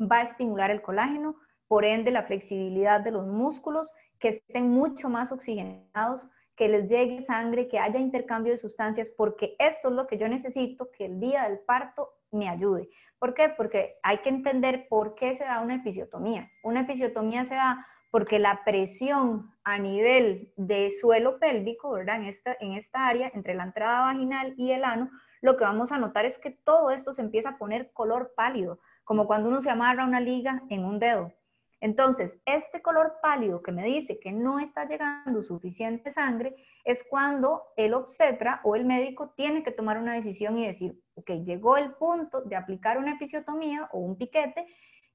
va 0.00 0.18
a 0.18 0.22
estimular 0.22 0.70
el 0.70 0.82
colágeno, 0.82 1.36
por 1.68 1.84
ende 1.84 2.10
la 2.10 2.24
flexibilidad 2.24 3.00
de 3.00 3.12
los 3.12 3.26
músculos, 3.26 3.90
que 4.18 4.28
estén 4.28 4.70
mucho 4.70 5.08
más 5.08 5.32
oxigenados, 5.32 6.26
que 6.56 6.68
les 6.68 6.88
llegue 6.88 7.22
sangre, 7.22 7.68
que 7.68 7.78
haya 7.78 8.00
intercambio 8.00 8.52
de 8.52 8.58
sustancias, 8.58 9.08
porque 9.16 9.54
esto 9.60 9.90
es 9.90 9.94
lo 9.94 10.06
que 10.08 10.18
yo 10.18 10.28
necesito 10.28 10.90
que 10.90 11.06
el 11.06 11.20
día 11.20 11.44
del 11.44 11.60
parto 11.60 12.10
me 12.32 12.48
ayude. 12.48 12.88
¿Por 13.18 13.34
qué? 13.34 13.48
Porque 13.48 13.96
hay 14.02 14.18
que 14.18 14.28
entender 14.28 14.88
por 14.88 15.14
qué 15.14 15.36
se 15.36 15.44
da 15.44 15.60
una 15.60 15.76
episiotomía. 15.76 16.50
Una 16.64 16.80
episiotomía 16.80 17.44
se 17.44 17.54
da 17.54 17.86
porque 18.10 18.38
la 18.38 18.64
presión 18.64 19.52
a 19.64 19.78
nivel 19.78 20.52
de 20.56 20.90
suelo 21.00 21.38
pélvico, 21.38 21.92
¿verdad? 21.92 22.16
En 22.16 22.24
esta, 22.24 22.56
en 22.60 22.72
esta 22.72 23.06
área, 23.06 23.30
entre 23.34 23.54
la 23.54 23.64
entrada 23.64 24.00
vaginal 24.00 24.54
y 24.56 24.72
el 24.72 24.84
ano, 24.84 25.10
lo 25.40 25.56
que 25.56 25.64
vamos 25.64 25.92
a 25.92 25.98
notar 25.98 26.24
es 26.24 26.38
que 26.38 26.50
todo 26.50 26.90
esto 26.90 27.12
se 27.12 27.22
empieza 27.22 27.50
a 27.50 27.58
poner 27.58 27.92
color 27.92 28.32
pálido, 28.34 28.80
como 29.04 29.26
cuando 29.26 29.48
uno 29.48 29.62
se 29.62 29.70
amarra 29.70 30.04
una 30.04 30.20
liga 30.20 30.62
en 30.70 30.84
un 30.84 30.98
dedo. 30.98 31.32
Entonces, 31.80 32.36
este 32.44 32.82
color 32.82 33.18
pálido 33.22 33.62
que 33.62 33.70
me 33.70 33.84
dice 33.84 34.18
que 34.18 34.32
no 34.32 34.58
está 34.58 34.88
llegando 34.88 35.44
suficiente 35.44 36.12
sangre 36.12 36.56
es 36.84 37.06
cuando 37.08 37.62
el 37.76 37.94
obstetra 37.94 38.60
o 38.64 38.74
el 38.74 38.84
médico 38.84 39.32
tiene 39.36 39.62
que 39.62 39.70
tomar 39.70 39.98
una 39.98 40.14
decisión 40.14 40.58
y 40.58 40.66
decir, 40.66 41.00
ok, 41.14 41.30
llegó 41.44 41.76
el 41.76 41.92
punto 41.92 42.40
de 42.40 42.56
aplicar 42.56 42.98
una 42.98 43.12
episiotomía 43.12 43.88
o 43.92 43.98
un 44.00 44.18
piquete 44.18 44.66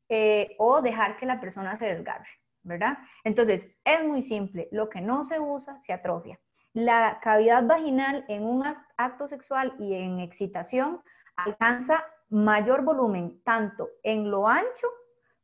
eh, 0.08 0.56
o 0.58 0.82
dejar 0.82 1.18
que 1.18 1.26
la 1.26 1.42
persona 1.42 1.76
se 1.76 1.86
desgarre. 1.86 2.30
¿Verdad? 2.64 2.98
Entonces, 3.24 3.70
es 3.84 4.04
muy 4.04 4.24
simple, 4.24 4.70
lo 4.72 4.90
que 4.90 5.02
no 5.02 5.24
se 5.24 5.40
usa 5.40 5.80
se 5.86 5.94
atrofia. 5.94 6.40
La 6.74 7.20
cavidad 7.22 7.66
vaginal 7.66 8.26
en 8.28 8.44
un 8.44 8.64
acto 8.98 9.28
sexual 9.28 9.76
y 9.80 9.94
en 9.94 10.20
excitación 10.20 11.02
alcanza 11.36 12.04
mayor 12.30 12.84
volumen 12.84 13.42
tanto 13.44 13.90
en 14.02 14.32
lo 14.32 14.48
ancho 14.48 14.88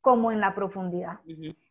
como 0.02 0.32
en 0.32 0.40
la 0.40 0.56
profundidad. 0.56 1.20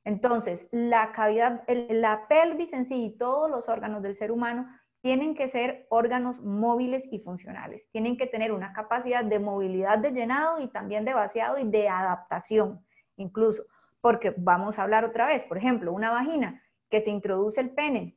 Entonces, 0.04 0.68
la 0.70 1.12
cavidad, 1.12 1.64
la 1.66 2.28
pelvis 2.28 2.72
en 2.72 2.86
sí 2.86 3.06
y 3.06 3.18
todos 3.18 3.50
los 3.50 3.68
órganos 3.68 4.02
del 4.02 4.16
ser 4.16 4.30
humano 4.30 4.68
tienen 5.00 5.34
que 5.34 5.48
ser 5.48 5.86
órganos 5.90 6.40
móviles 6.40 7.04
y 7.10 7.20
funcionales. 7.20 7.88
Tienen 7.90 8.16
que 8.16 8.26
tener 8.26 8.52
una 8.52 8.72
capacidad 8.72 9.24
de 9.24 9.38
movilidad 9.38 9.98
de 9.98 10.12
llenado 10.12 10.60
y 10.60 10.68
también 10.68 11.04
de 11.04 11.14
vaciado 11.14 11.58
y 11.58 11.68
de 11.68 11.88
adaptación, 11.88 12.84
incluso. 13.16 13.64
Porque 14.00 14.32
vamos 14.36 14.78
a 14.78 14.82
hablar 14.82 15.04
otra 15.04 15.26
vez, 15.26 15.42
por 15.44 15.58
ejemplo, 15.58 15.92
una 15.92 16.10
vagina 16.10 16.62
que 16.90 17.00
se 17.00 17.10
introduce 17.10 17.60
el 17.60 17.70
pene 17.70 18.16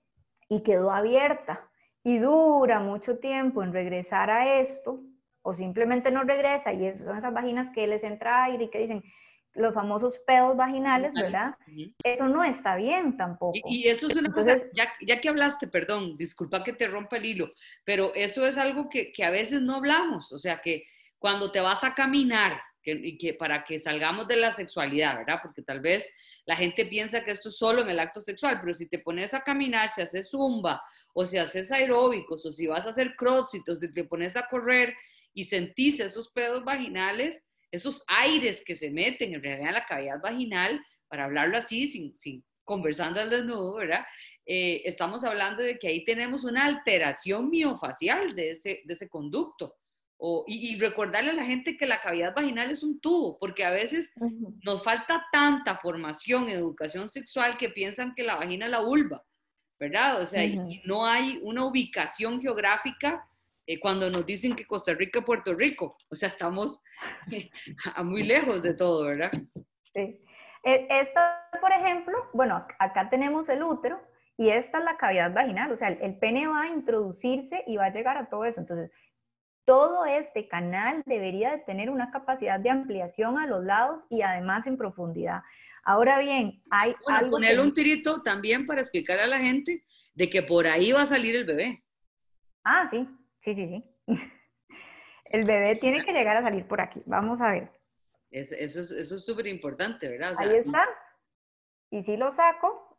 y 0.49 0.63
quedó 0.63 0.91
abierta 0.91 1.69
y 2.03 2.17
dura 2.17 2.79
mucho 2.79 3.19
tiempo 3.19 3.63
en 3.63 3.73
regresar 3.73 4.29
a 4.29 4.59
esto, 4.59 5.01
o 5.43 5.53
simplemente 5.53 6.11
no 6.11 6.23
regresa, 6.23 6.73
y 6.73 6.97
son 6.97 7.17
esas 7.17 7.33
vaginas 7.33 7.69
que 7.71 7.87
les 7.87 8.03
entra 8.03 8.43
aire 8.45 8.65
y 8.65 8.69
que 8.69 8.79
dicen 8.79 9.03
los 9.53 9.73
famosos 9.73 10.17
pedos 10.25 10.55
vaginales, 10.55 11.11
¿verdad? 11.13 11.55
Eso 12.03 12.27
no 12.27 12.43
está 12.43 12.75
bien 12.75 13.17
tampoco. 13.17 13.59
Y, 13.65 13.87
eso 13.87 14.07
es 14.07 14.15
una 14.15 14.31
cosa, 14.31 14.57
ya, 14.73 14.87
ya, 15.05 15.19
que 15.19 15.29
hablaste, 15.29 15.67
perdón, 15.67 16.15
disculpa 16.17 16.63
que 16.63 16.73
te 16.73 16.87
rompa 16.87 17.17
el 17.17 17.25
hilo, 17.25 17.51
pero 17.83 18.13
eso 18.15 18.47
es 18.47 18.57
algo 18.57 18.89
que, 18.89 19.11
que 19.11 19.23
a 19.23 19.29
veces 19.29 19.61
no 19.61 19.75
hablamos, 19.75 20.31
o 20.31 20.39
sea 20.39 20.61
que 20.61 20.85
cuando 21.19 21.51
te 21.51 21.59
vas 21.59 21.83
a 21.83 21.93
caminar 21.93 22.61
que, 22.81 23.17
que, 23.17 23.33
para 23.33 23.63
que 23.63 23.79
salgamos 23.79 24.27
de 24.27 24.35
la 24.35 24.51
sexualidad, 24.51 25.17
¿verdad? 25.17 25.39
Porque 25.41 25.61
tal 25.61 25.79
vez 25.79 26.11
la 26.45 26.55
gente 26.55 26.85
piensa 26.85 27.23
que 27.23 27.31
esto 27.31 27.49
es 27.49 27.57
solo 27.57 27.81
en 27.81 27.89
el 27.89 27.99
acto 27.99 28.21
sexual, 28.21 28.59
pero 28.61 28.73
si 28.73 28.87
te 28.87 28.99
pones 28.99 29.33
a 29.33 29.41
caminar, 29.41 29.91
si 29.93 30.01
haces 30.01 30.29
zumba, 30.29 30.81
o 31.13 31.25
si 31.25 31.37
haces 31.37 31.71
aeróbicos, 31.71 32.45
o 32.45 32.51
si 32.51 32.67
vas 32.67 32.85
a 32.85 32.89
hacer 32.89 33.15
crossfit, 33.15 33.67
o 33.69 33.75
si 33.75 33.93
te 33.93 34.03
pones 34.03 34.35
a 34.35 34.47
correr 34.47 34.95
y 35.33 35.43
sentís 35.43 35.99
esos 35.99 36.29
pedos 36.31 36.63
vaginales, 36.63 37.43
esos 37.71 38.03
aires 38.07 38.63
que 38.65 38.75
se 38.75 38.91
meten 38.91 39.33
en 39.33 39.43
realidad 39.43 39.69
en 39.69 39.75
la 39.75 39.85
cavidad 39.85 40.21
vaginal, 40.21 40.83
para 41.07 41.25
hablarlo 41.25 41.57
así, 41.57 41.87
sin, 41.87 42.15
sin 42.15 42.43
conversando 42.63 43.19
al 43.19 43.29
desnudo, 43.29 43.75
¿verdad? 43.75 44.05
Eh, 44.45 44.81
estamos 44.85 45.23
hablando 45.23 45.61
de 45.61 45.77
que 45.77 45.87
ahí 45.87 46.05
tenemos 46.05 46.43
una 46.43 46.65
alteración 46.65 47.49
miofacial 47.49 48.35
de 48.35 48.51
ese, 48.51 48.81
de 48.85 48.93
ese 48.93 49.09
conducto. 49.09 49.75
O, 50.23 50.43
y, 50.45 50.77
recordarle 50.77 51.31
a 51.31 51.33
la 51.33 51.45
gente 51.45 51.75
que 51.77 51.87
la 51.87 51.99
cavidad 51.99 52.35
vaginal 52.35 52.69
es 52.69 52.83
un 52.83 53.01
tubo, 53.01 53.39
porque 53.39 53.65
a 53.65 53.71
veces 53.71 54.13
nos 54.63 54.83
falta 54.83 55.25
tanta 55.31 55.75
formación, 55.77 56.47
educación 56.47 57.09
sexual 57.09 57.57
que 57.57 57.69
piensan 57.69 58.13
que 58.13 58.21
la 58.21 58.35
vagina 58.35 58.65
es 58.65 58.71
la 58.71 58.81
vulva, 58.81 59.23
¿verdad? 59.79 60.21
O 60.21 60.25
sea, 60.27 60.45
y 60.45 60.79
no 60.85 61.07
hay 61.07 61.39
una 61.41 61.65
ubicación 61.65 62.39
geográfica 62.39 63.27
eh, 63.65 63.79
cuando 63.79 64.11
nos 64.11 64.23
dicen 64.23 64.55
que 64.55 64.67
Costa 64.67 64.93
Rica 64.93 65.19
es 65.19 65.25
Puerto 65.25 65.55
Rico. 65.55 65.97
O 66.09 66.15
sea, 66.15 66.29
estamos 66.29 66.79
a 67.95 68.03
muy 68.03 68.21
lejos 68.21 68.61
de 68.61 68.75
todo, 68.75 69.05
¿verdad? 69.05 69.31
Sí. 69.93 70.21
E, 70.63 70.87
esta, 70.87 71.49
por 71.59 71.71
ejemplo, 71.71 72.29
bueno, 72.33 72.63
acá 72.77 73.09
tenemos 73.09 73.49
el 73.49 73.63
útero 73.63 73.99
y 74.37 74.49
esta 74.49 74.79
es 74.79 74.83
la 74.83 74.97
cavidad 74.97 75.33
vaginal, 75.33 75.71
o 75.71 75.75
sea, 75.75 75.89
el, 75.89 76.15
pene 76.17 76.47
va 76.47 76.63
a 76.63 76.69
introducirse 76.69 77.63
y 77.67 77.77
va 77.77 77.85
a 77.85 77.93
llegar 77.93 78.17
a 78.17 78.27
todo 78.27 78.45
eso. 78.45 78.59
Entonces, 78.59 78.91
todo 79.71 80.05
este 80.05 80.49
canal 80.49 81.01
debería 81.05 81.51
de 81.51 81.59
tener 81.59 81.89
una 81.89 82.11
capacidad 82.11 82.59
de 82.59 82.69
ampliación 82.69 83.39
a 83.39 83.47
los 83.47 83.63
lados 83.63 84.05
y 84.09 84.21
además 84.21 84.67
en 84.67 84.75
profundidad. 84.75 85.43
Ahora 85.85 86.19
bien, 86.19 86.61
hay 86.69 86.93
bueno, 87.05 87.29
ponerle 87.29 87.61
un 87.61 87.73
tirito 87.73 88.21
también 88.21 88.65
para 88.65 88.81
explicarle 88.81 89.23
a 89.23 89.27
la 89.27 89.39
gente 89.39 89.85
de 90.13 90.29
que 90.29 90.43
por 90.43 90.67
ahí 90.67 90.91
va 90.91 91.03
a 91.03 91.05
salir 91.05 91.37
el 91.37 91.45
bebé. 91.45 91.81
Ah, 92.65 92.85
sí, 92.85 93.07
sí, 93.39 93.53
sí, 93.53 93.67
sí. 93.67 93.83
El 95.23 95.45
bebé 95.45 95.77
tiene 95.77 96.03
que 96.03 96.11
llegar 96.11 96.35
a 96.35 96.41
salir 96.41 96.67
por 96.67 96.81
aquí. 96.81 97.01
Vamos 97.05 97.39
a 97.39 97.53
ver. 97.53 97.71
eso 98.29 98.81
es 98.81 99.25
súper 99.25 99.47
importante, 99.47 100.09
¿verdad? 100.09 100.33
ahí 100.37 100.57
está. 100.57 100.83
Y 101.91 102.03
si 102.03 102.17
lo 102.17 102.33
saco, 102.33 102.90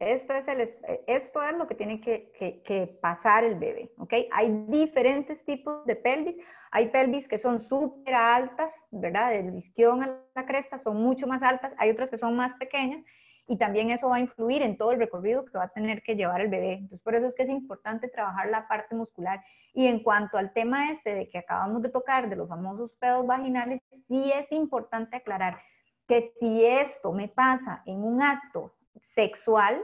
esto 0.00 0.32
es, 0.32 0.46
el, 0.46 0.74
esto 1.06 1.42
es 1.42 1.56
lo 1.56 1.66
que 1.66 1.74
tiene 1.74 2.00
que, 2.00 2.98
pasar 3.00 3.44
el 3.44 3.56
bebé, 3.56 3.90
¿ok? 3.98 4.14
Hay 4.32 4.64
diferentes 4.68 5.44
tipos 5.44 5.84
de 5.86 5.96
pelvis. 5.96 6.36
Hay 6.70 6.88
pelvis 6.88 7.26
que 7.26 7.38
son 7.38 7.62
súper 7.62 8.14
altas, 8.14 8.72
¿verdad? 8.90 9.30
Del 9.30 9.56
isquión 9.56 10.02
a 10.02 10.20
la 10.34 10.46
cresta 10.46 10.78
son 10.78 11.02
mucho 11.02 11.26
más 11.26 11.42
altas. 11.42 11.72
Hay 11.78 11.90
otras 11.90 12.10
que 12.10 12.18
son 12.18 12.36
más 12.36 12.54
pequeñas 12.54 13.04
y 13.48 13.56
también 13.56 13.90
eso 13.90 14.10
va 14.10 14.16
a 14.16 14.20
influir 14.20 14.62
en 14.62 14.76
todo 14.76 14.92
el 14.92 14.98
recorrido 14.98 15.44
que 15.46 15.56
va 15.56 15.64
a 15.64 15.68
tener 15.70 16.02
que 16.02 16.14
llevar 16.14 16.42
el 16.42 16.48
bebé. 16.48 16.74
Entonces, 16.74 17.00
por 17.00 17.14
eso 17.14 17.26
es 17.26 17.34
que 17.34 17.44
es 17.44 17.50
importante 17.50 18.08
trabajar 18.08 18.48
la 18.50 18.68
parte 18.68 18.94
muscular. 18.94 19.42
Y 19.72 19.86
en 19.86 20.02
cuanto 20.02 20.36
al 20.36 20.52
tema 20.52 20.92
este 20.92 21.14
de 21.14 21.28
que 21.28 21.38
acabamos 21.38 21.82
de 21.82 21.88
tocar, 21.88 22.28
de 22.28 22.36
los 22.36 22.48
famosos 22.48 22.92
pedos 23.00 23.26
vaginales, 23.26 23.80
sí 24.06 24.30
es 24.32 24.52
importante 24.52 25.16
aclarar 25.16 25.58
que 26.06 26.32
si 26.38 26.64
esto 26.64 27.12
me 27.12 27.28
pasa 27.28 27.82
en 27.86 28.04
un 28.04 28.22
acto 28.22 28.74
sexual, 29.00 29.82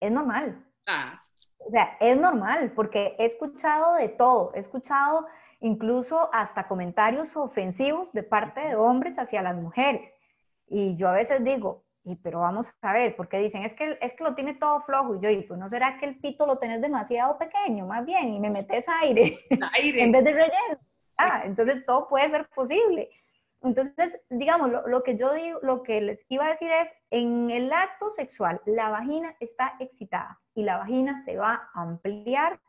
es 0.00 0.10
normal. 0.10 0.64
Ah. 0.86 1.22
O 1.58 1.70
sea, 1.70 1.96
es 2.00 2.16
normal, 2.16 2.72
porque 2.74 3.14
he 3.18 3.24
escuchado 3.24 3.94
de 3.94 4.08
todo, 4.08 4.52
he 4.54 4.60
escuchado 4.60 5.26
incluso 5.60 6.28
hasta 6.32 6.66
comentarios 6.66 7.36
ofensivos 7.36 8.12
de 8.12 8.24
parte 8.24 8.60
de 8.60 8.74
hombres 8.74 9.18
hacia 9.18 9.42
las 9.42 9.56
mujeres. 9.56 10.12
Y 10.66 10.96
yo 10.96 11.08
a 11.08 11.12
veces 11.12 11.44
digo, 11.44 11.84
y 12.04 12.16
pero 12.16 12.40
vamos 12.40 12.72
a 12.82 12.92
ver, 12.92 13.14
porque 13.14 13.38
dicen, 13.38 13.62
es 13.62 13.74
que, 13.74 13.96
es 14.00 14.12
que 14.14 14.24
lo 14.24 14.34
tiene 14.34 14.54
todo 14.54 14.80
flojo. 14.82 15.14
Y 15.14 15.20
yo 15.20 15.28
digo, 15.28 15.44
pues 15.48 15.60
no 15.60 15.68
será 15.68 15.98
que 15.98 16.06
el 16.06 16.18
pito 16.18 16.46
lo 16.46 16.58
tenés 16.58 16.80
demasiado 16.80 17.38
pequeño, 17.38 17.86
más 17.86 18.04
bien, 18.04 18.34
y 18.34 18.40
me 18.40 18.50
metes 18.50 18.84
aire, 19.02 19.38
aire. 19.74 20.02
en 20.02 20.12
vez 20.12 20.24
de 20.24 20.32
relleno. 20.32 20.78
Ah, 21.18 21.42
entonces 21.44 21.84
todo 21.86 22.08
puede 22.08 22.30
ser 22.30 22.48
posible. 22.48 23.10
Entonces, 23.64 24.20
digamos, 24.28 24.70
lo, 24.86 25.02
que 25.02 25.16
yo 25.16 25.32
digo, 25.32 25.58
lo 25.62 25.82
que 25.82 26.00
les 26.00 26.24
iba 26.28 26.46
a 26.46 26.50
decir 26.50 26.70
es, 26.70 26.88
en 27.10 27.50
el 27.50 27.72
acto 27.72 28.10
sexual, 28.10 28.60
la 28.66 28.88
vagina 28.88 29.36
está 29.40 29.74
excitada 29.78 30.40
y 30.54 30.64
la 30.64 30.78
vagina 30.78 31.22
se 31.24 31.36
va 31.36 31.68
a 31.72 31.82
ampliar 31.82 32.60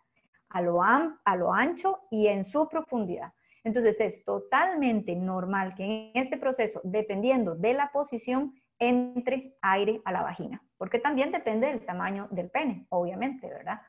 a 0.50 0.62
lo, 0.62 0.84
a 0.84 1.36
lo 1.36 1.54
ancho 1.54 2.00
y 2.12 2.28
en 2.28 2.44
su 2.44 2.70
profundidad. 2.70 3.34
Entonces, 3.64 4.00
es 4.00 4.24
totalmente 4.24 5.16
normal 5.16 5.74
que 5.76 5.84
en 5.84 6.12
este 6.14 6.38
proceso, 6.38 6.82
dependiendo 6.84 7.56
de 7.56 7.74
la 7.74 7.91
posición, 7.91 8.54
entre 8.80 9.56
aire 9.62 10.02
a 10.04 10.12
la 10.12 10.24
vagina, 10.24 10.62
porque 10.78 11.00
también 11.00 11.32
depende 11.32 11.68
del 11.68 11.86
tamaño 11.86 12.28
del 12.32 12.50
pene, 12.50 12.86
obviamente, 12.89 13.48
¿verdad? 13.48 13.82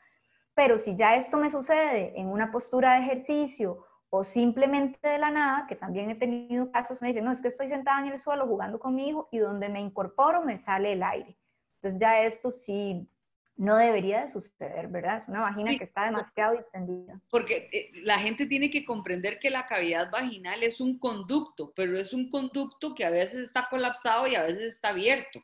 Pero 0.54 0.78
si 0.78 0.96
ya 0.96 1.16
esto 1.16 1.36
me 1.36 1.50
sucede 1.50 2.18
en 2.18 2.28
una 2.28 2.52
postura 2.52 2.94
de 2.94 3.00
ejercicio 3.00 3.84
o 4.16 4.22
simplemente 4.22 5.08
de 5.08 5.18
la 5.18 5.30
nada, 5.30 5.66
que 5.68 5.74
también 5.74 6.08
he 6.08 6.14
tenido 6.14 6.70
casos, 6.70 7.02
me 7.02 7.08
dicen, 7.08 7.24
no, 7.24 7.32
es 7.32 7.40
que 7.40 7.48
estoy 7.48 7.68
sentada 7.68 8.06
en 8.06 8.12
el 8.12 8.20
suelo 8.20 8.46
jugando 8.46 8.78
con 8.78 8.94
mi 8.94 9.08
hijo 9.08 9.28
y 9.32 9.38
donde 9.38 9.68
me 9.68 9.80
incorporo 9.80 10.44
me 10.44 10.62
sale 10.62 10.92
el 10.92 11.02
aire. 11.02 11.36
Entonces 11.76 12.00
ya 12.00 12.20
esto 12.20 12.52
sí 12.52 13.08
no 13.56 13.76
debería 13.76 14.22
de 14.22 14.32
suceder, 14.32 14.86
¿verdad? 14.86 15.22
Es 15.22 15.28
una 15.28 15.40
vagina 15.40 15.76
que 15.76 15.82
está 15.82 16.04
demasiado 16.04 16.56
distendida. 16.56 17.20
Porque 17.28 17.68
eh, 17.72 17.90
la 18.04 18.20
gente 18.20 18.46
tiene 18.46 18.70
que 18.70 18.84
comprender 18.84 19.40
que 19.40 19.50
la 19.50 19.66
cavidad 19.66 20.10
vaginal 20.12 20.62
es 20.62 20.80
un 20.80 20.96
conducto, 21.00 21.72
pero 21.74 21.98
es 21.98 22.12
un 22.12 22.30
conducto 22.30 22.94
que 22.94 23.04
a 23.04 23.10
veces 23.10 23.40
está 23.40 23.68
colapsado 23.68 24.28
y 24.28 24.36
a 24.36 24.44
veces 24.44 24.62
está 24.62 24.90
abierto. 24.90 25.42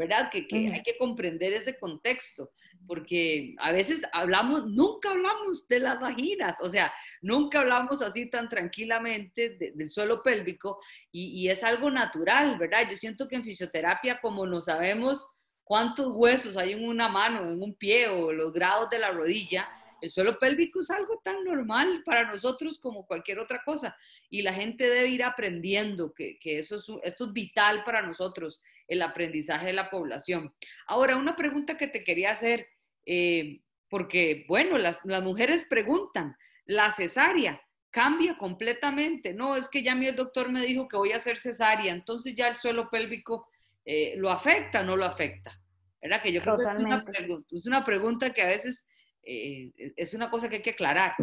¿Verdad? 0.00 0.30
Que, 0.30 0.48
hay 0.50 0.82
que 0.82 0.96
comprender 0.96 1.52
ese 1.52 1.78
contexto, 1.78 2.52
porque 2.86 3.54
a 3.58 3.70
veces 3.70 4.00
hablamos, 4.14 4.66
nunca 4.66 5.10
hablamos 5.10 5.68
de 5.68 5.78
las 5.78 6.00
vaginas, 6.00 6.56
o 6.62 6.70
sea, 6.70 6.90
nunca 7.20 7.60
hablamos 7.60 8.00
así 8.00 8.30
tan 8.30 8.48
tranquilamente 8.48 9.58
del 9.74 9.90
suelo 9.90 10.22
pélvico 10.22 10.80
y, 11.12 11.42
y, 11.42 11.50
es 11.50 11.62
algo 11.62 11.90
natural, 11.90 12.56
¿verdad? 12.56 12.88
Yo 12.88 12.96
siento 12.96 13.28
que 13.28 13.36
en 13.36 13.44
fisioterapia, 13.44 14.22
como 14.22 14.46
no 14.46 14.62
sabemos 14.62 15.28
cuántos 15.64 16.16
huesos 16.16 16.56
hay 16.56 16.72
en 16.72 16.88
una 16.88 17.10
mano, 17.10 17.42
en 17.42 17.62
un 17.62 17.74
pie 17.74 18.08
o 18.08 18.32
los 18.32 18.54
grados 18.54 18.88
de 18.88 19.00
la 19.00 19.10
rodilla, 19.10 19.68
el 20.00 20.10
suelo 20.10 20.38
pélvico 20.38 20.80
es 20.80 20.90
algo 20.90 21.20
tan 21.24 21.44
normal 21.44 22.02
para 22.04 22.30
nosotros 22.30 22.78
como 22.78 23.06
cualquier 23.06 23.38
otra 23.38 23.62
cosa 23.64 23.96
y 24.28 24.42
la 24.42 24.54
gente 24.54 24.88
debe 24.88 25.08
ir 25.08 25.22
aprendiendo 25.22 26.12
que, 26.12 26.38
que 26.38 26.58
eso 26.58 26.76
es, 26.76 26.86
esto 27.04 27.26
es 27.26 27.32
vital 27.32 27.84
para 27.84 28.02
nosotros, 28.02 28.62
el 28.88 29.02
aprendizaje 29.02 29.66
de 29.66 29.72
la 29.72 29.90
población. 29.90 30.52
Ahora, 30.86 31.16
una 31.16 31.36
pregunta 31.36 31.76
que 31.76 31.88
te 31.88 32.04
quería 32.04 32.32
hacer, 32.32 32.68
eh, 33.06 33.60
porque, 33.88 34.44
bueno, 34.48 34.78
las, 34.78 35.00
las 35.04 35.22
mujeres 35.22 35.66
preguntan, 35.68 36.36
¿la 36.64 36.90
cesárea 36.92 37.60
cambia 37.90 38.36
completamente? 38.38 39.32
No, 39.32 39.56
es 39.56 39.68
que 39.68 39.82
ya 39.82 39.94
mi 39.94 40.10
doctor 40.10 40.50
me 40.50 40.64
dijo 40.64 40.88
que 40.88 40.96
voy 40.96 41.12
a 41.12 41.16
hacer 41.16 41.38
cesárea, 41.38 41.92
entonces 41.92 42.34
ya 42.34 42.48
el 42.48 42.56
suelo 42.56 42.88
pélvico 42.90 43.48
eh, 43.84 44.14
lo 44.16 44.30
afecta 44.30 44.80
o 44.80 44.84
no 44.84 44.96
lo 44.96 45.04
afecta. 45.04 45.58
¿Verdad? 46.02 46.22
Que 46.22 46.32
yo 46.32 46.40
creo 46.40 46.56
que 46.56 46.64
es 46.64 46.82
una, 46.82 47.04
es 47.50 47.66
una 47.66 47.84
pregunta 47.84 48.32
que 48.32 48.40
a 48.40 48.46
veces 48.46 48.86
eh, 49.22 49.72
es 49.96 50.14
una 50.14 50.30
cosa 50.30 50.48
que 50.48 50.56
hay 50.56 50.62
que 50.62 50.70
aclarar. 50.70 51.14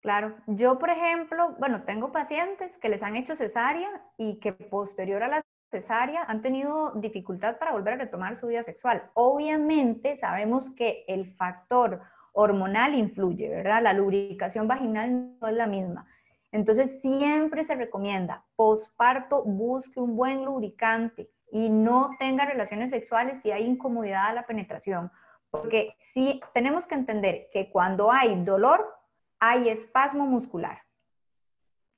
Claro, 0.00 0.36
yo 0.46 0.78
por 0.78 0.90
ejemplo, 0.90 1.56
bueno, 1.58 1.84
tengo 1.84 2.12
pacientes 2.12 2.76
que 2.78 2.90
les 2.90 3.02
han 3.02 3.16
hecho 3.16 3.34
cesárea 3.34 3.88
y 4.18 4.38
que 4.38 4.52
posterior 4.52 5.22
a 5.22 5.28
la 5.28 5.42
cesárea 5.70 6.24
han 6.24 6.42
tenido 6.42 6.92
dificultad 6.96 7.58
para 7.58 7.72
volver 7.72 7.94
a 7.94 7.96
retomar 7.98 8.36
su 8.36 8.48
vida 8.48 8.62
sexual. 8.62 9.10
Obviamente 9.14 10.16
sabemos 10.18 10.70
que 10.74 11.04
el 11.08 11.34
factor 11.36 12.02
hormonal 12.32 12.94
influye, 12.94 13.48
¿verdad? 13.48 13.82
La 13.82 13.92
lubricación 13.92 14.68
vaginal 14.68 15.38
no 15.40 15.48
es 15.48 15.54
la 15.54 15.66
misma. 15.66 16.06
Entonces 16.52 17.00
siempre 17.00 17.64
se 17.64 17.74
recomienda, 17.74 18.44
posparto, 18.54 19.42
busque 19.42 19.98
un 19.98 20.16
buen 20.16 20.44
lubricante 20.44 21.30
y 21.50 21.70
no 21.70 22.10
tenga 22.18 22.44
relaciones 22.44 22.90
sexuales 22.90 23.40
si 23.42 23.50
hay 23.50 23.64
incomodidad 23.64 24.26
a 24.26 24.34
la 24.34 24.46
penetración 24.46 25.10
porque 25.54 25.94
sí 26.12 26.40
tenemos 26.52 26.88
que 26.88 26.96
entender 26.96 27.48
que 27.52 27.70
cuando 27.70 28.10
hay 28.10 28.42
dolor, 28.44 28.92
hay 29.38 29.68
espasmo 29.68 30.26
muscular. 30.26 30.82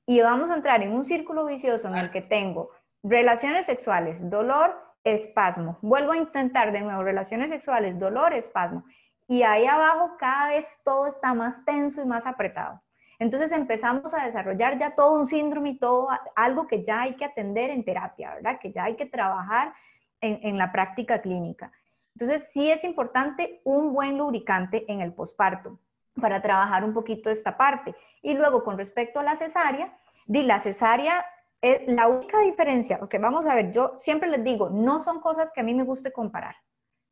Y 0.05 0.21
vamos 0.21 0.51
a 0.51 0.55
entrar 0.55 0.83
en 0.83 0.91
un 0.91 1.05
círculo 1.05 1.43
vicioso 1.45 1.87
en 1.87 1.95
el 1.95 2.11
que 2.11 2.21
tengo 2.21 2.69
relaciones 3.01 3.65
sexuales, 3.65 4.29
dolor, 4.29 4.79
espasmo. 5.03 5.79
Vuelvo 5.81 6.11
a 6.11 6.17
intentar 6.17 6.71
de 6.71 6.81
nuevo 6.81 7.01
relaciones 7.01 7.49
sexuales, 7.49 7.97
dolor, 7.97 8.31
espasmo. 8.33 8.85
Y 9.27 9.41
ahí 9.41 9.65
abajo 9.65 10.17
cada 10.19 10.49
vez 10.49 10.79
todo 10.85 11.07
está 11.07 11.33
más 11.33 11.65
tenso 11.65 11.99
y 12.03 12.05
más 12.05 12.27
apretado. 12.27 12.79
Entonces 13.17 13.51
empezamos 13.51 14.13
a 14.13 14.23
desarrollar 14.23 14.77
ya 14.77 14.93
todo 14.93 15.13
un 15.13 15.25
síndrome 15.25 15.71
y 15.71 15.79
todo 15.79 16.09
algo 16.35 16.67
que 16.67 16.83
ya 16.83 17.01
hay 17.01 17.15
que 17.15 17.25
atender 17.25 17.71
en 17.71 17.83
terapia, 17.83 18.35
¿verdad? 18.35 18.59
Que 18.59 18.71
ya 18.71 18.83
hay 18.83 18.95
que 18.95 19.07
trabajar 19.07 19.73
en, 20.21 20.39
en 20.43 20.59
la 20.59 20.71
práctica 20.71 21.21
clínica. 21.21 21.71
Entonces, 22.19 22.49
sí 22.51 22.71
es 22.71 22.83
importante 22.83 23.61
un 23.63 23.93
buen 23.93 24.17
lubricante 24.17 24.85
en 24.91 25.01
el 25.01 25.13
posparto 25.13 25.79
para 26.19 26.41
trabajar 26.41 26.83
un 26.83 26.93
poquito 26.93 27.29
esta 27.29 27.57
parte. 27.57 27.93
Y 28.23 28.33
luego, 28.33 28.63
con 28.63 28.75
respecto 28.77 29.19
a 29.19 29.23
la 29.23 29.37
cesárea, 29.37 29.93
di 30.25 30.41
la 30.43 30.59
cesárea 30.59 31.23
Eh, 31.59 31.85
la 31.87 32.07
única 32.07 32.39
diferencia, 32.41 32.99
porque 32.99 33.17
vamos 33.17 33.43
a 33.47 33.55
ver, 33.55 33.71
yo 33.71 33.95
siempre 33.97 34.29
les 34.29 34.43
digo, 34.43 34.69
no 34.69 34.99
son 34.99 35.19
cosas 35.19 35.49
que 35.51 35.61
a 35.61 35.63
mí 35.63 35.73
me 35.73 35.85
guste 35.91 36.11
comparar. 36.11 36.55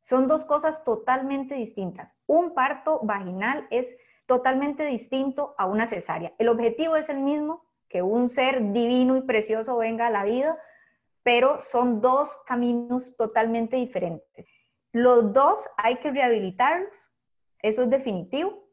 Son 0.02 0.28
dos 0.28 0.44
cosas 0.44 0.84
totalmente 0.84 1.56
distintas. 1.56 2.14
Un 2.28 2.54
parto 2.54 3.00
vaginal 3.02 3.66
es 3.70 3.86
totalmente 4.26 4.84
distinto 4.86 5.56
a 5.58 5.66
una 5.66 5.88
cesárea. 5.88 6.30
El 6.38 6.48
objetivo 6.48 6.94
es 6.94 7.08
el 7.08 7.18
mismo, 7.18 7.64
que 7.88 8.02
un 8.02 8.28
ser 8.28 8.72
divino 8.72 9.16
y 9.16 9.22
precioso 9.22 9.76
venga 9.78 10.06
a 10.06 10.10
la 10.10 10.22
vida, 10.22 10.56
pero 11.24 11.60
son 11.60 12.00
dos 12.00 12.38
caminos 12.46 13.16
totalmente 13.16 13.74
diferentes. 13.76 14.46
Los 14.96 15.34
dos 15.34 15.68
hay 15.76 15.96
que 15.96 16.10
rehabilitarlos, 16.10 16.88
eso 17.60 17.82
es 17.82 17.90
definitivo, 17.90 18.64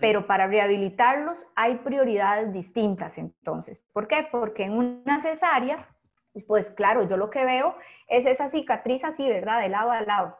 pero 0.00 0.26
para 0.26 0.48
rehabilitarlos 0.48 1.40
hay 1.54 1.76
prioridades 1.76 2.52
distintas 2.52 3.16
entonces. 3.16 3.80
¿Por 3.92 4.08
qué? 4.08 4.26
Porque 4.28 4.64
en 4.64 4.72
una 4.72 5.20
cesárea, 5.20 5.86
pues 6.48 6.72
claro, 6.72 7.08
yo 7.08 7.16
lo 7.16 7.30
que 7.30 7.44
veo 7.44 7.76
es 8.08 8.26
esa 8.26 8.48
cicatriz 8.48 9.04
así, 9.04 9.28
¿verdad? 9.28 9.60
De 9.60 9.68
lado 9.68 9.92
a 9.92 10.00
lado. 10.00 10.36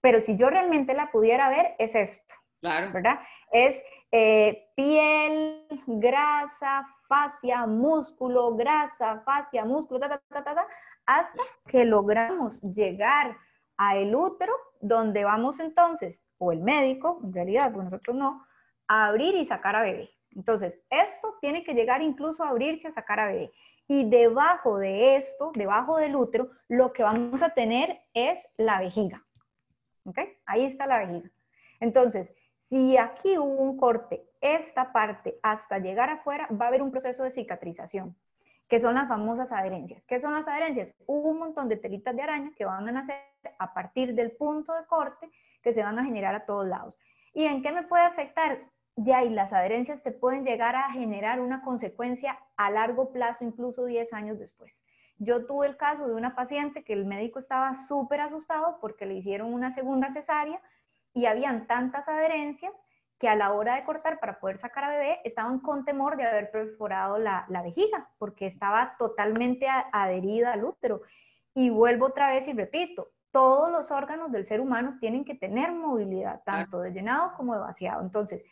Pero 0.00 0.20
si 0.20 0.36
yo 0.36 0.50
realmente 0.50 0.92
la 0.92 1.12
pudiera 1.12 1.48
ver, 1.50 1.76
es 1.78 1.94
esto. 1.94 2.34
Claro. 2.60 2.90
¿Verdad? 2.92 3.20
Es 3.52 3.80
eh, 4.10 4.72
piel, 4.74 5.68
grasa, 5.86 6.84
fascia, 7.06 7.64
músculo, 7.64 8.56
grasa, 8.56 9.22
fascia, 9.24 9.64
músculo, 9.64 10.00
ta, 10.00 10.20
ta, 10.28 10.42
ta, 10.42 10.66
hasta 11.06 11.42
que 11.68 11.84
logramos 11.84 12.60
llegar 12.60 13.36
a 13.76 13.96
el 13.96 14.16
útero, 14.16 14.52
donde 14.80 15.24
vamos 15.24 15.60
entonces, 15.60 16.20
o 16.38 16.52
el 16.52 16.60
médico, 16.60 17.20
en 17.22 17.32
realidad, 17.32 17.72
pues 17.72 17.84
nosotros 17.84 18.16
no, 18.16 18.44
a 18.88 19.06
abrir 19.06 19.34
y 19.34 19.44
sacar 19.44 19.76
a 19.76 19.82
bebé. 19.82 20.10
Entonces, 20.34 20.80
esto 20.90 21.36
tiene 21.40 21.64
que 21.64 21.74
llegar 21.74 22.02
incluso 22.02 22.42
a 22.42 22.48
abrirse 22.48 22.88
a 22.88 22.92
sacar 22.92 23.20
a 23.20 23.26
bebé. 23.26 23.52
Y 23.88 24.08
debajo 24.08 24.78
de 24.78 25.16
esto, 25.16 25.52
debajo 25.54 25.96
del 25.96 26.16
útero, 26.16 26.50
lo 26.68 26.92
que 26.92 27.02
vamos 27.02 27.42
a 27.42 27.50
tener 27.50 28.00
es 28.14 28.38
la 28.56 28.78
vejiga. 28.78 29.24
¿Ok? 30.04 30.18
Ahí 30.46 30.64
está 30.64 30.86
la 30.86 31.00
vejiga. 31.00 31.30
Entonces, 31.80 32.32
si 32.68 32.96
aquí 32.96 33.36
hubo 33.36 33.62
un 33.62 33.76
corte, 33.76 34.24
esta 34.40 34.92
parte 34.92 35.38
hasta 35.42 35.78
llegar 35.78 36.08
afuera, 36.08 36.48
va 36.50 36.66
a 36.66 36.68
haber 36.68 36.82
un 36.82 36.92
proceso 36.92 37.24
de 37.24 37.32
cicatrización, 37.32 38.16
que 38.70 38.80
son 38.80 38.94
las 38.94 39.08
famosas 39.08 39.52
adherencias. 39.52 40.02
¿Qué 40.06 40.20
son 40.20 40.32
las 40.32 40.48
adherencias? 40.48 40.94
Un 41.06 41.38
montón 41.38 41.68
de 41.68 41.76
telitas 41.76 42.16
de 42.16 42.22
araña 42.22 42.52
que 42.56 42.64
van 42.64 42.88
a 42.88 42.92
nacer 42.92 43.16
a 43.58 43.74
partir 43.74 44.14
del 44.14 44.30
punto 44.30 44.72
de 44.72 44.86
corte 44.86 45.28
que 45.60 45.74
se 45.74 45.82
van 45.82 45.98
a 45.98 46.04
generar 46.04 46.34
a 46.34 46.46
todos 46.46 46.66
lados. 46.66 46.96
¿Y 47.34 47.44
en 47.44 47.62
qué 47.62 47.72
me 47.72 47.82
puede 47.82 48.04
afectar? 48.04 48.60
de 48.96 49.14
ahí 49.14 49.30
las 49.30 49.52
adherencias 49.54 50.02
te 50.02 50.10
pueden 50.10 50.44
llegar 50.44 50.76
a 50.76 50.90
generar 50.92 51.40
una 51.40 51.62
consecuencia 51.62 52.38
a 52.56 52.70
largo 52.70 53.12
plazo, 53.12 53.44
incluso 53.44 53.86
10 53.86 54.12
años 54.12 54.38
después. 54.38 54.74
Yo 55.16 55.46
tuve 55.46 55.68
el 55.68 55.78
caso 55.78 56.06
de 56.06 56.14
una 56.14 56.34
paciente 56.34 56.84
que 56.84 56.92
el 56.92 57.06
médico 57.06 57.38
estaba 57.38 57.86
súper 57.86 58.20
asustado 58.20 58.78
porque 58.78 59.06
le 59.06 59.14
hicieron 59.14 59.54
una 59.54 59.70
segunda 59.70 60.10
cesárea 60.10 60.60
y 61.14 61.24
habían 61.24 61.66
tantas 61.66 62.06
adherencias 62.08 62.72
que 63.20 63.28
a 63.28 63.36
la 63.36 63.52
hora 63.52 63.76
de 63.76 63.84
cortar 63.84 64.18
para 64.18 64.40
poder 64.40 64.58
sacar 64.58 64.84
a 64.84 64.90
bebé 64.90 65.20
estaban 65.24 65.60
con 65.60 65.84
temor 65.84 66.16
de 66.16 66.24
haber 66.24 66.50
perforado 66.50 67.18
la, 67.18 67.44
la 67.48 67.62
vejiga 67.62 68.08
porque 68.18 68.46
estaba 68.46 68.96
totalmente 68.98 69.66
adherida 69.68 70.54
al 70.54 70.64
útero. 70.64 71.02
Y 71.54 71.70
vuelvo 71.70 72.06
otra 72.06 72.30
vez 72.30 72.48
y 72.48 72.52
repito, 72.52 73.08
todos 73.30 73.70
los 73.70 73.90
órganos 73.90 74.32
del 74.32 74.46
ser 74.46 74.60
humano 74.60 74.96
tienen 74.98 75.24
que 75.24 75.34
tener 75.34 75.70
movilidad, 75.70 76.42
tanto 76.44 76.80
de 76.80 76.92
llenado 76.92 77.34
como 77.36 77.54
de 77.54 77.60
vaciado. 77.60 78.02
Entonces, 78.02 78.42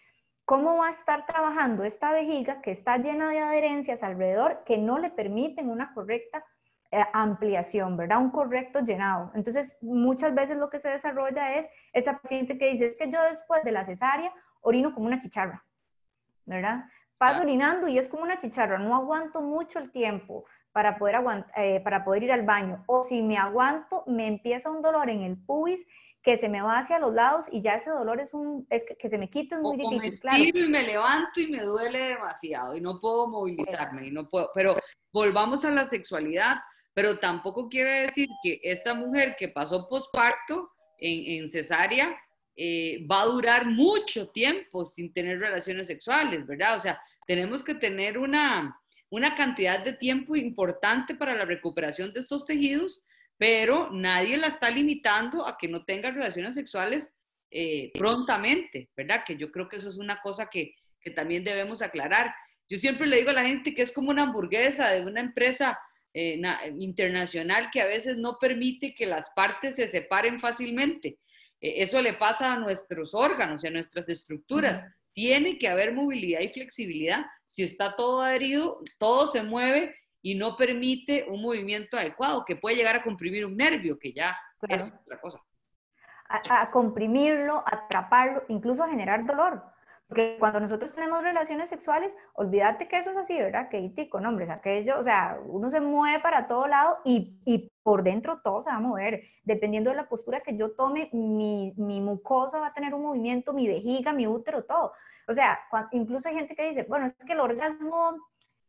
¿Cómo 0.49 0.79
va 0.79 0.87
a 0.87 0.93
estar 0.93 1.27
trabajando 1.27 1.85
esta 1.85 2.11
vejiga 2.11 2.62
que 2.62 2.71
está 2.71 2.97
llena 2.97 3.29
de 3.29 3.39
adherencias 3.39 4.03
alrededor 4.03 4.64
que 4.64 4.79
no 4.79 4.99
le 4.99 5.11
permiten 5.11 5.69
una 5.69 5.93
correcta 5.93 6.43
eh, 6.91 7.05
ampliación, 7.12 7.99
¿verdad? 7.99 8.16
Un 8.16 8.31
correcto 8.31 8.81
llenado. 8.81 9.31
Entonces, 9.35 9.77
muchas 9.83 10.35
veces 10.35 10.57
lo 10.57 10.71
que 10.71 10.79
se 10.79 10.89
desarrolla 10.89 11.57
es 11.57 11.69
esa 11.93 12.16
paciente 12.16 12.57
que 12.57 12.71
dice, 12.71 12.87
es 12.87 12.97
que 12.97 13.11
yo 13.11 13.23
después 13.25 13.62
de 13.62 13.73
la 13.73 13.85
cesárea 13.85 14.33
orino 14.61 14.94
como 14.94 15.06
una 15.06 15.18
chicharra, 15.18 15.64
¿verdad? 16.44 16.84
Paso 17.16 17.42
orinando 17.42 17.88
y 17.88 17.98
es 17.98 18.09
como 18.09 18.22
una 18.22 18.38
chicharra, 18.38 18.78
no 18.78 18.94
aguanto 18.94 19.40
mucho 19.40 19.78
el 19.78 19.90
tiempo 19.90 20.44
para 20.72 20.96
poder, 20.98 21.16
eh, 21.56 21.80
para 21.80 22.04
poder 22.04 22.22
ir 22.22 22.32
al 22.32 22.42
baño. 22.44 22.84
O 22.86 23.02
si 23.02 23.22
me 23.22 23.36
aguanto, 23.36 24.04
me 24.06 24.26
empieza 24.26 24.70
un 24.70 24.82
dolor 24.82 25.11
en 25.11 25.22
el 25.22 25.36
pubis 25.36 25.84
que 26.22 26.36
se 26.36 26.48
me 26.48 26.61
va 26.61 26.78
hacia 26.78 26.98
los 26.98 27.14
lados 27.14 27.46
y 27.50 27.62
ya 27.62 27.74
ese 27.74 27.90
dolor 27.90 28.20
es 28.20 28.34
un, 28.34 28.66
es 28.70 28.84
que, 28.84 29.09
se 29.09 29.18
me 29.18 29.30
quita 29.30 29.56
es 29.56 29.62
muy 29.62 29.76
difícil. 29.76 30.12
Me 30.12 30.18
claro. 30.18 30.44
y 30.44 30.68
me 30.68 30.82
levanto 30.82 31.40
y 31.40 31.46
me 31.46 31.62
duele 31.62 31.98
demasiado 31.98 32.76
y 32.76 32.80
no 32.80 33.00
puedo 33.00 33.28
movilizarme 33.28 34.06
y 34.06 34.11
no 34.11 34.28
puedo, 34.28 34.50
pero 34.54 34.76
volvamos 35.12 35.64
a 35.64 35.70
la 35.70 35.84
sexualidad, 35.84 36.56
pero 36.92 37.18
tampoco 37.18 37.68
quiere 37.68 38.02
decir 38.02 38.28
que 38.42 38.61
esta 38.62 38.94
mujer 38.94 39.36
que 39.38 39.48
pasó 39.48 39.88
posparto 39.88 40.70
en, 40.98 41.40
en 41.40 41.48
cesárea 41.48 42.16
eh, 42.59 43.06
va 43.11 43.22
a 43.22 43.26
durar 43.26 43.66
mucho 43.66 44.30
tiempo 44.30 44.84
sin 44.84 45.12
tener 45.12 45.38
relaciones 45.38 45.86
sexuales, 45.86 46.46
¿verdad? 46.46 46.76
O 46.76 46.80
sea, 46.80 47.00
tenemos 47.26 47.62
que 47.62 47.74
tener 47.74 48.18
una, 48.18 48.78
una 49.09 49.34
cantidad 49.34 49.84
de 49.84 49.92
tiempo 49.92 50.36
importante 50.36 51.14
para 51.14 51.34
la 51.34 51.44
recuperación 51.44 52.12
de 52.12 52.20
estos 52.20 52.44
tejidos 52.44 53.02
pero 53.38 53.90
nadie 53.92 54.36
la 54.36 54.48
está 54.48 54.68
limitando 54.68 55.46
a 55.46 55.56
que 55.56 55.68
no 55.68 55.84
tenga 55.84 56.11
relaciones 56.11 56.56
sexuales 56.56 57.14
eh, 57.50 57.92
prontamente, 57.94 58.90
¿verdad? 58.96 59.22
Que 59.24 59.36
yo 59.36 59.50
creo 59.50 59.68
que 59.68 59.76
eso 59.76 59.88
es 59.88 59.96
una 59.96 60.20
cosa 60.20 60.50
que, 60.50 60.74
que, 61.00 61.12
también 61.12 61.44
debemos 61.44 61.80
aclarar. 61.80 62.34
Yo 62.68 62.76
siempre 62.76 63.06
le 63.06 63.16
digo 63.16 63.30
a 63.30 63.34
la 63.34 63.46
gente 63.46 63.74
que 63.74 63.82
es 63.82 63.92
como 63.92 64.11
una 64.11 64.24
hamburguesa 64.24 64.90
de 64.90 65.06
una 65.06 65.20
empresa 65.20 65.78
eh, 66.12 66.40
internacional 66.78 67.70
que 67.72 67.80
a 67.80 67.86
veces 67.86 68.16
no 68.16 68.38
permite 68.38 68.94
que 68.94 69.06
las 69.06 69.30
partes 69.30 69.76
se 69.76 69.86
separen 69.86 70.40
fácilmente. 70.40 71.18
Eh, 71.61 71.82
eso 71.82 72.00
le 72.00 72.14
pasa 72.14 72.52
a 72.52 72.59
nuestros 72.59 73.14
órganos 73.14 73.64
y 73.64 73.68
a 73.68 73.70
nuestras 73.70 74.09
estructuras. 74.09 74.84
Tiene 75.12 75.59
que 75.59 75.68
haber 75.68 75.92
movilidad 75.92 76.40
y 76.40 76.48
flexibilidad. 76.48 77.26
Si 77.44 77.62
está 77.62 77.96
todo 77.96 78.22
adherido, 78.22 78.80
todo 78.98 79.26
se 79.26 79.42
mueve 79.42 79.96
y 80.22 80.34
no 80.34 80.56
permite 80.56 81.24
un 81.28 81.42
movimiento 81.42 81.96
adecuado 81.96 82.44
que 82.44 82.56
puede 82.56 82.76
llegar 82.76 82.96
a 82.96 83.02
comprimir 83.02 83.46
un 83.46 83.56
nervio, 83.56 83.98
que 83.98 84.12
ya 84.12 84.36
es 84.68 84.82
otra 84.82 85.20
cosa. 85.20 85.42
A, 86.28 86.70
comprimirlo, 86.70 87.64
atraparlo, 87.66 88.44
incluso 88.48 88.84
a 88.84 88.90
generar 88.90 89.24
dolor. 89.24 89.62
Porque 90.09 90.36
cuando 90.38 90.59
nosotros 90.59 90.94
tenemos 90.94 91.22
relaciones 91.22 91.68
sexuales, 91.68 92.11
olvídate 92.32 92.88
que 92.88 92.98
eso 92.98 93.11
es 93.11 93.16
así, 93.18 93.34
¿verdad? 93.36 93.68
Que 93.68 93.92
tico, 93.94 94.20
no, 94.20 94.30
hombre, 94.30 94.50
aquello, 94.50 94.98
o 94.98 95.02
sea, 95.02 95.38
uno 95.44 95.70
se 95.70 95.80
mueve 95.80 96.20
para 96.20 96.48
todo 96.48 96.66
lado 96.66 96.98
y, 97.04 97.38
y, 97.44 97.70
por 97.82 98.02
dentro 98.02 98.40
todo 98.42 98.62
se 98.62 98.70
va 98.70 98.76
a 98.76 98.80
mover. 98.80 99.22
Dependiendo 99.44 99.90
de 99.90 99.96
la 99.96 100.09
postura 100.09 100.40
que 100.40 100.56
yo 100.56 100.72
tome, 100.72 101.11
mi, 101.12 101.74
mi 101.76 102.00
mucosa 102.00 102.59
va 102.59 102.68
a 102.68 102.74
tener 102.74 102.94
un 102.94 103.02
movimiento, 103.02 103.52
mi 103.52 103.68
vejiga, 103.68 104.12
mi 104.12 104.26
útero, 104.26 104.64
todo. 104.64 104.92
O 105.26 105.34
sea, 105.34 105.59
incluso 105.92 106.28
hay 106.28 106.36
gente 106.36 106.54
que 106.54 106.70
dice, 106.70 106.84
bueno, 106.88 107.06
es 107.06 107.14
que 107.14 107.32
el 107.34 107.40
orgasmo 107.40 108.16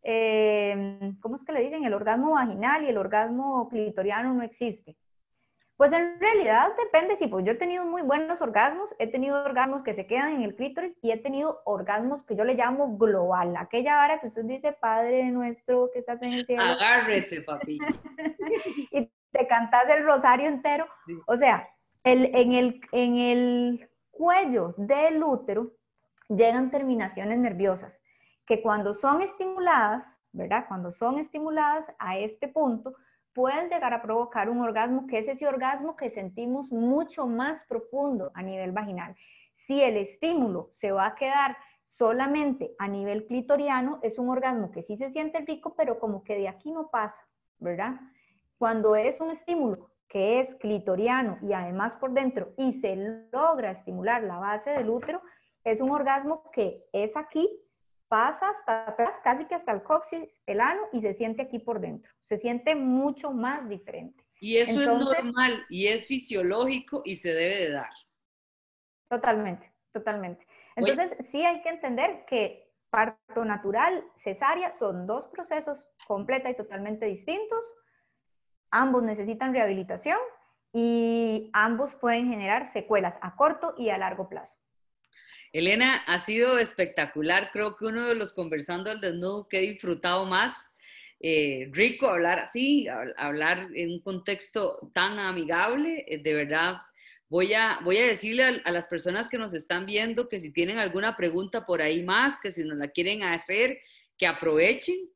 eh, 0.04 1.14
¿cómo 1.22 1.36
es 1.36 1.44
que 1.44 1.52
le 1.52 1.62
dicen? 1.62 1.84
El 1.84 1.94
orgasmo 1.94 2.32
vaginal 2.32 2.84
y 2.84 2.90
el 2.90 2.98
orgasmo 2.98 3.68
clitoriano 3.70 4.34
no 4.34 4.44
existe. 4.44 4.98
Pues 5.80 5.94
en 5.94 6.20
realidad 6.20 6.74
depende, 6.78 7.16
sí, 7.16 7.28
pues 7.28 7.46
yo 7.46 7.54
he 7.54 7.56
tenido 7.56 7.86
muy 7.86 8.02
buenos 8.02 8.42
orgasmos, 8.42 8.94
he 9.00 9.08
tenido 9.08 9.42
orgasmos 9.42 9.82
que 9.82 9.94
se 9.94 10.06
quedan 10.08 10.34
en 10.34 10.42
el 10.42 10.54
clítoris 10.54 10.92
y 11.02 11.12
he 11.12 11.16
tenido 11.16 11.62
orgasmos 11.64 12.26
que 12.26 12.36
yo 12.36 12.44
le 12.44 12.56
llamo 12.56 12.98
global, 12.98 13.56
aquella 13.56 14.04
hora 14.04 14.20
que 14.20 14.28
usted 14.28 14.44
dice, 14.44 14.74
Padre 14.74 15.32
nuestro 15.32 15.90
que 15.94 16.00
estás 16.00 16.22
en 16.22 16.34
el 16.34 16.46
cielo. 16.46 16.64
Agárrese, 16.64 17.44
papi. 17.44 17.80
y 18.92 19.10
te 19.32 19.48
cantas 19.48 19.88
el 19.88 20.04
rosario 20.04 20.50
entero. 20.50 20.86
O 21.26 21.38
sea, 21.38 21.70
el, 22.04 22.26
en, 22.36 22.52
el, 22.52 22.82
en 22.92 23.18
el 23.18 23.90
cuello 24.12 24.74
del 24.76 25.24
útero 25.24 25.72
llegan 26.28 26.72
terminaciones 26.72 27.40
nerviosas 27.40 28.02
que 28.46 28.62
cuando 28.62 28.94
son 28.94 29.22
estimuladas, 29.22 30.20
¿verdad? 30.34 30.66
Cuando 30.68 30.92
son 30.92 31.20
estimuladas 31.20 31.90
a 32.00 32.18
este 32.18 32.50
punto, 32.50 32.96
pueden 33.34 33.70
llegar 33.70 33.94
a 33.94 34.02
provocar 34.02 34.50
un 34.50 34.62
orgasmo 34.62 35.08
que 35.08 35.20
es 35.20 35.28
ese 35.28 35.48
orgasmo 35.48 35.96
que 35.96 36.10
sentimos 36.10 36.72
mucho 36.72 37.28
más 37.28 37.64
profundo 37.64 38.32
a 38.34 38.42
nivel 38.42 38.72
vaginal. 38.72 39.16
Si 39.56 39.82
el 39.82 39.98
estímulo 39.98 40.64
se 40.72 40.92
va 40.92 41.08
a 41.08 41.16
quedar 41.16 41.58
solamente 41.86 42.76
a 42.78 42.88
nivel 42.88 43.26
clitoriano, 43.26 44.00
es 44.04 44.20
un 44.20 44.30
orgasmo 44.30 44.72
que 44.72 44.84
sí 44.84 44.98
se 44.98 45.12
siente 45.12 45.40
rico, 45.40 45.74
pero 45.76 46.00
como 46.00 46.24
que 46.24 46.36
de 46.36 46.48
aquí 46.48 46.72
no 46.72 46.90
pasa, 46.90 47.20
¿verdad? 47.58 48.00
Cuando 48.58 48.96
es 48.96 49.20
un 49.20 49.32
estímulo 49.32 49.90
que 50.08 50.40
es 50.40 50.56
clitoriano 50.56 51.38
y 51.42 51.54
además 51.54 51.96
por 51.96 52.12
dentro 52.12 52.54
y 52.58 52.74
se 52.74 52.96
logra 53.32 53.72
estimular 53.72 54.24
la 54.24 54.38
base 54.38 54.72
del 54.72 54.90
útero, 54.90 55.22
es 55.64 55.82
un 55.82 55.92
orgasmo 55.92 56.50
que 56.52 56.84
es 56.94 57.16
aquí 57.16 57.48
pasa 58.10 58.50
hasta 58.50 58.90
atrás, 58.90 59.20
casi 59.24 59.46
que 59.46 59.56
hasta 59.56 59.72
el 59.72 59.84
coxis, 59.84 60.28
el 60.46 60.60
ano, 60.60 60.82
y 60.92 61.02
se 61.02 61.14
siente 61.14 61.44
aquí 61.44 61.60
por 61.60 61.80
dentro. 61.80 62.12
Se 62.24 62.38
siente 62.38 62.76
mucho 62.76 63.32
más 63.32 63.70
diferente. 63.70 64.26
Y 64.42 64.58
eso 64.58 64.82
es 64.82 64.88
normal 64.88 65.66
y 65.70 65.88
es 65.88 66.06
fisiológico 66.06 67.02
y 67.06 67.16
se 67.16 67.30
debe 67.30 67.58
de 67.58 67.72
dar. 67.72 67.92
Totalmente, 69.10 69.72
totalmente. 69.94 70.46
Entonces, 70.76 71.16
sí 71.30 71.46
hay 71.46 71.62
que 71.62 71.70
entender 71.70 72.26
que 72.26 72.70
parto 72.90 73.46
natural, 73.46 74.04
cesárea, 74.18 74.74
son 74.74 75.06
dos 75.06 75.28
procesos 75.28 75.90
completa 76.08 76.50
y 76.50 76.56
totalmente 76.56 77.06
distintos. 77.06 77.64
Ambos 78.72 79.04
necesitan 79.04 79.54
rehabilitación 79.54 80.18
y 80.74 81.50
ambos 81.54 81.94
pueden 81.96 82.30
generar 82.30 82.72
secuelas 82.72 83.16
a 83.22 83.36
corto 83.36 83.76
y 83.78 83.90
a 83.90 83.98
largo 83.98 84.30
plazo. 84.30 84.56
Elena, 85.54 85.96
ha 86.08 86.20
sido 86.20 86.60
espectacular. 86.60 87.50
Creo 87.52 87.76
que 87.76 87.86
uno 87.86 88.08
de 88.08 88.16
los 88.16 88.34
conversando 88.34 88.92
al 88.92 89.02
desnudo 89.02 89.48
que 89.48 89.60
he 89.60 89.62
disfrutado 89.62 90.26
más. 90.26 90.70
Eh, 91.22 91.68
rico 91.72 92.08
hablar 92.08 92.40
así, 92.40 92.88
hablar 93.18 93.68
en 93.76 93.92
un 93.92 94.02
contexto 94.02 94.92
tan 94.94 95.20
amigable. 95.20 96.06
Eh, 96.08 96.20
de 96.20 96.34
verdad, 96.34 96.78
voy 97.28 97.54
a, 97.54 97.80
voy 97.84 97.98
a 97.98 98.06
decirle 98.06 98.44
a, 98.44 98.62
a, 98.64 98.72
las 98.72 98.88
personas 98.88 99.28
que 99.28 99.38
nos 99.38 99.54
están 99.54 99.86
viendo 99.86 100.30
que 100.30 100.40
si 100.40 100.52
tienen 100.52 100.78
alguna 100.78 101.18
pregunta 101.18 101.66
por 101.66 101.82
ahí 101.82 102.04
más, 102.04 102.40
que 102.40 102.52
si 102.52 102.64
nos 102.64 102.78
la 102.78 102.88
quieren 102.88 103.24
hacer, 103.24 103.80
que 104.18 104.28
aprovechen. 104.28 105.10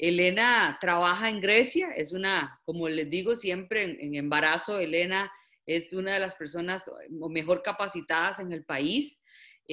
Elena 0.00 0.78
trabaja 0.80 1.28
en 1.28 1.40
Grecia, 1.40 1.90
es 1.94 2.12
una, 2.12 2.58
como 2.64 2.88
les 2.88 3.10
digo 3.10 3.36
siempre, 3.36 3.82
en, 3.82 4.14
embarazo, 4.14 4.78
Elena 4.78 5.30
es 5.66 5.92
una 5.92 6.14
de 6.14 6.20
las 6.20 6.34
personas 6.34 6.90
mejor 7.10 7.62
capacitadas 7.62 8.38
en 8.38 8.50
el 8.52 8.64
país. 8.64 9.22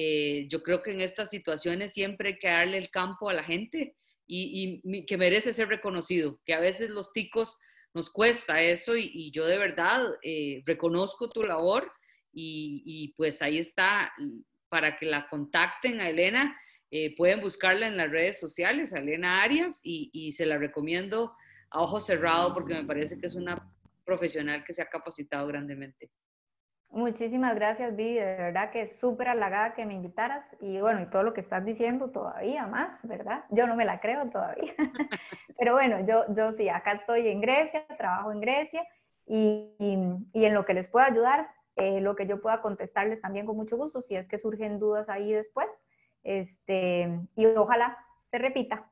Eh, 0.00 0.46
yo 0.48 0.62
creo 0.62 0.80
que 0.80 0.92
en 0.92 1.00
estas 1.00 1.28
situaciones 1.28 1.92
siempre 1.92 2.28
hay 2.28 2.38
que 2.38 2.46
darle 2.46 2.78
el 2.78 2.88
campo 2.88 3.28
a 3.28 3.34
la 3.34 3.42
gente 3.42 3.96
y, 4.28 5.04
que 5.06 5.16
merece 5.16 5.52
ser 5.52 5.66
reconocido, 5.66 6.40
que 6.46 6.54
a 6.54 6.60
veces 6.60 6.90
los 6.90 7.12
ticos 7.12 7.58
nos 7.94 8.08
cuesta 8.08 8.62
eso 8.62 8.96
y, 8.96 9.32
yo 9.32 9.44
de 9.44 9.58
verdad 9.58 10.08
eh, 10.22 10.62
reconozco 10.66 11.28
tu 11.28 11.42
labor 11.42 11.90
y, 12.32 13.12
pues 13.16 13.42
ahí 13.42 13.58
está 13.58 14.12
para 14.68 14.96
que 14.96 15.06
la 15.06 15.26
contacten 15.26 16.00
a 16.00 16.10
Elena 16.10 16.56
eh, 16.92 17.16
pueden 17.16 17.40
buscarla 17.40 17.88
en 17.88 17.96
las 17.96 18.08
redes 18.08 18.38
sociales, 18.38 18.92
Elena 18.92 19.42
Arias, 19.42 19.80
y, 19.82 20.30
se 20.30 20.46
la 20.46 20.58
recomiendo 20.58 21.34
a 21.70 21.82
ojo 21.82 21.98
cerrado 21.98 22.54
porque 22.54 22.74
me 22.74 22.84
parece 22.84 23.18
que 23.18 23.26
es 23.26 23.34
una 23.34 23.68
profesional 24.04 24.62
que 24.64 24.74
se 24.74 24.82
ha 24.82 24.88
capacitado 24.88 25.48
grandemente. 25.48 26.12
Muchísimas 26.90 27.54
gracias, 27.54 27.94
Vivi. 27.94 28.14
De 28.14 28.24
verdad 28.24 28.70
que 28.70 28.88
súper 28.94 29.28
halagada 29.28 29.74
que 29.74 29.84
me 29.84 29.94
invitaras. 29.94 30.44
Y 30.60 30.80
bueno, 30.80 31.02
y 31.02 31.06
todo 31.06 31.22
lo 31.22 31.34
que 31.34 31.42
estás 31.42 31.64
diciendo 31.64 32.10
todavía 32.10 32.66
más, 32.66 32.98
¿verdad? 33.02 33.44
Yo 33.50 33.66
no 33.66 33.76
me 33.76 33.84
la 33.84 34.00
creo 34.00 34.28
todavía. 34.30 34.74
Pero 35.58 35.74
bueno, 35.74 36.06
yo, 36.06 36.24
yo 36.34 36.52
sí, 36.52 36.68
acá 36.68 36.92
estoy 36.92 37.28
en 37.28 37.40
Grecia, 37.40 37.86
trabajo 37.98 38.32
en 38.32 38.40
Grecia 38.40 38.86
y, 39.26 39.74
y, 40.32 40.44
en 40.44 40.54
lo 40.54 40.64
que 40.64 40.74
les 40.74 40.88
pueda 40.88 41.06
ayudar, 41.06 41.48
eh, 41.76 42.00
lo 42.00 42.16
que 42.16 42.26
yo 42.26 42.40
pueda 42.40 42.62
contestarles 42.62 43.20
también 43.20 43.44
con 43.44 43.56
mucho 43.56 43.76
gusto, 43.76 44.00
si 44.02 44.16
es 44.16 44.26
que 44.26 44.38
surgen 44.38 44.78
dudas 44.78 45.08
ahí 45.08 45.32
después. 45.32 45.68
Este, 46.22 47.08
y 47.36 47.46
ojalá 47.46 47.98
se 48.30 48.38
repita. 48.38 48.90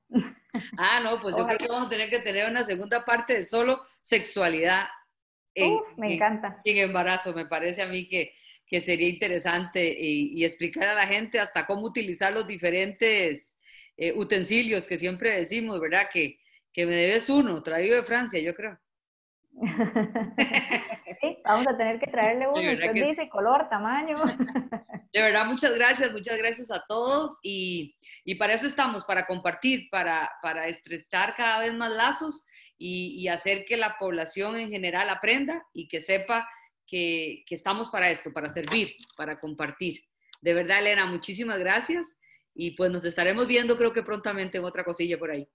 Ah, 0.78 1.00
no, 1.00 1.20
pues 1.20 1.36
yo 1.36 1.46
creo 1.46 1.58
que 1.58 1.68
vamos 1.68 1.88
a 1.88 1.90
tener 1.90 2.08
que 2.08 2.20
tener 2.20 2.50
una 2.50 2.64
segunda 2.64 3.04
parte 3.04 3.34
de 3.34 3.44
solo 3.44 3.82
sexualidad. 4.00 4.86
En, 5.56 5.78
me 5.96 6.14
encanta. 6.14 6.60
En, 6.64 6.76
embarazo, 6.76 7.32
me 7.32 7.46
parece 7.46 7.82
a 7.82 7.86
mí 7.86 8.06
que, 8.08 8.34
que 8.66 8.80
sería 8.80 9.08
interesante 9.08 9.96
y, 9.98 10.44
explicar 10.44 10.86
a 10.88 10.94
la 10.94 11.06
gente 11.06 11.40
hasta 11.40 11.66
cómo 11.66 11.82
utilizar 11.86 12.32
los 12.32 12.46
diferentes 12.46 13.58
eh, 13.96 14.12
utensilios 14.14 14.86
que 14.86 14.98
siempre 14.98 15.34
decimos, 15.34 15.80
¿verdad? 15.80 16.08
Que, 16.12 16.38
que 16.72 16.84
me 16.84 16.94
debes 16.94 17.30
uno, 17.30 17.62
traído 17.62 17.96
de 17.96 18.02
Francia, 18.02 18.38
yo 18.38 18.54
creo. 18.54 18.78
sí, 21.20 21.38
vamos 21.42 21.66
a 21.66 21.76
tener 21.78 21.98
que 21.98 22.10
traerle 22.10 22.46
uno. 22.46 22.72
Usted 22.72 22.92
dice 22.92 23.28
color, 23.30 23.68
tamaño. 23.70 24.18
De 25.12 25.22
verdad, 25.22 25.46
muchas 25.46 25.74
gracias, 25.74 26.12
muchas 26.12 26.36
gracias 26.36 26.70
a 26.70 26.84
todos 26.86 27.38
y, 27.42 27.96
y 28.26 28.34
para 28.34 28.52
eso 28.52 28.66
estamos, 28.66 29.04
para 29.04 29.24
compartir, 29.24 29.88
para, 29.88 30.30
para 30.42 30.66
estrechar 30.66 31.34
cada 31.34 31.60
vez 31.60 31.72
más 31.72 31.90
lazos 31.90 32.44
y, 32.78 33.22
y, 33.22 33.28
hacer 33.28 33.64
que 33.64 33.76
la 33.76 33.96
población 33.98 34.56
en 34.56 34.70
general 34.70 35.08
aprenda 35.08 35.66
y 35.72 35.88
que 35.88 36.00
sepa 36.00 36.48
que, 36.86 37.44
que 37.46 37.54
estamos 37.54 37.88
para 37.88 38.10
esto, 38.10 38.32
para 38.32 38.50
servir, 38.50 38.94
para 39.16 39.40
compartir. 39.40 40.02
De 40.40 40.54
verdad, 40.54 40.80
Elena, 40.80 41.06
muchísimas 41.06 41.58
gracias 41.58 42.18
y 42.54 42.72
pues 42.72 42.90
nos 42.90 43.04
estaremos 43.04 43.46
viendo 43.46 43.76
creo 43.76 43.92
que 43.92 44.02
prontamente 44.02 44.58
en 44.58 44.64
otra 44.64 44.84
cosilla 44.84 45.18
por 45.18 45.30
ahí. 45.30 45.48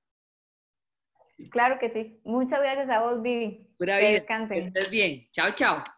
Claro 1.49 1.79
que 1.79 1.89
sí. 1.89 2.19
Muchas 2.23 2.59
gracias 2.59 2.89
a 2.89 3.01
vos, 3.01 3.21
Vivi. 3.21 3.67
Pura 3.77 3.97
vida. 3.99 4.25
Que 4.47 4.59
estés 4.59 4.89
bien. 4.89 5.27
Chao, 5.31 5.51
chao. 5.55 5.83